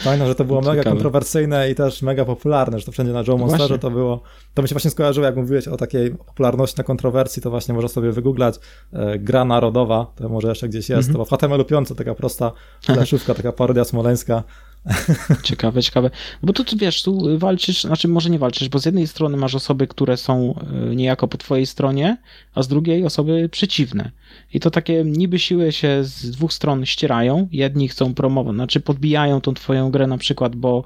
Pamiętam, 0.05 0.29
że 0.29 0.35
to 0.35 0.45
było 0.45 0.61
Ciekawe. 0.61 0.77
mega 0.77 0.91
kontrowersyjne 0.91 1.71
i 1.71 1.75
też 1.75 2.03
mega 2.03 2.25
popularne, 2.25 2.79
że 2.79 2.87
to 2.87 2.93
wszędzie 2.93 3.13
na 3.13 3.25
Joe 3.29 3.39
Monsterze 3.39 3.79
to 3.79 3.91
było. 3.91 4.23
To 4.55 4.63
mi 4.63 4.69
się 4.69 4.75
właśnie 4.75 4.91
skojarzyło, 4.91 5.27
jak 5.27 5.37
mówiłeś 5.37 5.69
o 5.69 5.77
takiej 5.77 6.11
popularności 6.11 6.79
na 6.79 6.85
kontrowersji, 6.85 7.43
to 7.43 7.51
właśnie 7.51 7.75
można 7.75 7.89
sobie 7.89 8.13
wygooglać 8.13 8.55
e, 8.93 9.19
gra 9.19 9.45
narodowa, 9.45 10.13
to 10.17 10.29
może 10.29 10.49
jeszcze 10.49 10.69
gdzieś 10.69 10.89
jest, 10.89 11.09
mm 11.09 11.23
-hmm. 11.23 11.29
to 11.29 11.37
w 11.37 11.39
HTML-u 11.39 11.65
5 11.65 11.89
taka 11.97 12.15
prosta 12.15 12.53
fleszówka, 12.83 13.35
taka 13.35 13.53
parodia 13.53 13.85
smoleńska, 13.85 14.43
Ciekawe, 15.43 15.83
ciekawe. 15.83 16.11
Bo 16.43 16.53
tu, 16.53 16.65
wiesz, 16.77 17.03
tu 17.03 17.39
walczysz, 17.39 17.83
znaczy 17.83 18.09
może 18.09 18.31
nie 18.31 18.39
walczysz, 18.39 18.69
bo 18.69 18.79
z 18.79 18.85
jednej 18.85 19.07
strony 19.07 19.37
masz 19.37 19.55
osoby, 19.55 19.87
które 19.87 20.17
są 20.17 20.55
e, 20.55 20.97
niejako 20.97 21.29
po 21.29 21.39
twojej 21.39 21.67
stronie, 21.67 22.17
a 22.55 22.63
z 22.63 22.69
drugiej 22.69 23.05
osoby 23.05 23.49
przeciwne. 23.49 24.11
I 24.55 24.61
to 24.61 24.71
takie 24.71 25.05
niby 25.05 25.39
siły 25.39 25.73
się 25.73 26.05
z 26.05 26.31
dwóch 26.31 26.53
stron 26.53 26.87
ścierają. 26.87 27.49
Jedni 27.53 27.89
chcą 27.89 28.15
promować, 28.15 28.55
znaczy 28.55 28.81
podbijają 28.81 29.41
tą 29.41 29.55
twoją 29.55 29.91
grę 29.91 30.07
na 30.07 30.19
przykład, 30.19 30.57
bo 30.57 30.85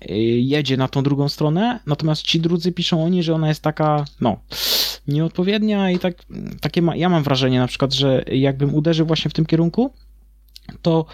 e, 0.00 0.18
jedzie 0.28 0.76
na 0.76 0.88
tą 0.88 1.02
drugą 1.02 1.28
stronę, 1.28 1.80
natomiast 1.86 2.22
ci 2.22 2.40
drudzy 2.40 2.72
piszą 2.72 3.04
oni, 3.04 3.22
że 3.22 3.34
ona 3.34 3.48
jest 3.48 3.62
taka, 3.62 4.04
no, 4.20 4.36
nieodpowiednia 5.08 5.90
i 5.90 5.98
tak, 5.98 6.14
takie 6.60 6.82
ma, 6.82 6.96
ja 6.96 7.08
mam 7.08 7.22
wrażenie 7.22 7.58
na 7.58 7.66
przykład, 7.66 7.94
że 7.94 8.24
jakbym 8.32 8.74
uderzył 8.74 9.06
właśnie 9.06 9.30
w 9.30 9.34
tym 9.34 9.46
kierunku, 9.46 9.92
to 10.82 11.06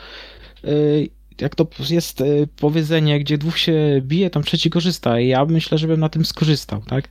yy, 0.63 1.09
jak 1.41 1.55
to 1.55 1.67
jest 1.91 2.21
e, 2.21 2.25
powiedzenie, 2.61 3.21
gdzie 3.21 3.39
dwóch 3.39 3.59
się 3.59 4.01
bije, 4.03 4.31
tam 4.31 4.43
trzeci 4.43 4.71
korzysta 4.71 5.21
i 5.21 5.29
ja 5.29 5.45
myślę, 5.45 5.79
żebym 5.79 6.01
na 6.01 6.09
tym 6.09 6.25
skorzystał, 6.25 6.81
tak? 6.81 7.09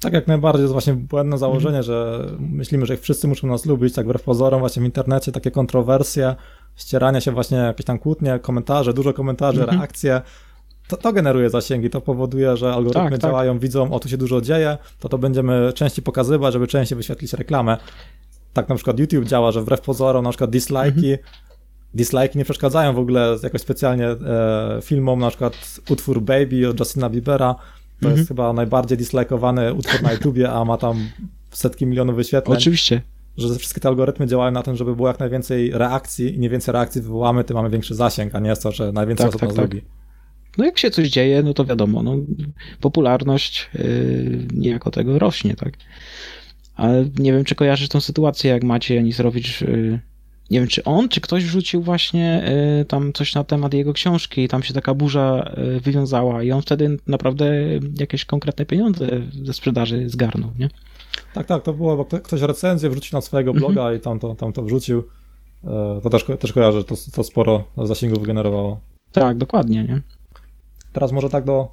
Tak, 0.00 0.12
jak 0.12 0.26
najbardziej. 0.26 0.58
To 0.58 0.62
jest 0.62 0.72
właśnie 0.72 0.94
błędne 0.94 1.38
założenie, 1.38 1.74
mm. 1.74 1.82
że 1.82 2.26
myślimy, 2.38 2.86
że 2.86 2.96
wszyscy 2.96 3.28
muszą 3.28 3.46
nas 3.46 3.66
lubić, 3.66 3.94
tak 3.94 4.06
wbrew 4.06 4.22
pozorom 4.22 4.60
właśnie 4.60 4.82
w 4.82 4.84
internecie 4.84 5.32
takie 5.32 5.50
kontrowersje, 5.50 6.34
ścierania 6.76 7.20
się 7.20 7.32
właśnie, 7.32 7.58
jakieś 7.58 7.86
tam 7.86 7.98
kłótnie, 7.98 8.38
komentarze, 8.38 8.94
dużo 8.94 9.12
komentarzy, 9.12 9.62
mm 9.62 9.74
-hmm. 9.74 9.78
reakcje, 9.78 10.22
to, 10.88 10.96
to, 10.96 11.12
generuje 11.12 11.50
zasięgi, 11.50 11.90
to 11.90 12.00
powoduje, 12.00 12.56
że 12.56 12.74
algorytmy 12.74 13.10
tak, 13.10 13.20
tak. 13.20 13.20
działają, 13.20 13.52
tak. 13.52 13.62
widzą, 13.62 13.92
o 13.92 14.00
tu 14.00 14.08
się 14.08 14.16
dużo 14.16 14.40
dzieje, 14.40 14.78
to 15.00 15.08
to 15.08 15.18
będziemy 15.18 15.72
częściej 15.74 16.04
pokazywać, 16.04 16.52
żeby 16.52 16.66
częściej 16.66 16.96
wyświetlić 16.96 17.32
reklamę. 17.32 17.76
Tak 18.52 18.68
na 18.68 18.74
przykład 18.74 18.98
YouTube 18.98 19.24
działa, 19.24 19.52
że 19.52 19.60
wbrew 19.60 19.80
pozorom 19.80 20.24
na 20.24 20.30
przykład 20.30 20.50
dislike'i 20.50 21.06
mm 21.06 21.16
-hmm 21.16 21.51
dislike 21.94 22.38
nie 22.38 22.44
przeszkadzają 22.44 22.92
w 22.92 22.98
ogóle 22.98 23.36
jakoś 23.42 23.60
specjalnie 23.60 24.06
e, 24.06 24.78
filmom, 24.82 25.20
na 25.20 25.28
przykład 25.28 25.80
utwór 25.90 26.22
Baby 26.22 26.68
od 26.68 26.80
Justina 26.80 27.10
Biebera, 27.10 27.54
to 28.00 28.08
jest 28.08 28.20
mhm. 28.20 28.26
chyba 28.26 28.52
najbardziej 28.52 28.98
dislikeowany 28.98 29.74
utwór 29.74 30.02
na 30.02 30.12
YouTubie, 30.12 30.50
a 30.50 30.64
ma 30.64 30.78
tam 30.78 31.08
setki 31.50 31.86
milionów 31.86 32.16
wyświetleń. 32.16 32.58
Oczywiście. 32.58 33.02
Że 33.36 33.54
wszystkie 33.54 33.80
te 33.80 33.88
algorytmy 33.88 34.26
działają 34.26 34.52
na 34.52 34.62
tym, 34.62 34.76
żeby 34.76 34.96
było 34.96 35.08
jak 35.08 35.20
najwięcej 35.20 35.70
reakcji 35.70 36.34
i 36.34 36.38
nie 36.38 36.50
więcej 36.50 36.72
reakcji 36.72 37.02
wywołamy, 37.02 37.44
tym 37.44 37.56
mamy 37.56 37.70
większy 37.70 37.94
zasięg, 37.94 38.34
a 38.34 38.40
nie 38.40 38.50
jest 38.50 38.62
to, 38.62 38.72
że 38.72 38.92
najwięcej 38.92 39.26
tak, 39.26 39.28
osób 39.28 39.40
tak, 39.40 39.48
nas 39.48 39.56
tak. 39.56 39.64
lubi. 39.64 39.82
No 40.58 40.64
jak 40.64 40.78
się 40.78 40.90
coś 40.90 41.08
dzieje, 41.08 41.42
no 41.42 41.54
to 41.54 41.64
wiadomo, 41.64 42.02
no, 42.02 42.16
popularność 42.80 43.70
yy, 43.74 44.46
niejako 44.54 44.90
tego 44.90 45.18
rośnie, 45.18 45.54
tak. 45.54 45.72
Ale 46.74 47.04
nie 47.18 47.32
wiem, 47.32 47.44
czy 47.44 47.54
kojarzysz 47.54 47.88
tą 47.88 48.00
sytuację, 48.00 48.50
jak 48.50 48.64
Maciej 48.64 48.98
Anisrowicz 48.98 49.60
yy, 49.60 50.00
nie 50.50 50.58
wiem, 50.58 50.68
czy 50.68 50.84
on, 50.84 51.08
czy 51.08 51.20
ktoś 51.20 51.44
wrzucił 51.44 51.82
właśnie 51.82 52.44
y, 52.80 52.84
tam 52.84 53.12
coś 53.12 53.34
na 53.34 53.44
temat 53.44 53.74
jego 53.74 53.92
książki 53.92 54.42
i 54.42 54.48
tam 54.48 54.62
się 54.62 54.74
taka 54.74 54.94
burza 54.94 55.54
y, 55.76 55.80
wywiązała 55.80 56.42
i 56.42 56.52
on 56.52 56.62
wtedy 56.62 56.96
naprawdę 57.06 57.52
jakieś 58.00 58.24
konkretne 58.24 58.66
pieniądze 58.66 59.08
ze 59.44 59.52
sprzedaży 59.52 60.08
zgarnął, 60.08 60.50
nie? 60.58 60.68
Tak, 61.34 61.46
tak, 61.46 61.62
to 61.62 61.72
było, 61.72 61.96
bo 61.96 62.04
ktoś 62.04 62.40
recenzję 62.40 62.90
wrzucił 62.90 63.16
na 63.16 63.20
swojego 63.20 63.50
mhm. 63.50 63.60
bloga 63.60 63.82
mm 63.82 63.94
-hmm. 63.94 64.00
i 64.00 64.04
tam 64.04 64.18
to, 64.18 64.34
tam 64.34 64.52
to 64.52 64.62
wrzucił. 64.62 65.04
E, 65.64 66.00
to 66.02 66.10
też, 66.10 66.24
też 66.40 66.52
kojarzę, 66.52 66.84
to, 66.84 66.94
to 67.12 67.24
sporo 67.24 67.64
zasięgów 67.84 68.20
wygenerowało. 68.20 68.80
Tak, 69.12 69.38
dokładnie, 69.38 69.84
nie? 69.84 70.00
Teraz 70.92 71.12
może 71.12 71.30
tak 71.30 71.44
do 71.44 71.68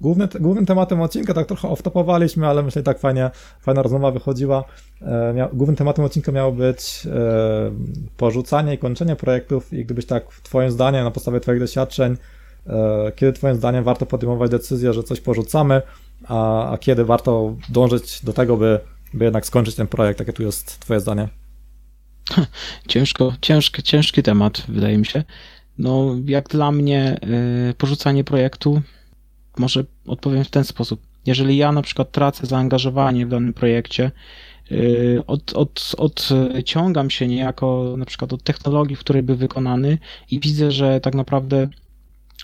Główny, 0.00 0.28
głównym 0.40 0.66
tematem 0.66 1.00
odcinka, 1.00 1.34
tak 1.34 1.46
trochę 1.46 1.68
off-topowaliśmy, 1.68 2.46
ale 2.46 2.62
myślę, 2.62 2.80
że 2.80 2.84
tak 2.84 2.98
fajnie, 2.98 3.30
fajna 3.60 3.82
rozmowa 3.82 4.10
wychodziła. 4.10 4.64
E, 5.02 5.48
głównym 5.52 5.76
tematem 5.76 6.04
odcinka 6.04 6.32
miało 6.32 6.52
być 6.52 7.06
e, 7.06 7.70
porzucanie 8.16 8.74
i 8.74 8.78
kończenie 8.78 9.16
projektów 9.16 9.72
i 9.72 9.84
gdybyś 9.84 10.06
tak, 10.06 10.24
twoim 10.42 10.70
zdaniem, 10.70 11.04
na 11.04 11.10
podstawie 11.10 11.40
twoich 11.40 11.60
doświadczeń, 11.60 12.16
e, 12.66 13.12
kiedy 13.16 13.32
twoim 13.32 13.56
zdaniem 13.56 13.84
warto 13.84 14.06
podejmować 14.06 14.50
decyzję, 14.50 14.92
że 14.92 15.02
coś 15.02 15.20
porzucamy, 15.20 15.82
a, 16.28 16.70
a 16.72 16.78
kiedy 16.78 17.04
warto 17.04 17.56
dążyć 17.68 18.24
do 18.24 18.32
tego, 18.32 18.56
by, 18.56 18.80
by 19.14 19.24
jednak 19.24 19.46
skończyć 19.46 19.74
ten 19.74 19.86
projekt? 19.86 20.20
Jakie 20.20 20.32
tu 20.32 20.42
jest 20.42 20.80
twoje 20.80 21.00
zdanie? 21.00 21.28
Ciężko, 22.88 23.32
ciężki, 23.40 23.82
ciężki 23.82 24.22
temat, 24.22 24.62
wydaje 24.68 24.98
mi 24.98 25.06
się. 25.06 25.24
No, 25.78 26.16
jak 26.24 26.48
dla 26.48 26.72
mnie, 26.72 27.18
y, 27.70 27.74
porzucanie 27.74 28.24
projektu 28.24 28.82
może 29.58 29.84
odpowiem 30.06 30.44
w 30.44 30.50
ten 30.50 30.64
sposób. 30.64 31.00
Jeżeli 31.26 31.56
ja 31.56 31.72
na 31.72 31.82
przykład 31.82 32.12
tracę 32.12 32.46
zaangażowanie 32.46 33.26
w 33.26 33.28
danym 33.28 33.52
projekcie, 33.52 34.10
yy, 34.70 35.22
od, 35.26 35.52
od, 35.52 35.88
odciągam 35.98 37.10
się 37.10 37.26
niejako 37.26 37.94
na 37.98 38.04
przykład 38.04 38.32
od 38.32 38.42
technologii, 38.42 38.96
w 38.96 39.00
której 39.00 39.22
był 39.22 39.36
wykonany 39.36 39.98
i 40.30 40.40
widzę, 40.40 40.72
że 40.72 41.00
tak 41.00 41.14
naprawdę 41.14 41.68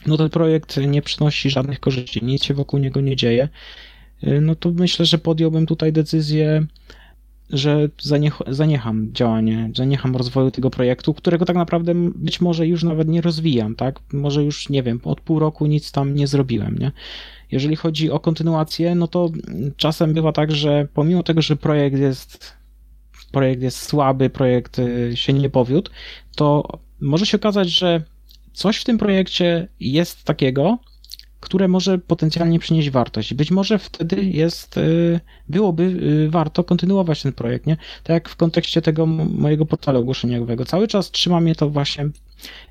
no 0.07 0.17
ten 0.17 0.31
projekt 0.31 0.77
nie 0.77 1.03
przynosi 1.03 1.51
żadnych 1.51 1.81
korzyści, 1.81 2.25
nic 2.25 2.45
się 2.45 2.55
wokół 2.55 2.81
niego 2.81 3.01
nie 3.01 3.17
dzieje, 3.17 3.49
yy, 4.23 4.41
no 4.41 4.55
to 4.55 4.71
myślę, 4.71 5.07
że 5.07 5.19
podjąłbym 5.19 5.67
tutaj 5.67 5.93
decyzję 5.93 6.67
że 7.51 7.89
zaniech, 8.03 8.39
zaniecham 8.47 9.09
działanie, 9.13 9.71
zaniecham 9.77 10.17
rozwoju 10.17 10.51
tego 10.51 10.71
projektu, 10.71 11.15
którego 11.15 11.45
tak 11.45 11.57
naprawdę 11.57 11.93
być 12.15 12.41
może 12.41 12.67
już 12.67 12.85
nawet 12.85 13.09
nie 13.09 13.21
rozwijam, 13.21 13.75
tak? 13.77 14.01
Może 14.13 14.45
już, 14.45 14.69
nie 14.69 14.83
wiem, 14.83 15.01
od 15.05 15.21
pół 15.21 15.39
roku 15.39 15.67
nic 15.67 15.93
tam 15.93 16.15
nie 16.15 16.27
zrobiłem, 16.27 16.79
nie? 16.79 16.93
Jeżeli 17.51 17.77
chodzi 17.77 18.11
o 18.11 18.21
kontynuację, 18.21 18.95
no 18.95 19.09
to 19.09 19.31
czasem 19.77 20.15
bywa 20.15 20.33
tak, 20.33 20.53
że 20.53 20.89
pomimo 20.95 21.23
tego, 21.23 21.43
że 21.43 21.57
projekt 21.57 21.99
jest 21.99 22.63
projekt 23.33 23.63
jest 23.63 23.79
słaby, 23.79 24.31
projekt 24.31 24.79
y, 24.79 25.13
się 25.15 25.33
nie 25.33 25.51
powiódł, 25.51 25.91
to 26.37 26.79
może 27.01 27.27
się 27.27 27.37
okazać, 27.37 27.69
że 27.69 28.03
coś 28.53 28.77
w 28.77 28.85
tym 28.85 28.99
projekcie 28.99 29.69
jest 29.81 30.25
takiego, 30.25 30.79
które 31.43 31.69
może 31.69 31.99
potencjalnie 31.99 32.59
przynieść 32.59 32.91
wartość. 32.91 33.35
Być 33.35 33.51
może 33.51 33.79
wtedy 33.79 34.25
jest, 34.25 34.77
y, 34.77 35.21
byłoby 35.49 35.83
y, 35.83 36.31
warto 36.31 36.65
kontynuować 36.65 37.23
ten 37.23 37.33
projekt, 37.33 37.67
nie? 37.67 37.77
Tak 37.77 38.15
jak 38.15 38.29
w 38.29 38.37
kontekście 38.37 38.83
tego 38.83 39.07
mojego 39.07 39.67
portalu 39.67 39.99
ogłoszeniowego. 39.99 40.65
Cały 40.65 40.89
czas 40.89 41.11
trzyma 41.11 41.41
mnie 41.41 41.55
to 41.55 41.71
właśnie 41.71 42.09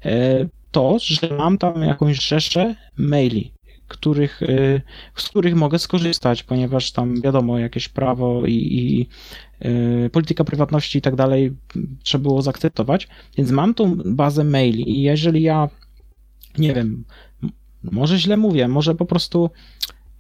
e, 0.06 0.46
to, 0.72 0.98
że 1.00 1.18
mam 1.38 1.58
tam 1.58 1.82
jakąś 1.82 2.26
rzeszę 2.26 2.76
maili, 2.98 3.52
których, 3.88 4.42
y, 4.42 4.82
z 5.16 5.30
których 5.30 5.56
mogę 5.56 5.80
skorzystać, 5.80 6.44
ponieważ 6.44 6.92
tam 6.92 7.22
wiadomo, 7.22 7.60
jakieś 7.60 7.90
prawo 7.90 8.46
i, 8.46 8.54
i 8.54 9.08
polityka 10.10 10.44
prywatności 10.44 11.00
i 11.00 11.02
tak 11.02 11.16
dalej 11.16 11.54
trzeba 12.04 12.22
było 12.22 12.42
zaakceptować, 12.42 13.08
więc 13.38 13.52
mam 13.52 13.74
tą 13.74 13.96
bazę 14.06 14.44
maili 14.44 14.92
i 14.92 15.02
jeżeli 15.02 15.42
ja 15.42 15.70
nie 16.58 16.74
wiem, 16.74 17.04
może 17.84 18.18
źle 18.18 18.38
mówię, 18.38 18.68
może 18.68 18.96
po 18.96 19.06
prostu 19.06 19.50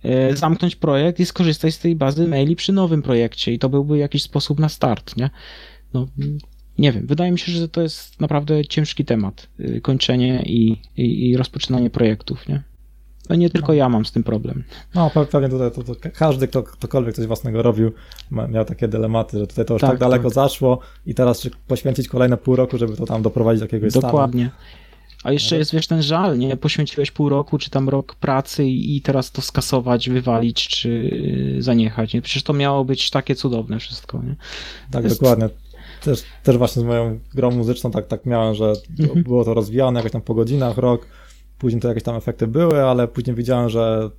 e, 0.04 0.36
zamknąć 0.36 0.76
projekt 0.76 1.20
i 1.20 1.26
skorzystać 1.26 1.74
z 1.74 1.80
tej 1.80 1.96
bazy 1.96 2.28
maili 2.28 2.56
przy 2.56 2.74
nowym 2.74 3.02
projekcie 3.02 3.54
i 3.54 3.60
to 3.60 3.70
byłby 3.70 3.98
jakiś 3.98 4.24
sposób 4.24 4.60
na 4.60 4.70
start, 4.70 5.18
nie? 5.18 5.30
No, 5.94 6.08
nie 6.78 6.92
wiem, 6.92 7.08
wydaje 7.08 7.32
mi 7.32 7.40
się, 7.40 7.52
że 7.52 7.70
to 7.70 7.82
jest 7.82 8.20
naprawdę 8.20 8.66
ciężki 8.66 9.06
temat, 9.06 9.48
y, 9.60 9.82
kończenie 9.82 10.44
i, 10.46 10.82
i, 10.98 11.30
i 11.30 11.38
rozpoczynanie 11.38 11.90
projektów, 11.90 12.48
nie? 12.48 12.64
No 13.30 13.36
nie 13.36 13.50
tylko 13.50 13.74
ja 13.74 13.90
mam 13.90 14.06
z 14.06 14.12
tym 14.12 14.24
problem. 14.24 14.64
No 14.96 15.12
pewnie 15.32 15.50
tutaj 15.50 15.72
to, 15.72 15.84
to 15.84 16.10
każdy, 16.14 16.48
kto 16.48 16.64
ktokolwiek 16.64 17.16
coś 17.16 17.28
własnego 17.28 17.62
robił, 17.62 17.92
miał 18.32 18.66
takie 18.66 18.88
dylematy, 18.88 19.40
że 19.40 19.48
tutaj 19.48 19.66
to 19.66 19.74
już 19.74 19.82
tak, 19.82 19.90
tak 19.90 20.00
daleko 20.00 20.24
tak. 20.24 20.34
zaszło 20.34 20.80
i 21.06 21.16
teraz 21.16 21.50
poświęcić 21.68 22.08
kolejne 22.08 22.38
pół 22.38 22.56
roku, 22.56 22.78
żeby 22.78 22.96
to 22.98 23.06
tam 23.06 23.22
doprowadzić 23.22 23.60
do 23.60 23.66
jakiegoś 23.66 23.94
Dokładnie. 23.94 24.46
Stanu. 24.46 24.81
A 25.24 25.32
jeszcze 25.32 25.58
jest, 25.58 25.74
wiesz, 25.74 25.88
ten 25.88 26.02
żal, 26.02 26.38
nie? 26.38 26.58
Poświęciłeś 26.58 27.12
pół 27.12 27.30
roku, 27.30 27.58
czy 27.58 27.70
tam 27.70 27.90
rok 27.90 28.16
pracy 28.16 28.66
i 28.66 29.02
teraz 29.02 29.32
to 29.32 29.42
skasować, 29.42 30.10
wywalić, 30.10 30.68
czy 30.68 30.90
y, 31.58 31.62
zaniechać, 31.62 32.14
nie? 32.14 32.22
Przecież 32.22 32.44
to 32.44 32.54
miało 32.54 32.86
być 32.86 33.10
takie 33.10 33.36
cudowne 33.36 33.80
wszystko, 33.80 34.22
nie? 34.24 34.36
Tak, 34.92 35.04
jest... 35.04 35.20
dokładnie. 35.20 35.50
Też, 36.04 36.24
też 36.44 36.58
właśnie 36.58 36.82
z 36.82 36.86
moją 36.86 37.20
grą 37.34 37.52
muzyczną 37.52 37.92
tak, 37.92 38.08
tak 38.08 38.26
miałem, 38.26 38.56
że 38.56 38.74
mhm. 39.00 39.24
było 39.24 39.46
to 39.46 39.54
rozwijane 39.54 40.00
jakoś 40.00 40.12
tam 40.12 40.22
po 40.22 40.34
godzinach, 40.34 40.78
rok, 40.78 41.08
później 41.58 41.82
to 41.82 41.88
jakieś 41.88 42.04
tam 42.04 42.16
efekty 42.16 42.48
były, 42.48 42.84
ale 42.84 43.08
później 43.08 43.36
widziałem, 43.36 43.70
że 43.70 44.10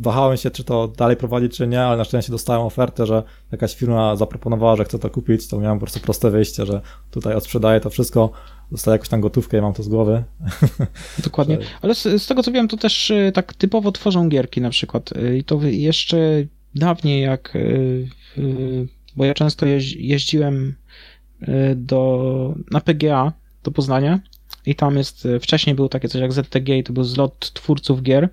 wahałem 0.00 0.36
się, 0.36 0.50
czy 0.50 0.64
to 0.64 0.88
dalej 0.88 1.16
prowadzić, 1.16 1.56
czy 1.56 1.66
nie, 1.66 1.82
ale 1.82 1.96
na 1.96 2.04
szczęście 2.04 2.32
dostałem 2.32 2.62
ofertę, 2.62 3.06
że 3.06 3.22
jakaś 3.52 3.74
firma 3.74 4.16
zaproponowała, 4.16 4.76
że 4.76 4.84
chce 4.84 4.98
to 4.98 5.10
kupić, 5.10 5.48
to 5.48 5.60
miałem 5.60 5.78
po 5.78 5.86
prostu 5.86 6.00
proste 6.00 6.30
wyjście, 6.30 6.66
że 6.66 6.80
tutaj 7.10 7.34
odsprzedaję 7.34 7.80
to 7.80 7.90
wszystko, 7.90 8.30
dostaję 8.70 8.94
jakąś 8.94 9.08
tam 9.08 9.20
gotówkę 9.20 9.58
i 9.58 9.60
mam 9.60 9.74
to 9.74 9.82
z 9.82 9.88
głowy. 9.88 10.24
Dokładnie, 11.24 11.58
ale 11.82 11.94
z, 11.94 12.22
z, 12.22 12.26
tego 12.26 12.42
co 12.42 12.52
wiem, 12.52 12.68
to 12.68 12.76
też 12.76 13.10
y, 13.10 13.32
tak 13.34 13.54
typowo 13.54 13.92
tworzą 13.92 14.28
gierki 14.28 14.60
na 14.60 14.70
przykład. 14.70 15.12
Y, 15.16 15.38
i 15.38 15.44
to 15.44 15.60
jeszcze 15.62 16.18
dawniej 16.74 17.22
jak, 17.22 17.56
y, 17.56 18.08
bo 19.16 19.24
ja 19.24 19.34
często 19.34 19.66
jeździłem 19.96 20.74
do, 21.76 22.54
na 22.70 22.80
PGA 22.80 23.32
do 23.64 23.70
Poznania 23.70 24.20
i 24.70 24.74
tam 24.74 24.96
jest, 24.96 25.28
wcześniej 25.42 25.76
było 25.76 25.88
takie 25.88 26.08
coś 26.08 26.20
jak 26.20 26.32
ZTG 26.32 26.78
i 26.78 26.84
to 26.84 26.92
był 26.92 27.04
zlot 27.04 27.52
twórców 27.52 28.02
gier, 28.02 28.28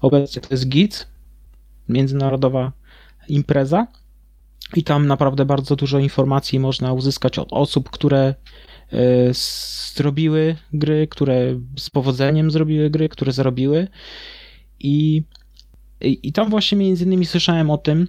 obecnie 0.00 0.42
to 0.42 0.48
jest 0.50 0.68
GIT, 0.68 1.06
międzynarodowa 1.88 2.72
impreza 3.28 3.86
i 4.76 4.84
tam 4.84 5.06
naprawdę 5.06 5.44
bardzo 5.44 5.76
dużo 5.76 5.98
informacji 5.98 6.60
można 6.60 6.92
uzyskać 6.92 7.38
od 7.38 7.48
osób, 7.52 7.90
które 7.90 8.34
E, 8.92 9.34
zrobiły 9.94 10.56
gry, 10.72 11.06
które 11.10 11.60
z 11.78 11.90
powodzeniem 11.90 12.50
zrobiły 12.50 12.90
gry, 12.90 13.08
które 13.08 13.32
zarobiły. 13.32 13.88
I, 14.80 15.22
i, 16.00 16.18
i 16.22 16.32
tam 16.32 16.50
właśnie 16.50 16.78
między 16.78 17.04
innymi 17.04 17.26
słyszałem 17.26 17.70
o 17.70 17.78
tym, 17.78 18.08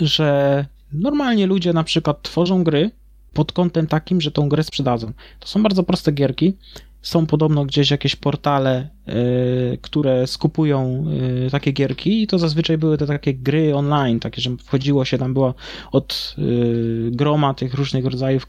że 0.00 0.66
normalnie 0.92 1.46
ludzie 1.46 1.72
na 1.72 1.84
przykład 1.84 2.22
tworzą 2.22 2.64
gry 2.64 2.90
pod 3.32 3.52
kątem 3.52 3.86
takim, 3.86 4.20
że 4.20 4.30
tą 4.30 4.48
grę 4.48 4.64
sprzedadzą. 4.64 5.12
To 5.40 5.48
są 5.48 5.62
bardzo 5.62 5.82
proste 5.82 6.12
gierki, 6.12 6.56
są 7.04 7.26
podobno 7.26 7.64
gdzieś 7.64 7.90
jakieś 7.90 8.16
portale, 8.16 8.88
y, 9.08 9.78
które 9.82 10.26
skupują 10.26 11.04
y, 11.46 11.50
takie 11.50 11.72
gierki 11.72 12.22
i 12.22 12.26
to 12.26 12.38
zazwyczaj 12.38 12.78
były 12.78 12.98
te 12.98 13.06
takie 13.06 13.34
gry 13.34 13.76
online, 13.76 14.20
takie, 14.20 14.42
że 14.42 14.50
wchodziło 14.64 15.04
się, 15.04 15.18
tam 15.18 15.34
było 15.34 15.54
od 15.92 16.36
y, 16.38 17.10
groma 17.12 17.54
tych 17.54 17.74
różnych 17.74 18.04
rodzajów 18.04 18.46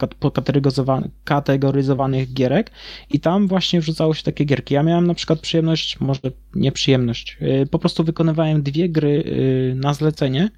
kategoryzowanych 1.24 2.34
gierek 2.34 2.72
i 3.10 3.20
tam 3.20 3.48
właśnie 3.48 3.82
wrzucało 3.82 4.14
się 4.14 4.24
takie 4.24 4.46
gierki. 4.46 4.74
Ja 4.74 4.84
miałem 4.84 5.08
na 5.08 5.14
przykład 5.14 5.40
przyjemność, 5.40 6.00
może 6.00 6.22
nie 6.56 6.72
przyjemność, 6.72 7.38
po 7.72 7.80
prostu 7.80 8.04
wykonywałem 8.04 8.64
dwie 8.64 8.90
gry 8.90 9.24
na 9.76 9.94
zlecenie. 9.94 10.50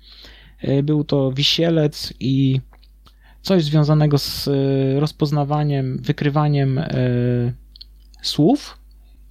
Był 0.84 1.04
to 1.04 1.32
Wisielec 1.32 2.14
i 2.20 2.62
coś 3.41 3.64
związanego 3.64 4.18
z 4.18 4.50
rozpoznawaniem, 5.00 5.98
wykrywaniem 6.02 6.82
słów 8.22 8.78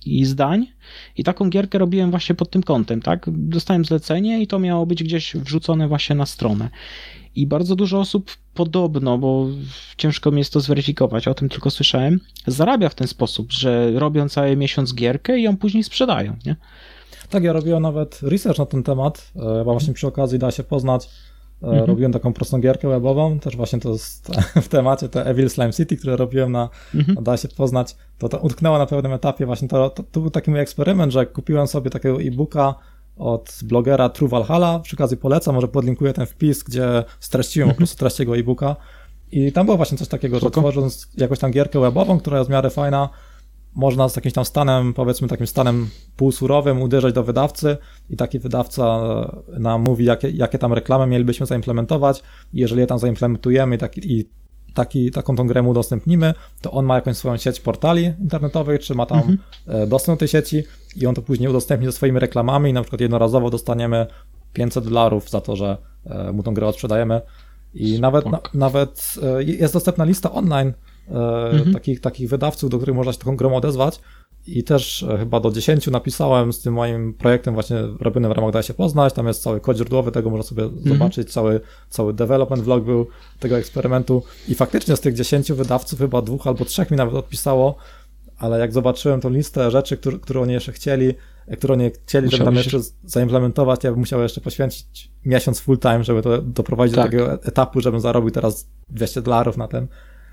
i 0.06 0.24
zdań. 0.24 0.66
I 1.16 1.24
taką 1.24 1.50
gierkę 1.50 1.78
robiłem 1.78 2.10
właśnie 2.10 2.34
pod 2.34 2.50
tym 2.50 2.62
kątem, 2.62 3.02
tak? 3.02 3.26
Dostałem 3.28 3.84
zlecenie 3.84 4.42
i 4.42 4.46
to 4.46 4.58
miało 4.58 4.86
być 4.86 5.02
gdzieś 5.02 5.36
wrzucone 5.36 5.88
właśnie 5.88 6.16
na 6.16 6.26
stronę. 6.26 6.70
I 7.36 7.46
bardzo 7.46 7.76
dużo 7.76 8.00
osób 8.00 8.30
podobno, 8.54 9.18
bo 9.18 9.46
ciężko 9.96 10.30
mi 10.30 10.38
jest 10.38 10.52
to 10.52 10.60
zweryfikować, 10.60 11.28
o 11.28 11.34
tym 11.34 11.48
tylko 11.48 11.70
słyszałem, 11.70 12.20
zarabia 12.46 12.88
w 12.88 12.94
ten 12.94 13.08
sposób, 13.08 13.52
że 13.52 13.90
robią 13.94 14.28
cały 14.28 14.56
miesiąc 14.56 14.94
gierkę 14.94 15.38
i 15.38 15.42
ją 15.42 15.56
później 15.56 15.84
sprzedają, 15.84 16.36
nie? 16.46 16.56
Tak, 17.30 17.44
ja 17.44 17.52
robiłem 17.52 17.82
nawet 17.82 18.20
research 18.22 18.58
na 18.58 18.66
ten 18.66 18.82
temat, 18.82 19.32
bo 19.34 19.64
właśnie 19.64 19.94
przy 19.94 20.06
okazji 20.06 20.38
da 20.38 20.50
się 20.50 20.62
poznać 20.62 21.08
E, 21.08 21.35
mhm. 21.62 21.84
Robiłem 21.84 22.12
taką 22.12 22.32
prostą 22.32 22.60
gierkę 22.60 22.88
webową, 22.88 23.38
też 23.38 23.56
właśnie 23.56 23.80
to 23.80 23.88
jest 23.88 24.28
w 24.66 24.68
temacie, 24.68 25.08
te 25.08 25.26
Evil 25.26 25.50
Slime 25.50 25.72
City, 25.72 25.96
które 25.96 26.16
robiłem 26.16 26.52
na, 26.52 26.68
mhm. 26.94 27.24
da 27.24 27.36
się 27.36 27.48
poznać, 27.48 27.96
to, 28.18 28.28
to 28.28 28.38
utknęło 28.38 28.78
na 28.78 28.86
pewnym 28.86 29.12
etapie 29.12 29.46
właśnie, 29.46 29.68
to, 29.68 29.90
to, 29.90 30.02
to 30.02 30.20
był 30.20 30.30
taki 30.30 30.50
mój 30.50 30.60
eksperyment, 30.60 31.12
że 31.12 31.26
kupiłem 31.26 31.66
sobie 31.66 31.90
takiego 31.90 32.22
e-booka 32.22 32.74
od 33.16 33.58
blogera 33.64 34.08
True 34.08 34.28
Valhalla, 34.28 34.78
przy 34.78 34.96
okazji 34.96 35.16
polecam, 35.16 35.54
może 35.54 35.68
podlinkuję 35.68 36.12
ten 36.12 36.26
wpis, 36.26 36.62
gdzie 36.62 37.04
streściłem 37.20 37.68
mhm. 37.68 37.74
po 37.74 37.78
prostu 37.78 37.98
treść 37.98 38.18
jego 38.18 38.36
e-booka 38.36 38.76
i 39.32 39.52
tam 39.52 39.66
było 39.66 39.76
właśnie 39.76 39.98
coś 39.98 40.08
takiego, 40.08 40.38
Spoko. 40.40 40.60
że 40.60 40.60
tworząc 40.60 41.08
jakąś 41.16 41.38
tam 41.38 41.50
gierkę 41.50 41.80
webową, 41.80 42.18
która 42.18 42.38
jest 42.38 42.50
w 42.50 42.52
miarę 42.52 42.70
fajna, 42.70 43.08
można 43.76 44.08
z 44.08 44.16
jakimś 44.16 44.34
tam 44.34 44.44
stanem, 44.44 44.94
powiedzmy 44.94 45.28
takim 45.28 45.46
stanem 45.46 45.88
półsurowym 46.16 46.82
uderzać 46.82 47.14
do 47.14 47.22
wydawcy 47.22 47.76
i 48.10 48.16
taki 48.16 48.38
wydawca 48.38 49.00
nam 49.58 49.82
mówi, 49.82 50.04
jakie, 50.04 50.30
jakie 50.30 50.58
tam 50.58 50.72
reklamy 50.72 51.06
mielibyśmy 51.06 51.46
zaimplementować. 51.46 52.22
Jeżeli 52.52 52.80
je 52.80 52.86
tam 52.86 52.98
zaimplementujemy 52.98 53.76
i, 53.76 53.78
taki, 53.78 54.12
i 54.12 54.28
taki, 54.74 55.10
taką 55.10 55.36
tą 55.36 55.46
grę 55.46 55.62
mu 55.62 55.70
udostępnimy, 55.70 56.34
to 56.60 56.70
on 56.70 56.84
ma 56.84 56.94
jakąś 56.94 57.16
swoją 57.16 57.36
sieć 57.36 57.60
portali 57.60 58.12
internetowych, 58.20 58.80
czy 58.80 58.94
ma 58.94 59.06
tam 59.06 59.18
mhm. 59.18 59.38
E, 59.66 59.86
dostęp 59.86 60.16
do 60.16 60.18
tej 60.18 60.28
sieci 60.28 60.62
i 60.96 61.06
on 61.06 61.14
to 61.14 61.22
później 61.22 61.48
udostępni 61.48 61.86
ze 61.86 61.92
swoimi 61.92 62.18
reklamami. 62.18 62.70
I 62.70 62.72
na 62.72 62.82
przykład 62.82 63.00
jednorazowo 63.00 63.50
dostaniemy 63.50 64.06
500 64.52 64.84
dolarów 64.84 65.30
za 65.30 65.40
to, 65.40 65.56
że 65.56 65.76
e, 66.06 66.32
mu 66.32 66.42
tą 66.42 66.54
grę 66.54 66.66
odsprzedajemy 66.66 67.20
i 67.74 68.00
nawet, 68.00 68.26
na, 68.26 68.40
nawet 68.54 69.14
e, 69.22 69.42
jest 69.42 69.74
dostępna 69.74 70.04
lista 70.04 70.32
online 70.32 70.72
E, 70.72 70.95
mhm. 71.08 71.72
takich, 71.72 72.00
takich 72.00 72.28
wydawców, 72.28 72.70
do 72.70 72.76
których 72.76 72.96
można 72.96 73.12
się 73.12 73.18
taką 73.18 73.36
grą 73.36 73.56
odezwać. 73.56 74.00
I 74.46 74.64
też 74.64 75.02
e, 75.02 75.18
chyba 75.18 75.40
do 75.40 75.50
10 75.50 75.86
napisałem 75.86 76.52
z 76.52 76.60
tym 76.60 76.74
moim 76.74 77.14
projektem 77.14 77.54
właśnie 77.54 77.76
robionym 78.00 78.32
w 78.32 78.34
ramach 78.34 78.52
Da 78.52 78.62
się 78.62 78.74
poznać. 78.74 79.12
Tam 79.12 79.26
jest 79.26 79.42
cały 79.42 79.60
kod 79.60 79.76
źródłowy, 79.76 80.12
tego 80.12 80.30
można 80.30 80.42
sobie 80.42 80.62
mhm. 80.62 80.88
zobaczyć. 80.88 81.32
Cały, 81.32 81.60
cały 81.90 82.14
development 82.14 82.62
vlog 82.62 82.84
był 82.84 83.06
tego 83.40 83.58
eksperymentu. 83.58 84.22
I 84.48 84.54
faktycznie 84.54 84.96
z 84.96 85.00
tych 85.00 85.14
10 85.14 85.52
wydawców 85.52 85.98
chyba 85.98 86.22
dwóch 86.22 86.46
albo 86.46 86.64
trzech 86.64 86.90
mi 86.90 86.96
nawet 86.96 87.14
odpisało, 87.14 87.76
ale 88.38 88.58
jak 88.58 88.72
zobaczyłem 88.72 89.20
tą 89.20 89.30
listę 89.30 89.70
rzeczy, 89.70 89.96
które, 89.96 90.18
które 90.18 90.40
oni 90.40 90.52
jeszcze 90.52 90.72
chcieli, 90.72 91.14
e, 91.46 91.56
które 91.56 91.74
oni 91.74 91.90
chcieli, 91.90 92.30
żeby 92.30 92.44
tam 92.44 92.54
jeszcze 92.54 92.78
zaimplementować, 93.04 93.84
ja 93.84 93.90
bym 93.90 94.00
musiał 94.00 94.22
jeszcze 94.22 94.40
poświęcić 94.40 95.10
miesiąc 95.24 95.60
full 95.60 95.78
time, 95.78 96.04
żeby 96.04 96.22
to 96.22 96.42
doprowadzić 96.42 96.96
tak. 96.96 97.10
do 97.10 97.18
takiego 97.18 97.44
etapu, 97.44 97.80
żebym 97.80 98.00
zarobił 98.00 98.30
teraz 98.30 98.68
200 98.88 99.22
dolarów 99.22 99.56
na 99.56 99.68
tym 99.68 99.88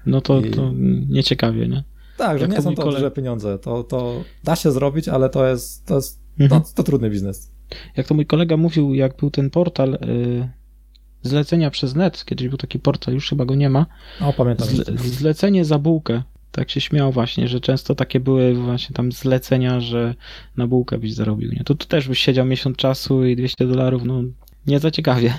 no 0.05 0.21
to, 0.21 0.41
I... 0.41 0.51
to 0.51 0.71
nieciekawie, 1.09 1.67
nie? 1.67 1.83
Tak, 2.17 2.37
że 2.37 2.41
Jak 2.41 2.51
nie 2.51 2.57
to 2.57 2.63
są 2.63 2.75
to 2.75 2.91
duże 2.91 3.11
pieniądze. 3.11 3.59
To, 3.59 3.83
to 3.83 4.23
da 4.43 4.55
się 4.55 4.71
zrobić, 4.71 5.07
ale 5.07 5.29
to 5.29 5.47
jest, 5.47 5.85
to, 5.85 5.95
jest 5.95 6.19
mhm. 6.39 6.61
to, 6.61 6.67
to, 6.75 6.83
trudny 6.83 7.09
biznes. 7.09 7.51
Jak 7.97 8.07
to 8.07 8.13
mój 8.13 8.25
kolega 8.25 8.57
mówił, 8.57 8.93
jak 8.93 9.17
był 9.17 9.31
ten 9.31 9.49
portal 9.49 9.93
y, 9.93 10.49
zlecenia 11.21 11.69
przez 11.69 11.95
net, 11.95 12.25
kiedyś 12.25 12.47
był 12.47 12.57
taki 12.57 12.79
portal, 12.79 13.13
już 13.13 13.29
chyba 13.29 13.45
go 13.45 13.55
nie 13.55 13.69
ma. 13.69 13.85
O, 14.21 14.33
pamiętam. 14.33 14.67
Zle, 14.67 14.85
zlecenie 14.97 15.65
za 15.65 15.79
bułkę. 15.79 16.23
Tak 16.51 16.69
się 16.69 16.81
śmiał 16.81 17.11
właśnie, 17.11 17.47
że 17.47 17.59
często 17.59 17.95
takie 17.95 18.19
były 18.19 18.53
właśnie 18.55 18.95
tam 18.95 19.11
zlecenia, 19.11 19.79
że 19.79 20.15
na 20.57 20.67
bułkę 20.67 20.97
byś 20.97 21.13
zarobił, 21.13 21.51
nie? 21.51 21.63
To 21.63 21.75
tu 21.75 21.87
też 21.87 22.07
byś 22.07 22.19
siedział 22.19 22.45
miesiąc 22.45 22.77
czasu 22.77 23.25
i 23.25 23.35
200 23.35 23.67
dolarów, 23.67 24.03
no 24.05 24.23
nie 24.67 24.79
za 24.79 24.91
ciekawie. 24.91 25.33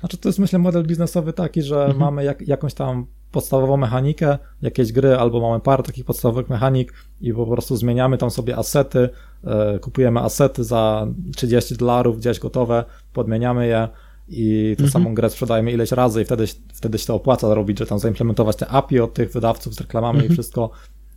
Znaczy 0.00 0.18
to 0.18 0.28
jest 0.28 0.38
myślę 0.38 0.58
model 0.58 0.86
biznesowy 0.86 1.32
taki, 1.32 1.62
że 1.62 1.76
mhm. 1.76 1.98
mamy 1.98 2.24
jak, 2.24 2.48
jakąś 2.48 2.74
tam 2.74 3.06
podstawową 3.32 3.76
mechanikę 3.76 4.38
jakiejś 4.62 4.92
gry, 4.92 5.16
albo 5.16 5.40
mamy 5.40 5.60
parę 5.60 5.82
takich 5.82 6.04
podstawowych 6.04 6.48
mechanik 6.48 6.92
i 7.20 7.32
po 7.32 7.46
prostu 7.46 7.76
zmieniamy 7.76 8.18
tam 8.18 8.30
sobie 8.30 8.56
asety, 8.56 9.08
e, 9.44 9.78
kupujemy 9.78 10.20
asety 10.20 10.64
za 10.64 11.06
30 11.36 11.76
dolarów 11.76 12.18
gdzieś 12.18 12.38
gotowe, 12.38 12.84
podmieniamy 13.12 13.66
je 13.66 13.88
i 14.28 14.74
tę 14.78 14.84
mhm. 14.84 14.90
samą 14.90 15.14
grę 15.14 15.30
sprzedajemy 15.30 15.72
ileś 15.72 15.92
razy 15.92 16.22
i 16.22 16.24
wtedy, 16.24 16.44
wtedy 16.74 16.98
się 16.98 17.06
to 17.06 17.14
opłaca 17.14 17.54
robić, 17.54 17.78
że 17.78 17.86
tam 17.86 17.98
zaimplementować 17.98 18.56
te 18.56 18.68
API 18.68 19.00
od 19.00 19.14
tych 19.14 19.32
wydawców 19.32 19.74
z 19.74 19.80
reklamami 19.80 20.16
mhm. 20.16 20.32
i 20.32 20.34
wszystko 20.34 20.70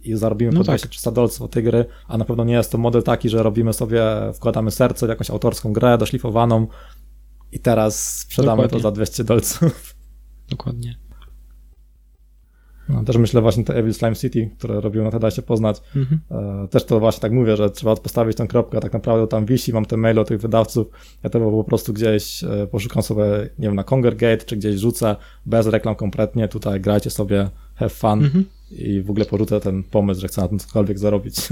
i 0.04 0.16
zarobimy 0.16 0.52
no 0.52 0.64
po 0.64 0.72
200-300 0.72 1.04
tak. 1.04 1.14
dolców 1.14 1.42
od 1.42 1.52
tej 1.52 1.64
gry, 1.64 1.86
a 2.08 2.18
na 2.18 2.26
pewno 2.26 2.44
nie 2.44 2.54
jest 2.54 2.72
to 2.72 2.78
model 2.78 3.04
taki, 3.04 3.30
że 3.30 3.44
robimy 3.44 3.74
sobie, 3.74 4.04
wkładamy 4.34 4.72
serce 4.72 5.06
w 5.06 5.10
jakąś 5.10 5.30
autorską 5.30 5.74
grę 5.74 5.98
doszlifowaną 5.98 6.68
i 7.52 7.60
teraz 7.60 8.18
sprzedamy 8.20 8.58
Dokładnie. 8.58 8.78
to 8.78 8.84
za 8.84 8.92
200 8.92 9.24
dolców. 9.24 9.96
Dokładnie. 10.50 11.09
No, 12.90 13.04
też 13.04 13.18
myślę 13.18 13.42
właśnie 13.42 13.64
te 13.64 13.76
Evil 13.76 13.94
Slime 13.94 14.16
City, 14.16 14.50
które 14.58 14.82
robią 14.82 15.04
na 15.04 15.12
TEDxie 15.12 15.44
poznać. 15.44 15.82
Mhm. 15.96 16.22
E, 16.32 16.68
też 16.68 16.86
to 16.86 17.00
właśnie 17.00 17.22
tak 17.22 17.32
mówię, 17.32 17.58
że 17.58 17.70
trzeba 17.70 17.96
postawić 17.96 18.38
tą 18.38 18.48
kropkę, 18.48 18.80
tak 18.80 18.94
naprawdę 18.94 19.28
tam 19.28 19.46
wisi, 19.46 19.74
mam 19.74 19.86
te 19.86 19.98
maile 19.98 20.20
od 20.20 20.28
tych 20.28 20.42
wydawców, 20.42 20.88
ja 21.24 21.30
to 21.30 21.40
po 21.40 21.64
prostu 21.64 21.94
gdzieś 21.94 22.44
e, 22.44 22.68
poszukam 22.72 23.04
sobie, 23.04 23.24
nie 23.60 23.68
wiem, 23.68 23.76
na 23.76 23.84
Congregate, 23.84 24.46
czy 24.46 24.58
gdzieś 24.58 24.76
rzucę, 24.76 25.16
bez 25.46 25.68
reklam 25.68 25.96
kompletnie, 25.96 26.48
tutaj 26.48 26.82
grajcie 26.82 27.10
sobie, 27.10 27.50
have 27.76 27.90
fun 27.90 28.24
mhm. 28.24 28.46
i 28.72 29.02
w 29.02 29.10
ogóle 29.10 29.26
porzucę 29.26 29.60
ten 29.60 29.84
pomysł, 29.84 30.22
że 30.22 30.28
chcę 30.28 30.42
na 30.42 30.48
tym 30.48 30.60
cokolwiek 30.60 31.00
zarobić. 31.00 31.36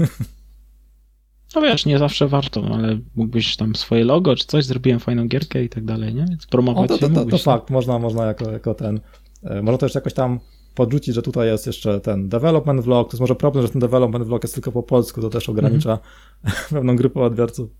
No 1.54 1.60
wiesz, 1.60 1.86
nie 1.86 1.98
zawsze 1.98 2.28
warto, 2.28 2.62
ale 2.72 2.98
mógłbyś 3.16 3.56
tam 3.56 3.74
swoje 3.74 4.04
logo 4.04 4.36
czy 4.36 4.46
coś, 4.46 4.64
zrobiłem 4.64 5.00
fajną 5.00 5.28
gierkę 5.28 5.64
i 5.64 5.68
tak 5.68 5.84
dalej, 5.84 6.14
nie? 6.14 6.24
Więc 6.28 6.46
promować 6.46 6.90
o, 6.90 6.98
to, 6.98 7.08
to, 7.08 7.14
to, 7.14 7.24
to 7.24 7.38
fakt, 7.38 7.70
można, 7.70 7.98
można 7.98 8.26
jako, 8.26 8.52
jako 8.52 8.74
ten, 8.74 9.00
e, 9.44 9.62
można 9.62 9.78
to 9.78 9.86
jeszcze 9.86 9.98
jakoś 9.98 10.14
tam 10.14 10.40
podrzucić, 10.78 11.14
że 11.14 11.22
tutaj 11.22 11.48
jest 11.48 11.66
jeszcze 11.66 12.00
ten 12.00 12.28
development 12.28 12.80
vlog, 12.80 13.08
to 13.08 13.14
jest 13.14 13.20
może 13.20 13.34
problem, 13.34 13.66
że 13.66 13.72
ten 13.72 13.80
development 13.80 14.24
vlog 14.24 14.44
jest 14.44 14.54
tylko 14.54 14.72
po 14.72 14.82
polsku, 14.82 15.20
to 15.20 15.30
też 15.30 15.48
ogranicza 15.48 15.98
mhm. 16.44 16.64
pewną 16.74 16.96
grupę 16.96 17.20
odbiorców. 17.20 17.70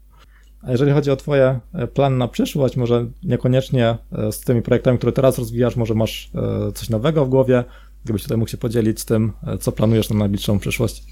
A 0.62 0.70
jeżeli 0.70 0.92
chodzi 0.92 1.10
o 1.10 1.16
Twoje 1.16 1.60
e, 1.72 1.86
plany 1.86 2.16
na 2.16 2.28
przyszłość, 2.28 2.76
może 2.76 3.06
niekoniecznie 3.22 3.98
e, 4.12 4.32
z 4.32 4.40
tymi 4.40 4.62
projektami, 4.62 4.98
które 4.98 5.12
teraz 5.12 5.38
rozwijasz, 5.38 5.76
może 5.76 5.94
masz 5.94 6.30
e, 6.34 6.72
coś 6.72 6.88
nowego 6.90 7.26
w 7.26 7.28
głowie, 7.28 7.64
gdybyś 8.04 8.22
tutaj 8.22 8.38
mógł 8.38 8.50
się 8.50 8.56
podzielić 8.56 9.00
z 9.00 9.04
tym, 9.04 9.32
co 9.60 9.72
planujesz 9.72 10.10
na 10.10 10.16
najbliższą 10.16 10.58
przyszłość? 10.58 11.04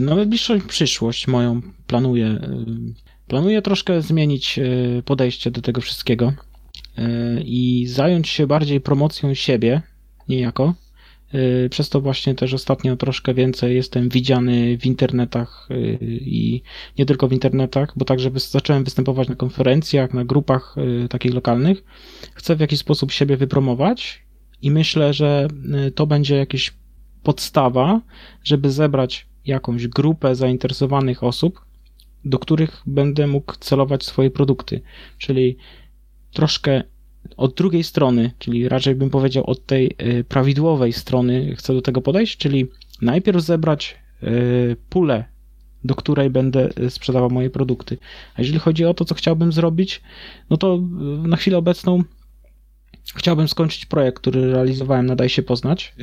Na 0.00 0.14
najbliższą 0.14 0.60
przyszłość 0.60 1.28
moją 1.28 1.60
planuję. 1.86 2.38
Planuję 3.28 3.62
troszkę 3.62 4.02
zmienić 4.02 4.60
podejście 5.04 5.50
do 5.50 5.62
tego 5.62 5.80
wszystkiego 5.80 6.32
i 7.44 7.86
zająć 7.88 8.28
się 8.28 8.46
bardziej 8.46 8.80
promocją 8.80 9.34
siebie, 9.34 9.82
niejako, 10.28 10.74
Y, 11.34 11.68
przez 11.68 11.88
to 11.88 12.00
właśnie 12.00 12.34
też 12.34 12.54
ostatnio 12.54 12.96
troszkę 12.96 13.34
więcej 13.34 13.76
jestem 13.76 14.08
widziany 14.08 14.78
w 14.78 14.86
internetach 14.86 15.68
y, 15.70 15.98
i 16.20 16.62
nie 16.98 17.06
tylko 17.06 17.28
w 17.28 17.32
internetach, 17.32 17.92
bo 17.96 18.04
także 18.04 18.30
zacząłem 18.36 18.84
występować 18.84 19.28
na 19.28 19.34
konferencjach, 19.34 20.14
na 20.14 20.24
grupach 20.24 20.76
y, 21.04 21.08
takich 21.08 21.34
lokalnych. 21.34 21.84
Chcę 22.34 22.56
w 22.56 22.60
jakiś 22.60 22.78
sposób 22.78 23.12
siebie 23.12 23.36
wypromować 23.36 24.22
i 24.62 24.70
myślę, 24.70 25.14
że 25.14 25.48
to 25.94 26.06
będzie 26.06 26.36
jakaś 26.36 26.72
podstawa, 27.22 28.00
żeby 28.44 28.70
zebrać 28.70 29.26
jakąś 29.46 29.88
grupę 29.88 30.34
zainteresowanych 30.34 31.22
osób, 31.22 31.64
do 32.24 32.38
których 32.38 32.82
będę 32.86 33.26
mógł 33.26 33.54
celować 33.60 34.04
swoje 34.04 34.30
produkty. 34.30 34.80
Czyli 35.18 35.56
troszkę 36.32 36.82
od 37.36 37.54
drugiej 37.54 37.84
strony, 37.84 38.30
czyli 38.38 38.68
raczej 38.68 38.94
bym 38.94 39.10
powiedział 39.10 39.44
od 39.44 39.66
tej 39.66 39.96
y, 40.02 40.24
prawidłowej 40.24 40.92
strony 40.92 41.56
chcę 41.56 41.74
do 41.74 41.82
tego 41.82 42.00
podejść, 42.00 42.36
czyli 42.36 42.66
najpierw 43.02 43.42
zebrać 43.42 43.96
y, 44.22 44.76
pulę, 44.90 45.24
do 45.84 45.94
której 45.94 46.30
będę 46.30 46.68
y, 46.78 46.90
sprzedawał 46.90 47.30
moje 47.30 47.50
produkty. 47.50 47.98
A 48.34 48.40
jeżeli 48.40 48.58
chodzi 48.58 48.84
o 48.84 48.94
to, 48.94 49.04
co 49.04 49.14
chciałbym 49.14 49.52
zrobić, 49.52 50.02
no 50.50 50.56
to 50.56 50.78
na 51.22 51.36
chwilę 51.36 51.58
obecną 51.58 52.02
chciałbym 53.16 53.48
skończyć 53.48 53.86
projekt, 53.86 54.18
który 54.18 54.52
realizowałem 54.52 55.06
na 55.06 55.16
Daj 55.16 55.28
się 55.28 55.42
poznać, 55.42 55.94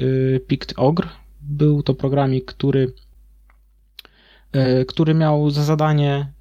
Pict 0.48 0.74
Ogre. 0.78 1.10
Był 1.42 1.84
to 1.84 1.94
programik, 1.94 2.46
który, 2.46 2.94
który 4.88 5.14
miał 5.14 5.50
za 5.50 5.64
zadanie 5.64 6.32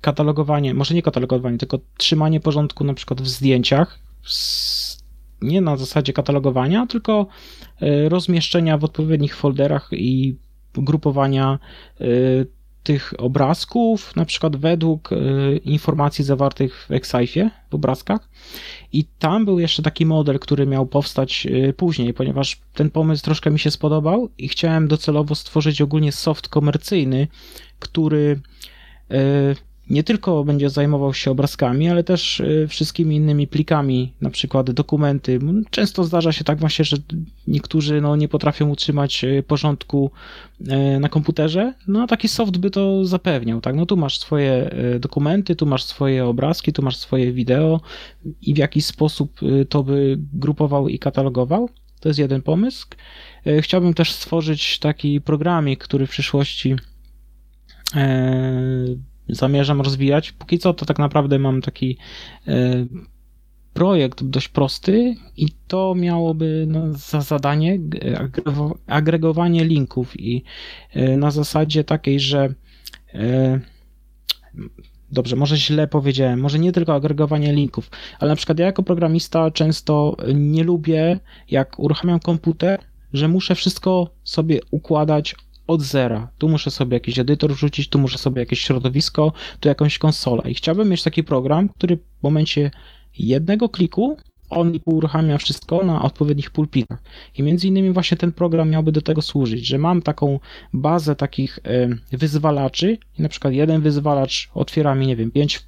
katalogowanie, 0.00 0.74
może 0.74 0.94
nie 0.94 1.02
katalogowanie, 1.02 1.58
tylko 1.58 1.78
trzymanie 1.96 2.40
porządku 2.40 2.84
na 2.84 2.94
przykład 2.94 3.22
w 3.22 3.28
zdjęciach, 3.28 3.98
nie 5.42 5.60
na 5.60 5.76
zasadzie 5.76 6.12
katalogowania, 6.12 6.86
tylko 6.86 7.26
e, 7.80 8.08
rozmieszczenia 8.08 8.78
w 8.78 8.84
odpowiednich 8.84 9.36
folderach 9.36 9.88
i 9.92 10.36
grupowania 10.74 11.58
e, 12.00 12.04
tych 12.82 13.14
obrazków, 13.18 14.16
na 14.16 14.24
przykład 14.24 14.56
według 14.56 15.12
e, 15.12 15.16
informacji 15.56 16.24
zawartych 16.24 16.86
w 16.88 16.92
Exifie, 16.92 17.50
w 17.70 17.74
obrazkach. 17.74 18.28
I 18.92 19.04
tam 19.04 19.44
był 19.44 19.58
jeszcze 19.58 19.82
taki 19.82 20.06
model, 20.06 20.38
który 20.38 20.66
miał 20.66 20.86
powstać 20.86 21.46
później, 21.76 22.14
ponieważ 22.14 22.60
ten 22.74 22.90
pomysł 22.90 23.24
troszkę 23.24 23.50
mi 23.50 23.58
się 23.58 23.70
spodobał 23.70 24.28
i 24.38 24.48
chciałem 24.48 24.88
docelowo 24.88 25.34
stworzyć 25.34 25.82
ogólnie 25.82 26.12
soft 26.12 26.48
komercyjny, 26.48 27.28
który 27.78 28.40
nie 29.90 30.04
tylko 30.04 30.44
będzie 30.44 30.70
zajmował 30.70 31.14
się 31.14 31.30
obrazkami, 31.30 31.88
ale 31.88 32.04
też 32.04 32.40
y, 32.40 32.66
wszystkimi 32.68 33.16
innymi 33.16 33.46
plikami, 33.46 34.12
na 34.20 34.30
przykład 34.30 34.70
dokumenty. 34.70 35.38
Często 35.70 36.04
zdarza 36.04 36.32
się 36.32 36.44
tak 36.44 36.58
właśnie, 36.58 36.84
że 36.84 36.96
niektórzy 37.46 38.00
no, 38.00 38.16
nie 38.16 38.28
potrafią 38.28 38.68
utrzymać 38.68 39.24
y, 39.24 39.42
porządku 39.46 40.10
y, 40.60 41.00
na 41.00 41.08
komputerze, 41.08 41.74
no 41.88 42.02
a 42.02 42.06
taki 42.06 42.28
soft 42.28 42.56
by 42.58 42.70
to 42.70 43.04
zapewniał, 43.04 43.60
tak? 43.60 43.76
No 43.76 43.86
tu 43.86 43.96
masz 43.96 44.18
swoje 44.18 44.70
dokumenty, 45.00 45.56
tu 45.56 45.66
masz 45.66 45.84
swoje 45.84 46.26
obrazki, 46.26 46.72
tu 46.72 46.82
masz 46.82 46.96
swoje 46.96 47.32
wideo 47.32 47.80
i 48.42 48.54
w 48.54 48.58
jakiś 48.58 48.84
sposób 48.84 49.40
to 49.68 49.82
by 49.82 50.18
grupował 50.32 50.88
i 50.88 50.98
katalogował. 50.98 51.68
To 52.00 52.08
jest 52.08 52.18
jeden 52.18 52.42
pomysł. 52.42 52.86
Chciałbym 53.60 53.94
też 53.94 54.12
stworzyć 54.12 54.78
taki 54.78 55.20
programik, 55.20 55.84
który 55.84 56.06
w 56.06 56.10
przyszłości 56.10 56.76
zamierzam 59.28 59.80
rozwijać. 59.80 60.32
Póki 60.32 60.58
co 60.58 60.74
to 60.74 60.86
tak 60.86 60.98
naprawdę 60.98 61.38
mam 61.38 61.62
taki 61.62 61.98
e, 62.48 62.86
projekt 63.72 64.24
dość 64.24 64.48
prosty 64.48 65.14
i 65.36 65.46
to 65.66 65.94
miałoby 65.94 66.68
za 66.90 67.20
zadanie 67.20 67.78
agregowanie 68.86 69.64
linków 69.64 70.20
i 70.20 70.44
e, 70.92 71.16
na 71.16 71.30
zasadzie 71.30 71.84
takiej, 71.84 72.20
że 72.20 72.54
e, 73.14 73.60
dobrze, 75.12 75.36
może 75.36 75.56
źle 75.56 75.88
powiedziałem, 75.88 76.40
może 76.40 76.58
nie 76.58 76.72
tylko 76.72 76.94
agregowanie 76.94 77.52
linków, 77.52 77.90
ale 78.18 78.28
na 78.28 78.36
przykład 78.36 78.58
ja 78.58 78.66
jako 78.66 78.82
programista 78.82 79.50
często 79.50 80.16
nie 80.34 80.64
lubię, 80.64 81.20
jak 81.50 81.78
uruchamiam 81.78 82.20
komputer, 82.20 82.80
że 83.12 83.28
muszę 83.28 83.54
wszystko 83.54 84.10
sobie 84.24 84.60
układać 84.70 85.36
od 85.66 85.82
zera. 85.82 86.28
Tu 86.38 86.48
muszę 86.48 86.70
sobie 86.70 86.94
jakiś 86.96 87.18
edytor 87.18 87.54
wrzucić, 87.54 87.88
tu 87.88 87.98
muszę 87.98 88.18
sobie 88.18 88.40
jakieś 88.40 88.60
środowisko, 88.60 89.32
tu 89.60 89.68
jakąś 89.68 89.98
konsolę. 89.98 90.42
I 90.50 90.54
chciałbym 90.54 90.88
mieć 90.88 91.02
taki 91.02 91.24
program, 91.24 91.68
który 91.68 91.96
w 91.96 92.22
momencie 92.22 92.70
jednego 93.18 93.68
kliku 93.68 94.16
on 94.50 94.72
uruchamia 94.84 95.38
wszystko 95.38 95.84
na 95.84 96.02
odpowiednich 96.02 96.50
pulpitach. 96.50 97.02
I 97.38 97.42
między 97.42 97.68
innymi 97.68 97.90
właśnie 97.90 98.16
ten 98.16 98.32
program 98.32 98.70
miałby 98.70 98.92
do 98.92 99.02
tego 99.02 99.22
służyć, 99.22 99.66
że 99.66 99.78
mam 99.78 100.02
taką 100.02 100.40
bazę 100.72 101.16
takich 101.16 101.58
wyzwalaczy 102.12 102.98
i 103.18 103.22
na 103.22 103.28
przykład 103.28 103.54
jeden 103.54 103.82
wyzwalacz 103.82 104.50
otwiera 104.54 104.94
mi, 104.94 105.06
nie 105.06 105.16
wiem, 105.16 105.30
pięć 105.30 105.62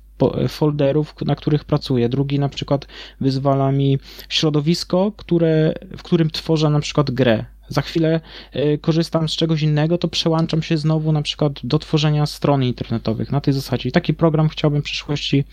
folderów, 0.49 1.15
na 1.27 1.35
których 1.35 1.65
pracuję. 1.65 2.09
Drugi 2.09 2.39
na 2.39 2.49
przykład 2.49 2.87
wyzwala 3.21 3.73
mi 3.73 3.99
środowisko, 4.29 5.13
które, 5.17 5.75
w 5.99 6.03
którym 6.03 6.31
tworzę 6.31 6.71
na 6.71 6.81
przykład 6.81 7.11
grę 7.11 7.45
za 7.69 7.83
chwilę 7.83 8.21
e, 8.53 8.79
korzystam 8.79 9.29
z 9.29 9.33
czegoś 9.33 9.63
innego, 9.63 9.99
to 9.99 10.09
przełączam 10.09 10.63
się 10.63 10.77
znowu 10.77 11.13
na 11.13 11.23
przykład 11.23 11.53
do 11.65 11.79
tworzenia 11.79 12.27
stron 12.27 12.63
internetowych 12.63 13.33
na 13.33 13.41
tej 13.41 13.55
zasadzie. 13.55 13.89
I 13.89 13.93
taki 13.93 14.15
program 14.15 14.49
chciałbym 14.49 14.81
w 14.81 14.85
przyszłości 14.85 15.45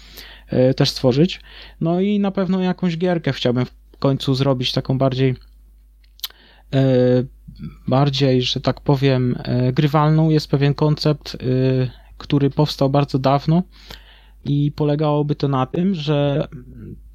e, 0.47 0.74
też 0.74 0.89
stworzyć. 0.89 1.41
No 1.82 2.01
i 2.01 2.20
na 2.20 2.32
pewno 2.32 2.61
jakąś 2.61 2.97
gierkę 2.97 3.34
chciałbym 3.34 3.66
w 3.66 3.97
końcu 3.99 4.36
zrobić 4.36 4.72
taką 4.72 4.97
bardziej 4.97 5.36
e, 6.74 6.84
bardziej, 7.88 8.41
że 8.41 8.61
tak 8.61 8.82
powiem, 8.82 9.36
grywalną. 9.74 10.30
Jest 10.30 10.49
pewien 10.49 10.74
koncept, 10.74 11.38
który 12.18 12.49
powstał 12.49 12.89
bardzo 12.89 13.20
dawno 13.20 13.63
i 14.45 14.72
polegałoby 14.72 15.36
to 15.36 15.47
na 15.47 15.66
tym, 15.66 15.95
że 15.95 16.47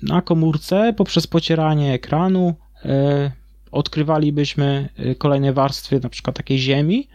na 0.02 0.22
komórce 0.22 0.94
poprzez 0.96 1.26
pocieranie 1.26 1.92
ekranu 1.92 2.54
odkrywalibyśmy 3.72 4.88
y, 4.98 5.14
kolejne 5.14 5.52
warstwy, 5.52 6.00
na 6.02 6.08
przykład 6.08 6.36
takiej 6.36 6.58
ziemi, 6.58 7.08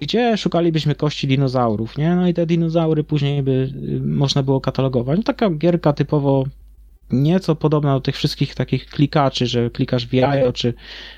gdzie 0.00 0.36
szukalibyśmy 0.36 0.94
kości 0.94 1.26
dinozaurów, 1.26 1.98
nie? 1.98 2.16
No 2.16 2.28
i 2.28 2.34
te 2.34 2.46
dinozaury 2.46 3.04
później 3.04 3.42
by 3.42 3.50
y, 3.50 4.00
można 4.00 4.42
było 4.42 4.60
katalogować. 4.60 5.16
No, 5.16 5.22
taka 5.22 5.50
gierka 5.50 5.92
typowo 5.92 6.44
nieco 7.10 7.56
podobna 7.56 7.94
do 7.94 8.00
tych 8.00 8.16
wszystkich 8.16 8.54
takich 8.54 8.86
klikaczy, 8.86 9.46
że 9.46 9.70
klikasz 9.70 10.06
w 10.06 10.12
jajo, 10.12 10.52
czy, 10.52 10.74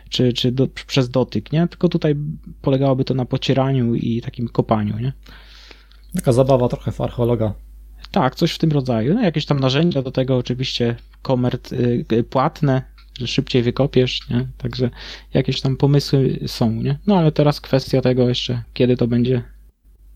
czy, 0.08 0.32
czy 0.32 0.52
do, 0.52 0.68
przez 0.86 1.10
dotyk, 1.10 1.52
nie? 1.52 1.68
Tylko 1.68 1.88
tutaj 1.88 2.14
polegałoby 2.62 3.04
to 3.04 3.14
na 3.14 3.24
pocieraniu 3.24 3.94
i 3.94 4.20
takim 4.20 4.48
kopaniu, 4.48 4.98
nie? 4.98 5.12
Taka 6.14 6.32
zabawa 6.32 6.68
trochę 6.68 6.92
w 6.92 7.00
archeologa. 7.00 7.54
Tak, 8.10 8.34
coś 8.34 8.52
w 8.52 8.58
tym 8.58 8.72
rodzaju. 8.72 9.14
No, 9.14 9.22
jakieś 9.22 9.46
tam 9.46 9.60
narzędzia 9.60 10.02
do 10.02 10.10
tego 10.10 10.36
oczywiście 10.36 10.96
komert 11.22 11.72
y, 11.72 12.24
płatne, 12.30 12.82
że 13.18 13.26
szybciej 13.26 13.62
wykopiesz, 13.62 14.30
nie? 14.30 14.48
Także 14.58 14.90
jakieś 15.34 15.60
tam 15.60 15.76
pomysły 15.76 16.38
są, 16.46 16.72
nie? 16.72 16.98
No 17.06 17.18
ale 17.18 17.32
teraz 17.32 17.60
kwestia 17.60 18.00
tego 18.00 18.28
jeszcze, 18.28 18.62
kiedy 18.72 18.96
to 18.96 19.06
będzie 19.06 19.42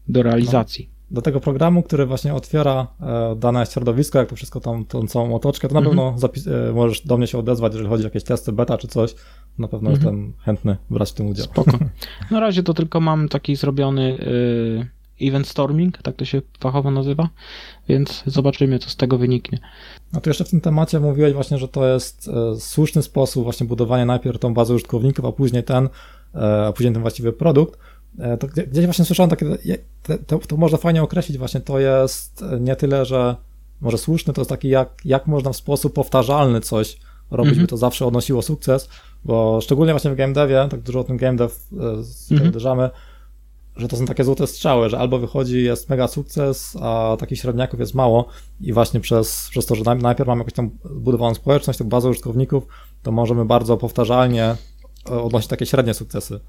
do 0.08 0.22
realizacji. 0.22 0.88
No, 0.88 1.14
do 1.14 1.22
tego 1.22 1.40
programu, 1.40 1.82
który 1.82 2.06
właśnie 2.06 2.34
otwiera 2.34 2.86
e, 3.00 3.36
dane 3.36 3.66
środowisko, 3.66 4.18
jak 4.18 4.28
to 4.28 4.36
wszystko 4.36 4.60
tam, 4.60 4.84
tą 4.84 5.06
całą 5.06 5.34
otoczkę, 5.34 5.68
to 5.68 5.74
na 5.74 5.80
mhm. 5.80 5.96
pewno 5.96 6.28
zapis- 6.28 6.68
e, 6.68 6.72
możesz 6.72 7.06
do 7.06 7.16
mnie 7.18 7.26
się 7.26 7.38
odezwać, 7.38 7.72
jeżeli 7.72 7.88
chodzi 7.88 8.04
o 8.04 8.06
jakieś 8.06 8.24
testy 8.24 8.52
beta 8.52 8.78
czy 8.78 8.88
coś, 8.88 9.14
na 9.58 9.68
pewno 9.68 9.90
mhm. 9.90 9.94
jestem 9.94 10.32
chętny 10.44 10.76
brać 10.90 11.10
w 11.10 11.14
tym 11.14 11.26
udział. 11.26 11.44
Spoko. 11.44 11.78
Na 12.30 12.40
razie 12.40 12.62
to 12.62 12.74
tylko 12.74 13.00
mam 13.00 13.28
taki 13.28 13.56
zrobiony 13.56 14.18
y, 14.20 15.01
event 15.20 15.48
storming, 15.48 15.98
tak 16.02 16.16
to 16.16 16.24
się 16.24 16.42
fachowo 16.60 16.90
nazywa, 16.90 17.28
więc 17.88 18.22
zobaczymy, 18.26 18.78
co 18.78 18.90
z 18.90 18.96
tego 18.96 19.18
wyniknie. 19.18 19.58
A 20.12 20.20
tu 20.20 20.30
jeszcze 20.30 20.44
w 20.44 20.50
tym 20.50 20.60
temacie 20.60 21.00
mówiłeś 21.00 21.32
właśnie, 21.32 21.58
że 21.58 21.68
to 21.68 21.86
jest 21.86 22.28
e, 22.28 22.60
słuszny 22.60 23.02
sposób 23.02 23.44
właśnie 23.44 23.66
budowania 23.66 24.06
najpierw 24.06 24.38
tą 24.38 24.54
bazę 24.54 24.74
użytkowników, 24.74 25.24
a 25.24 25.32
później 25.32 25.64
ten, 25.64 25.88
e, 26.34 26.66
a 26.66 26.72
później 26.72 26.92
ten 26.92 27.02
właściwy 27.02 27.32
produkt. 27.32 27.78
E, 28.18 28.38
to 28.38 28.46
gdzieś 28.46 28.84
właśnie 28.84 29.04
słyszałem 29.04 29.30
takie, 29.30 29.46
to, 30.26 30.38
to 30.38 30.56
można 30.56 30.78
fajnie 30.78 31.02
określić 31.02 31.38
właśnie, 31.38 31.60
to 31.60 31.78
jest 31.78 32.44
nie 32.60 32.76
tyle, 32.76 33.04
że 33.04 33.36
może 33.80 33.98
słuszny, 33.98 34.32
to 34.32 34.40
jest 34.40 34.48
taki 34.48 34.68
jak, 34.68 34.88
jak 35.04 35.26
można 35.26 35.52
w 35.52 35.56
sposób 35.56 35.92
powtarzalny 35.92 36.60
coś 36.60 36.96
robić, 37.30 37.50
mhm. 37.50 37.66
by 37.66 37.70
to 37.70 37.76
zawsze 37.76 38.06
odnosiło 38.06 38.42
sukces, 38.42 38.88
bo 39.24 39.60
szczególnie 39.60 39.92
właśnie 39.92 40.10
w 40.10 40.16
game 40.16 40.32
devie, 40.32 40.66
tak 40.70 40.80
dużo 40.80 41.00
o 41.00 41.04
tym 41.04 41.16
game 41.16 41.36
dev 41.36 41.54
mhm. 42.30 42.48
uderzamy, 42.48 42.90
że 43.76 43.88
to 43.88 43.96
są 43.96 44.06
takie 44.06 44.24
złote 44.24 44.46
strzały, 44.46 44.90
że 44.90 44.98
albo 44.98 45.18
wychodzi, 45.18 45.62
jest 45.62 45.90
mega 45.90 46.08
sukces, 46.08 46.76
a 46.80 47.16
takich 47.20 47.38
średniaków 47.38 47.80
jest 47.80 47.94
mało 47.94 48.28
i 48.60 48.72
właśnie 48.72 49.00
przez, 49.00 49.48
przez 49.50 49.66
to, 49.66 49.74
że 49.74 49.82
najpierw 49.84 50.28
mamy 50.28 50.40
jakąś 50.40 50.52
tam 50.54 50.70
budowaną 50.90 51.34
społeczność, 51.34 51.78
tą 51.78 51.88
bazę 51.88 52.08
użytkowników, 52.08 52.66
to 53.02 53.12
możemy 53.12 53.44
bardzo 53.44 53.76
powtarzalnie 53.76 54.44
e, 54.44 55.20
odnosić 55.22 55.48
takie 55.48 55.66
średnie 55.66 55.94
sukcesy. 55.94 56.40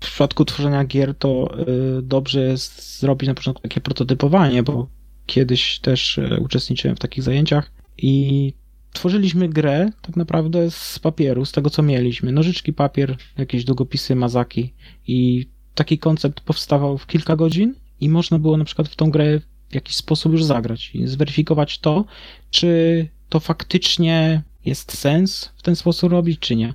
przypadku 0.00 0.44
tworzenia 0.44 0.84
gier 0.84 1.14
to 1.14 1.58
y, 1.98 2.02
dobrze 2.02 2.40
jest 2.40 2.98
zrobić 3.00 3.28
na 3.28 3.34
początku 3.34 3.62
takie 3.62 3.80
prototypowanie, 3.80 4.62
bo 4.62 4.88
kiedyś 5.26 5.80
też 5.80 6.18
y, 6.18 6.40
uczestniczyłem 6.42 6.96
w 6.96 7.00
takich 7.00 7.24
zajęciach 7.24 7.72
i 7.96 8.52
tworzyliśmy 8.92 9.48
grę 9.48 9.90
tak 10.02 10.16
naprawdę 10.16 10.70
z 10.70 10.98
papieru, 10.98 11.44
z 11.44 11.52
tego 11.52 11.70
co 11.70 11.82
mieliśmy. 11.82 12.32
Nożyczki, 12.32 12.72
papier, 12.72 13.16
jakieś 13.38 13.64
długopisy, 13.64 14.14
mazaki 14.14 14.74
i 15.06 15.48
taki 15.78 15.98
koncept 15.98 16.40
powstawał 16.40 16.98
w 16.98 17.06
kilka 17.06 17.36
godzin 17.36 17.74
i 18.00 18.08
można 18.08 18.38
było 18.38 18.56
na 18.56 18.64
przykład 18.64 18.88
w 18.88 18.96
tą 18.96 19.10
grę 19.10 19.40
w 19.70 19.74
jakiś 19.74 19.96
sposób 19.96 20.32
już 20.32 20.44
zagrać 20.44 20.94
i 20.94 21.06
zweryfikować 21.06 21.78
to, 21.78 22.04
czy 22.50 23.08
to 23.28 23.40
faktycznie 23.40 24.42
jest 24.64 24.98
sens 24.98 25.52
w 25.56 25.62
ten 25.62 25.76
sposób 25.76 26.12
robić, 26.12 26.38
czy 26.40 26.56
nie. 26.56 26.74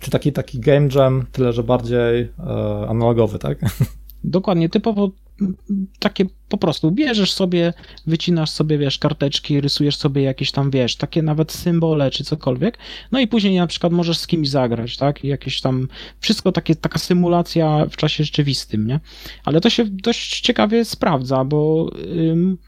Czy 0.00 0.10
taki, 0.10 0.32
taki 0.32 0.60
game 0.60 0.88
jam, 0.94 1.26
tyle 1.32 1.52
że 1.52 1.62
bardziej 1.62 2.20
e, 2.20 2.30
analogowy, 2.88 3.38
tak? 3.38 3.58
Dokładnie, 4.24 4.68
typowo 4.68 5.10
takie 5.98 6.24
po 6.50 6.58
prostu 6.58 6.90
bierzesz 6.90 7.32
sobie, 7.32 7.72
wycinasz 8.06 8.50
sobie, 8.50 8.78
wiesz, 8.78 8.98
karteczki, 8.98 9.60
rysujesz 9.60 9.96
sobie 9.96 10.22
jakieś 10.22 10.52
tam, 10.52 10.70
wiesz, 10.70 10.96
takie 10.96 11.22
nawet 11.22 11.52
symbole 11.52 12.10
czy 12.10 12.24
cokolwiek, 12.24 12.78
no 13.12 13.20
i 13.20 13.26
później 13.26 13.56
na 13.56 13.66
przykład 13.66 13.92
możesz 13.92 14.18
z 14.18 14.26
kimś 14.26 14.48
zagrać, 14.48 14.96
tak, 14.96 15.24
jakieś 15.24 15.60
tam, 15.60 15.88
wszystko 16.20 16.52
takie, 16.52 16.74
taka 16.74 16.98
symulacja 16.98 17.86
w 17.90 17.96
czasie 17.96 18.24
rzeczywistym, 18.24 18.86
nie? 18.86 19.00
Ale 19.44 19.60
to 19.60 19.70
się 19.70 19.84
dość 19.84 20.40
ciekawie 20.40 20.84
sprawdza, 20.84 21.44
bo 21.44 21.90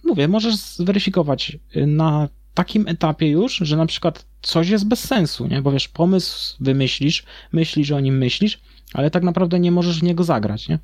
mówię, 0.05 0.29
możesz 0.29 0.57
zweryfikować 0.57 1.59
y, 1.77 1.87
na 1.87 2.29
takim 2.55 2.89
etapie 2.89 3.29
już, 3.29 3.57
że 3.57 3.77
na 3.77 3.87
przykład 3.87 4.27
coś 4.43 4.69
jest 4.69 4.89
bez 4.89 5.01
sensu, 5.05 5.47
nie? 5.47 5.63
Bo 5.63 5.73
wiesz, 5.73 5.89
pomysł 5.89 6.57
wymyślisz, 6.61 7.25
myślisz 7.53 7.91
o 7.91 8.01
nim 8.01 8.19
myślisz, 8.19 8.61
ale 8.95 9.11
tak 9.11 9.23
naprawdę 9.23 9.61
nie 9.61 9.73
możesz 9.73 10.01
w 10.01 10.03
niego 10.03 10.25
zagrać, 10.25 10.69
nie? 10.69 10.79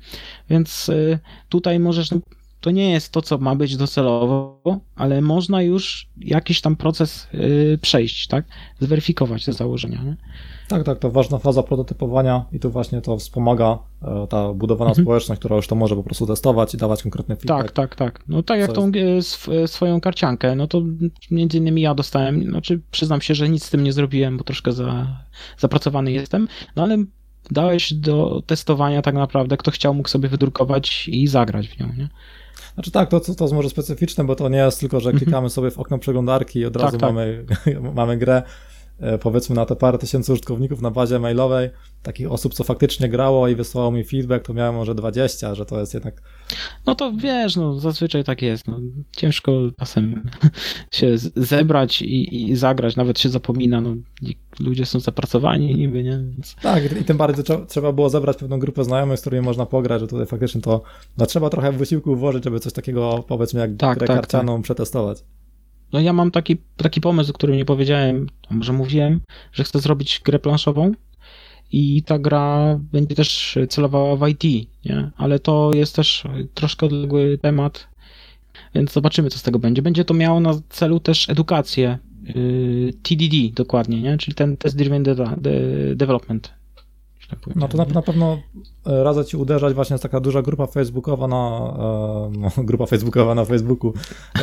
Więc 0.49 0.89
y, 0.89 1.19
tutaj 1.49 1.79
możesz, 1.79 2.09
to 2.61 2.71
nie 2.71 2.91
jest 2.91 3.11
to, 3.11 3.21
co 3.21 3.37
ma 3.37 3.55
być 3.55 3.77
docelowo, 3.77 4.59
ale 4.95 5.21
można 5.21 5.61
już 5.61 6.07
jakiś 6.17 6.61
tam 6.61 6.75
proces 6.75 7.27
y, 7.33 7.79
przejść, 7.81 8.27
tak? 8.27 8.45
Zweryfikować 8.79 9.45
te 9.45 9.53
założenia, 9.53 10.03
nie? 10.03 10.17
Tak, 10.67 10.83
tak, 10.83 10.99
to 10.99 11.11
ważna 11.11 11.37
faza 11.37 11.63
prototypowania 11.63 12.45
i 12.51 12.59
tu 12.59 12.71
właśnie 12.71 13.01
to 13.01 13.17
wspomaga 13.17 13.79
e, 14.01 14.27
ta 14.29 14.53
budowana 14.53 14.91
mhm. 14.91 15.05
społeczność, 15.05 15.39
która 15.39 15.55
już 15.55 15.67
to 15.67 15.75
może 15.75 15.95
po 15.95 16.03
prostu 16.03 16.27
testować 16.27 16.73
i 16.73 16.77
dawać 16.77 17.03
konkretne 17.03 17.35
feedback. 17.35 17.71
Tak, 17.71 17.71
tak, 17.71 17.95
tak. 17.95 18.23
No 18.27 18.43
tak 18.43 18.59
jak 18.59 18.73
tą 18.73 18.91
jest... 18.91 19.49
E, 19.49 19.67
swoją 19.67 20.01
karciankę, 20.01 20.55
no 20.55 20.67
to 20.67 20.81
między 21.31 21.57
innymi 21.57 21.81
ja 21.81 21.95
dostałem, 21.95 22.43
znaczy 22.43 22.81
przyznam 22.91 23.21
się, 23.21 23.35
że 23.35 23.49
nic 23.49 23.63
z 23.63 23.69
tym 23.69 23.83
nie 23.83 23.93
zrobiłem, 23.93 24.37
bo 24.37 24.43
troszkę 24.43 24.71
za, 24.71 25.07
zapracowany 25.57 26.11
jestem, 26.11 26.47
no 26.75 26.83
ale 26.83 26.97
dałeś 27.51 27.93
do 27.93 28.43
testowania 28.45 29.01
tak 29.01 29.15
naprawdę, 29.15 29.57
kto 29.57 29.71
chciał 29.71 29.93
mógł 29.93 30.09
sobie 30.09 30.29
wydrukować 30.29 31.07
i 31.07 31.27
zagrać 31.27 31.67
w 31.67 31.79
nią, 31.79 31.87
nie? 31.97 32.09
Znaczy 32.79 32.91
tak, 32.91 33.09
to, 33.09 33.19
to, 33.19 33.35
to 33.35 33.43
jest 33.43 33.53
może 33.53 33.69
specyficzne, 33.69 34.23
bo 34.23 34.35
to 34.35 34.49
nie 34.49 34.57
jest 34.57 34.79
tylko, 34.79 34.99
że 34.99 35.09
mhm. 35.09 35.25
klikamy 35.25 35.49
sobie 35.49 35.71
w 35.71 35.79
okno 35.79 35.97
przeglądarki 35.97 36.59
i 36.59 36.65
od 36.65 36.75
razu 36.75 36.97
tak, 36.97 37.01
tak. 37.01 37.13
Mamy, 37.13 37.45
mamy 37.95 38.17
grę. 38.17 38.43
E, 38.99 39.17
powiedzmy 39.17 39.55
na 39.55 39.65
te 39.65 39.75
parę 39.75 39.97
tysięcy 39.97 40.33
użytkowników 40.33 40.81
na 40.81 40.91
bazie 40.91 41.19
mailowej, 41.19 41.69
takich 42.03 42.31
osób, 42.31 42.53
co 42.53 42.63
faktycznie 42.63 43.09
grało 43.09 43.47
i 43.47 43.55
wysłało 43.55 43.91
mi 43.91 44.03
feedback, 44.03 44.45
to 44.45 44.53
miałem 44.53 44.75
może 44.75 44.95
20, 44.95 45.55
że 45.55 45.65
to 45.65 45.79
jest 45.79 45.93
jednak... 45.93 46.21
No 46.85 46.95
to 46.95 47.11
wiesz, 47.11 47.55
no 47.55 47.79
zazwyczaj 47.79 48.23
tak 48.23 48.41
jest. 48.41 48.67
No, 48.67 48.79
ciężko 49.11 49.51
czasem 49.79 50.29
się 50.91 51.17
zebrać 51.35 52.01
i, 52.01 52.49
i 52.49 52.55
zagrać, 52.55 52.95
nawet 52.95 53.19
się 53.19 53.29
zapomina, 53.29 53.81
no 53.81 53.95
ludzie 54.59 54.85
są 54.85 54.99
zapracowani 54.99 55.75
niby, 55.75 56.03
nie? 56.03 56.17
Więc... 56.17 56.55
Tak, 56.61 57.01
i 57.01 57.03
tym 57.03 57.17
bardziej 57.17 57.45
trzeba 57.67 57.91
było 57.91 58.09
zebrać 58.09 58.37
pewną 58.37 58.59
grupę 58.59 58.83
znajomych, 58.83 59.17
z 59.17 59.21
którymi 59.21 59.45
można 59.45 59.65
pograć, 59.65 60.01
że 60.01 60.07
tutaj 60.07 60.25
faktycznie 60.25 60.61
to, 60.61 60.81
no 61.17 61.25
trzeba 61.25 61.49
trochę 61.49 61.71
wysiłku 61.71 62.15
włożyć, 62.15 62.43
żeby 62.43 62.59
coś 62.59 62.73
takiego, 62.73 63.23
powiedzmy, 63.27 63.59
jak 63.59 63.71
tak, 63.77 63.97
grę 63.97 64.07
tak, 64.07 64.15
karcianą 64.15 64.55
tak. 64.55 64.63
przetestować. 64.63 65.23
No 65.93 65.99
ja 65.99 66.13
mam 66.13 66.31
taki, 66.31 66.57
taki 66.77 67.01
pomysł, 67.01 67.31
o 67.31 67.33
którym 67.33 67.55
nie 67.55 67.65
powiedziałem, 67.65 68.27
może 68.49 68.73
mówiłem, 68.73 69.21
że 69.53 69.63
chcę 69.63 69.79
zrobić 69.79 70.21
grę 70.25 70.39
planszową 70.39 70.91
i 71.71 72.03
ta 72.03 72.19
gra 72.19 72.79
będzie 72.91 73.15
też 73.15 73.57
celowała 73.69 74.15
w 74.15 74.27
IT, 74.27 74.69
nie? 74.85 75.11
ale 75.17 75.39
to 75.39 75.71
jest 75.73 75.95
też 75.95 76.23
troszkę 76.53 76.85
odległy 76.85 77.37
temat, 77.37 77.87
więc 78.75 78.93
zobaczymy, 78.93 79.29
co 79.29 79.39
z 79.39 79.43
tego 79.43 79.59
będzie. 79.59 79.81
Będzie 79.81 80.05
to 80.05 80.13
miało 80.13 80.39
na 80.39 80.53
celu 80.69 80.99
też 80.99 81.29
edukację, 81.29 81.97
yy, 82.35 82.93
TDD 83.03 83.35
dokładnie, 83.53 84.01
nie? 84.01 84.17
czyli 84.17 84.35
ten 84.35 84.57
Test 84.57 84.77
Driven 84.77 85.03
Development, 85.95 86.58
tak 87.29 87.55
no 87.55 87.67
to 87.67 87.77
na, 87.77 87.85
na, 87.85 88.01
pewno 88.01 88.39
e, 88.85 89.03
radzę 89.03 89.25
ci 89.25 89.37
uderzać, 89.37 89.73
właśnie 89.73 89.93
jest 89.93 90.03
taka 90.03 90.19
duża 90.19 90.41
grupa 90.41 90.67
facebookowa 90.67 91.27
na, 91.27 91.35
e, 91.35 92.31
no, 92.39 92.51
grupa 92.69 92.85
facebookowa 92.85 93.35
na 93.35 93.45
Facebooku, 93.45 93.93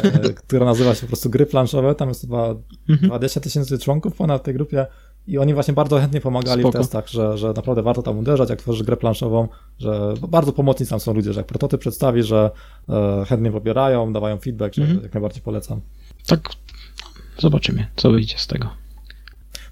e, 0.03 0.11
która 0.47 0.67
nazywa 0.67 0.95
się 0.95 1.01
po 1.01 1.07
prostu 1.07 1.31
gry 1.31 1.47
planszowe, 1.47 1.95
tam 1.95 2.09
jest 2.09 2.21
chyba 2.21 2.55
20 2.55 3.05
mhm. 3.09 3.31
tysięcy 3.43 3.79
członków 3.79 4.15
ponad 4.15 4.43
tej 4.43 4.55
grupie 4.55 4.87
i 5.27 5.39
oni 5.39 5.55
właśnie 5.55 5.75
bardzo 5.75 5.99
chętnie 5.99 6.21
pomagali 6.21 6.63
Spoko. 6.63 6.79
w 6.79 6.81
testach, 6.81 7.09
że, 7.09 7.39
że 7.39 7.53
naprawdę 7.53 7.83
warto 7.83 8.03
tam 8.03 8.19
uderzać, 8.19 8.51
jak 8.51 8.59
tworzysz 8.59 8.83
grę 8.83 8.97
planszową, 8.97 9.49
że 9.79 10.15
bardzo 10.29 10.53
pomocni 10.53 10.87
tam 10.87 11.01
są 11.01 11.15
ludzie, 11.15 11.33
że 11.33 11.41
jak 11.41 11.47
prototyp 11.47 11.81
przedstawi, 11.81 12.23
że 12.23 12.51
chętnie 13.27 13.53
pobierają, 13.53 14.13
dawają 14.13 14.39
feedback, 14.39 14.75
że 14.75 14.83
mhm. 14.83 15.03
jak 15.03 15.15
najbardziej 15.15 15.43
polecam. 15.43 15.81
Tak, 16.27 16.49
zobaczymy, 17.39 17.87
co 17.97 18.11
wyjdzie 18.11 18.39
z 18.39 18.47
tego. 18.47 18.69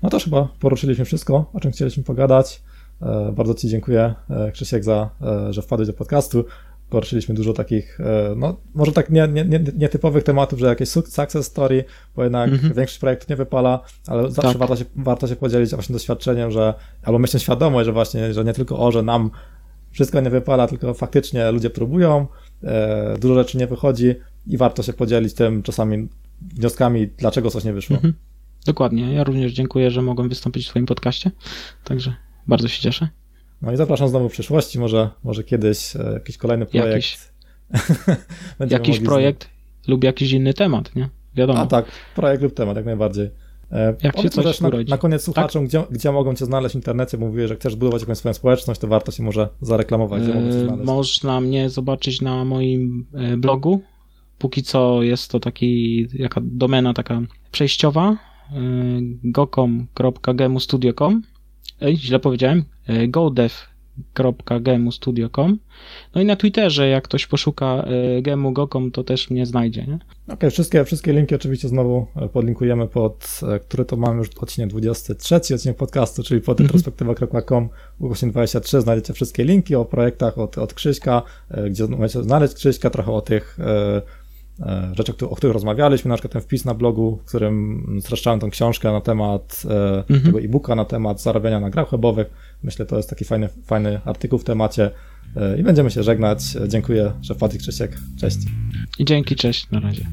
No 0.03 0.11
to 0.11 0.21
chyba 0.21 0.49
poruszyliśmy 0.61 1.05
wszystko, 1.05 1.51
o 1.53 1.61
czym 1.61 1.73
chcieliśmy 1.73 2.03
pogadać. 2.03 2.63
E, 3.03 3.33
bardzo 3.33 3.55
Ci 3.55 3.69
dziękuję, 3.69 4.15
e, 4.31 4.53
Krzysiek, 4.53 4.85
za, 4.85 5.11
e, 5.23 5.53
że 5.53 5.63
wpadłeś 5.63 5.89
do 5.89 5.95
podcastu. 5.95 6.45
Poruszyliśmy 6.91 7.35
dużo 7.35 7.53
takich, 7.53 7.99
no 8.37 8.57
może 8.75 8.93
tak 8.93 9.11
nie, 9.11 9.29
nie, 9.29 9.45
nie, 9.45 9.61
nietypowych 9.77 10.25
tematów, 10.25 10.59
że 10.59 10.67
jakieś 10.67 10.89
success 10.89 11.47
story, 11.47 11.85
bo 12.17 12.23
jednak 12.23 12.49
mm 12.49 12.61
-hmm. 12.61 12.77
większość 12.77 12.99
projektów 12.99 13.29
nie 13.29 13.37
wypala, 13.37 13.81
ale 14.07 14.31
zawsze 14.31 14.51
tak. 14.51 14.59
warto, 14.59 14.77
się, 14.77 14.85
warto 14.97 15.29
się 15.29 15.37
podzielić 15.37 15.71
właśnie 15.71 15.93
doświadczeniem, 15.93 16.51
że 16.51 16.75
albo 17.03 17.19
myślę 17.19 17.41
świadomość, 17.41 17.87
że 17.87 17.93
właśnie, 17.93 18.35
że 18.35 18.45
nie 18.45 18.53
tylko 18.53 18.79
o, 18.79 18.93
że 18.93 19.03
nam 19.03 19.31
wszystko 19.91 20.21
nie 20.21 20.31
wypala, 20.31 20.67
tylko 20.69 20.95
faktycznie 20.95 21.51
ludzie 21.51 21.71
próbują, 21.71 22.27
dużo 23.21 23.35
rzeczy 23.35 23.59
nie 23.59 23.67
wychodzi 23.67 24.15
i 24.47 24.57
warto 24.57 24.83
się 24.83 24.93
podzielić 24.93 25.35
tym 25.35 25.63
czasami 25.63 26.09
wnioskami, 26.43 27.09
dlaczego 27.19 27.51
coś 27.51 27.65
nie 27.65 27.73
wyszło. 27.73 27.97
Mm 27.97 28.11
-hmm. 28.11 28.15
Dokładnie. 28.67 29.15
Ja 29.15 29.25
również 29.25 29.53
dziękuję, 29.53 29.91
że 29.91 30.03
mogłem 30.03 30.29
wystąpić 30.29 30.67
w 30.67 30.71
Twoim 30.71 30.87
podcaście. 30.87 31.31
Także 31.85 32.15
bardzo 32.47 32.69
się 32.69 32.83
cieszę. 32.83 33.09
No 33.63 33.73
i 33.73 33.77
zapraszam 33.77 34.09
znowu 34.09 34.29
w 34.29 34.33
przyszłości, 34.33 34.79
może, 34.79 35.11
może 35.25 35.45
kiedyś 35.45 35.97
e, 35.97 36.13
jakiś 36.13 36.37
kolejny 36.37 36.67
projekt. 36.67 37.33
Jakiś, 37.71 38.71
jakiś 38.79 39.01
projekt 39.01 39.49
lub 39.89 40.05
jakiś 40.05 40.33
inny 40.33 40.55
temat, 40.55 40.97
nie? 40.97 41.09
Wiadomo. 41.35 41.61
A 41.61 41.67
tak, 41.67 41.87
projekt 42.15 42.43
lub 42.43 42.55
temat, 42.55 42.77
jak 42.77 42.87
najbardziej. 42.87 43.31
E, 43.73 43.95
jak 44.03 44.21
się 44.21 44.31
coś 44.31 44.61
na, 44.61 44.69
na 44.89 44.99
koniec 44.99 45.21
tak? 45.21 45.25
słuchaczom, 45.25 45.63
tak? 45.63 45.69
gdzie, 45.69 45.85
gdzie 45.91 46.13
mogą 46.13 46.35
Cię 46.35 46.45
znaleźć 46.45 46.73
w 46.73 46.77
internecie, 46.77 47.19
bo 47.19 47.27
mówiłeś, 47.27 47.49
że 47.49 47.57
chcesz 47.57 47.77
budować 47.77 48.03
jakąś 48.03 48.19
swoją 48.19 48.35
społeczność, 48.35 48.81
to 48.81 48.89
warto 48.89 49.13
się 49.13 49.23
może 49.23 49.49
zareklamować. 49.61 50.23
Gdzie 50.23 50.33
znaleźć? 50.33 50.85
Można 50.85 51.41
mnie 51.41 51.71
zobaczyć 51.71 52.21
na 52.21 52.45
moim 52.45 53.07
blogu. 53.37 53.83
Póki 54.39 54.63
co 54.63 55.03
jest 55.03 55.31
to 55.31 55.41
taki, 55.41 56.07
jaka 56.13 56.41
domena 56.45 56.95
taka 56.95 57.21
przejściowa, 57.53 58.17
gocom.gemustudio.com 59.25 61.13
Ej, 61.15 61.34
źle 61.93 62.19
powiedziałem, 62.19 62.65
e, 62.87 63.09
godev.gemustudio.com 63.09 65.59
No 66.15 66.21
i 66.21 66.25
na 66.25 66.37
Twitterze, 66.37 66.89
jak 66.89 67.05
ktoś 67.05 67.27
poszuka 67.27 67.67
e, 67.67 68.23
gemu 68.23 68.53
gocom, 68.53 68.91
to 68.91 69.05
też 69.05 69.31
mnie 69.31 69.47
znajdzie, 69.47 69.87
nie? 69.87 69.95
Okej, 69.95 70.35
okay, 70.35 70.51
wszystkie, 70.51 70.85
wszystkie 70.85 71.13
linki 71.13 71.35
oczywiście 71.35 71.69
znowu 71.69 72.07
e, 72.17 72.29
podlinkujemy 72.29 72.89
pod, 72.89 73.41
który 73.63 73.85
to 73.85 73.97
mamy 73.97 74.19
już 74.19 74.29
odcinek 74.41 74.71
23, 74.71 75.41
odcinek 75.55 75.77
podcastu, 75.77 76.23
czyli 76.23 76.41
pod 76.41 76.61
mm 76.61 76.73
-hmm. 76.73 77.69
ukośnik 78.01 78.33
23 78.33 78.81
znajdziecie 78.81 79.13
wszystkie 79.13 79.45
linki 79.45 79.75
o 79.75 79.85
projektach 79.85 80.39
od, 80.39 80.59
od 80.59 80.75
Krzyśka, 80.75 81.23
gdzie 81.71 81.87
możecie 81.87 82.23
znaleźć 82.23 82.55
Krzyśka, 82.55 82.91
trochę 82.91 83.13
o 83.13 83.21
tych 83.21 83.59
E, 83.61 84.03
rzeczy, 84.93 85.29
o 85.29 85.37
których 85.37 85.55
rozmawialiśmy, 85.55 86.09
na 86.09 86.15
przykład 86.15 86.33
ten 86.33 86.43
wpis 86.43 86.65
na 86.65 86.75
blogu, 86.75 87.19
w 87.25 87.29
którym 87.29 87.87
streszczałem 88.01 88.41
tą 88.41 88.51
książkę 88.51 88.93
na 88.93 89.01
temat 89.01 89.63
e, 89.71 89.99
mhm. 89.99 90.23
tego 90.23 90.41
e-booka, 90.41 90.75
na 90.75 90.85
temat 90.85 91.23
zarabiania 91.23 91.61
na 91.61 91.71
grach 91.71 91.91
webowych. 91.91 92.31
Myślę, 92.63 92.87
to 92.87 92.97
jest 92.97 93.11
taki 93.11 93.25
fajny, 93.25 93.49
fajny 93.65 94.01
artykuł 94.05 94.39
w 94.39 94.45
temacie 94.45 94.91
e, 95.37 95.59
i 95.59 95.63
będziemy 95.63 95.91
się 95.91 96.03
żegnać. 96.03 96.43
Dziękuję, 96.69 97.13
że 97.23 97.35
wpadł 97.35 97.59
Krzysiek. 97.59 97.97
Cześć. 98.21 98.39
I 98.99 99.05
dzięki, 99.05 99.37
cześć, 99.37 99.71
na 99.71 99.81
razie. 99.81 100.07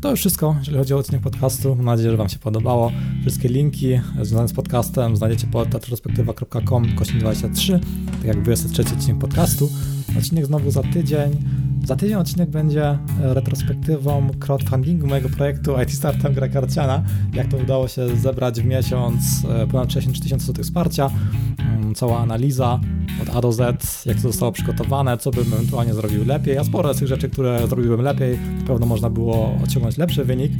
To 0.00 0.10
już 0.10 0.20
wszystko, 0.20 0.56
jeżeli 0.58 0.78
chodzi 0.78 0.94
o 0.94 0.98
odcinek 0.98 1.22
podcastu. 1.22 1.76
Mam 1.76 1.84
nadzieję, 1.84 2.10
że 2.10 2.16
Wam 2.16 2.28
się 2.28 2.38
podobało. 2.38 2.92
Wszystkie 3.20 3.48
linki 3.48 4.00
związane 4.22 4.48
z 4.48 4.52
podcastem 4.52 5.16
znajdziecie 5.16 5.46
pod 5.46 5.74
retrospektywa.com 5.74 6.96
23, 6.96 7.80
tak 8.12 8.24
jak 8.24 8.42
23 8.42 8.82
odcinek 8.82 9.18
podcastu. 9.18 9.70
Odcinek 10.18 10.46
znowu 10.46 10.70
za 10.70 10.82
tydzień. 10.82 11.36
Za 11.84 11.96
tydzień 11.96 12.16
odcinek 12.16 12.50
będzie 12.50 12.84
e, 12.84 12.98
retrospektywą 13.20 14.30
crowdfundingu 14.40 15.06
mojego 15.06 15.28
projektu 15.28 15.82
IT 15.82 15.92
Startem 15.92 16.34
Gra 16.34 16.48
Karciana. 16.48 17.02
Jak 17.34 17.46
to 17.48 17.56
udało 17.56 17.88
się 17.88 18.16
zebrać 18.16 18.60
w 18.60 18.64
miesiąc 18.64 19.44
e, 19.48 19.66
ponad 19.66 19.92
63 19.92 20.22
tysięcy 20.22 20.46
złotych 20.46 20.64
wsparcia. 20.64 21.10
Mm, 21.58 21.94
cała 21.94 22.18
analiza 22.18 22.80
od 23.22 23.36
A 23.36 23.40
do 23.40 23.52
Z, 23.52 24.06
jak 24.06 24.16
to 24.16 24.22
zostało 24.22 24.52
przygotowane, 24.52 25.18
co 25.18 25.30
bym 25.30 25.52
ewentualnie 25.54 25.94
zrobił 25.94 26.24
lepiej. 26.24 26.58
A 26.58 26.64
sporo 26.64 26.94
z 26.94 26.98
tych 26.98 27.08
rzeczy, 27.08 27.28
które 27.28 27.68
zrobiłem 27.68 28.00
lepiej, 28.00 28.38
na 28.60 28.66
pewno 28.66 28.86
można 28.86 29.10
było 29.10 29.54
osiągnąć 29.64 29.98
lepszy 29.98 30.24
wynik. 30.24 30.52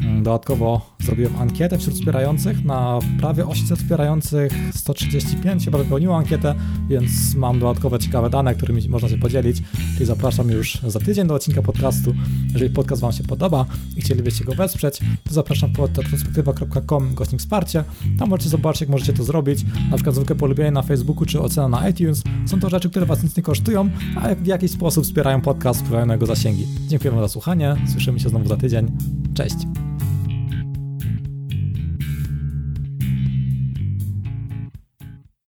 Mm, 0.00 0.22
dodatkowo 0.22 0.80
zrobiłem 1.00 1.36
ankietę 1.36 1.78
wśród 1.78 1.94
wspierających. 1.94 2.64
Na 2.64 2.98
prawie 3.18 3.46
800 3.46 3.78
wspierających 3.78 4.52
135 4.74 5.64
chyba 5.64 5.78
wypełniło 5.78 6.16
ankietę, 6.16 6.54
więc 6.88 7.34
mam 7.34 7.58
dodatkowe 7.58 7.98
ciekawe 7.98 8.30
dane, 8.30 8.54
którymi 8.54 8.82
można 8.92 9.08
się 9.08 9.18
podzielić. 9.18 9.56
Czyli 9.94 10.06
zapraszam 10.06 10.50
już 10.50 10.78
za 10.86 11.00
tydzień 11.00 11.26
do 11.26 11.34
odcinka 11.34 11.62
podcastu. 11.62 12.14
Jeżeli 12.52 12.70
podcast 12.70 13.02
Wam 13.02 13.12
się 13.12 13.24
podoba 13.24 13.66
i 13.96 14.00
chcielibyście 14.00 14.44
go 14.44 14.54
wesprzeć, 14.54 14.98
to 15.24 15.34
zapraszam 15.34 15.72
pod 15.72 15.98
retrospektywa.com 15.98 17.14
gośnik 17.14 17.40
wsparcie. 17.40 17.84
Tam 18.18 18.28
możecie 18.28 18.48
zobaczyć, 18.48 18.80
jak 18.80 18.90
możecie 18.90 19.12
to 19.12 19.24
zrobić. 19.24 19.64
Na 19.90 19.96
przykład 19.96 20.16
zwykłe 20.16 20.36
polubienie 20.36 20.70
na 20.70 20.82
Facebooku 20.82 21.26
czy 21.26 21.40
ocena 21.40 21.68
na 21.68 21.88
iTunes. 21.88 22.22
Są 22.46 22.60
to 22.60 22.70
rzeczy, 22.70 22.90
które 22.90 23.06
Was 23.06 23.22
nic 23.22 23.36
nie 23.36 23.42
kosztują, 23.42 23.90
a 24.16 24.34
w 24.34 24.46
jakiś 24.46 24.70
sposób 24.70 25.04
wspierają 25.04 25.40
podcast, 25.40 25.80
wpływają 25.80 26.06
na 26.06 26.14
jego 26.14 26.26
zasięgi. 26.26 26.66
Dziękuję 26.88 27.14
za 27.20 27.28
słuchanie. 27.28 27.76
Słyszymy 27.92 28.20
się 28.20 28.28
znowu 28.28 28.48
za 28.48 28.56
tydzień. 28.56 28.90
Cześć. 29.34 29.56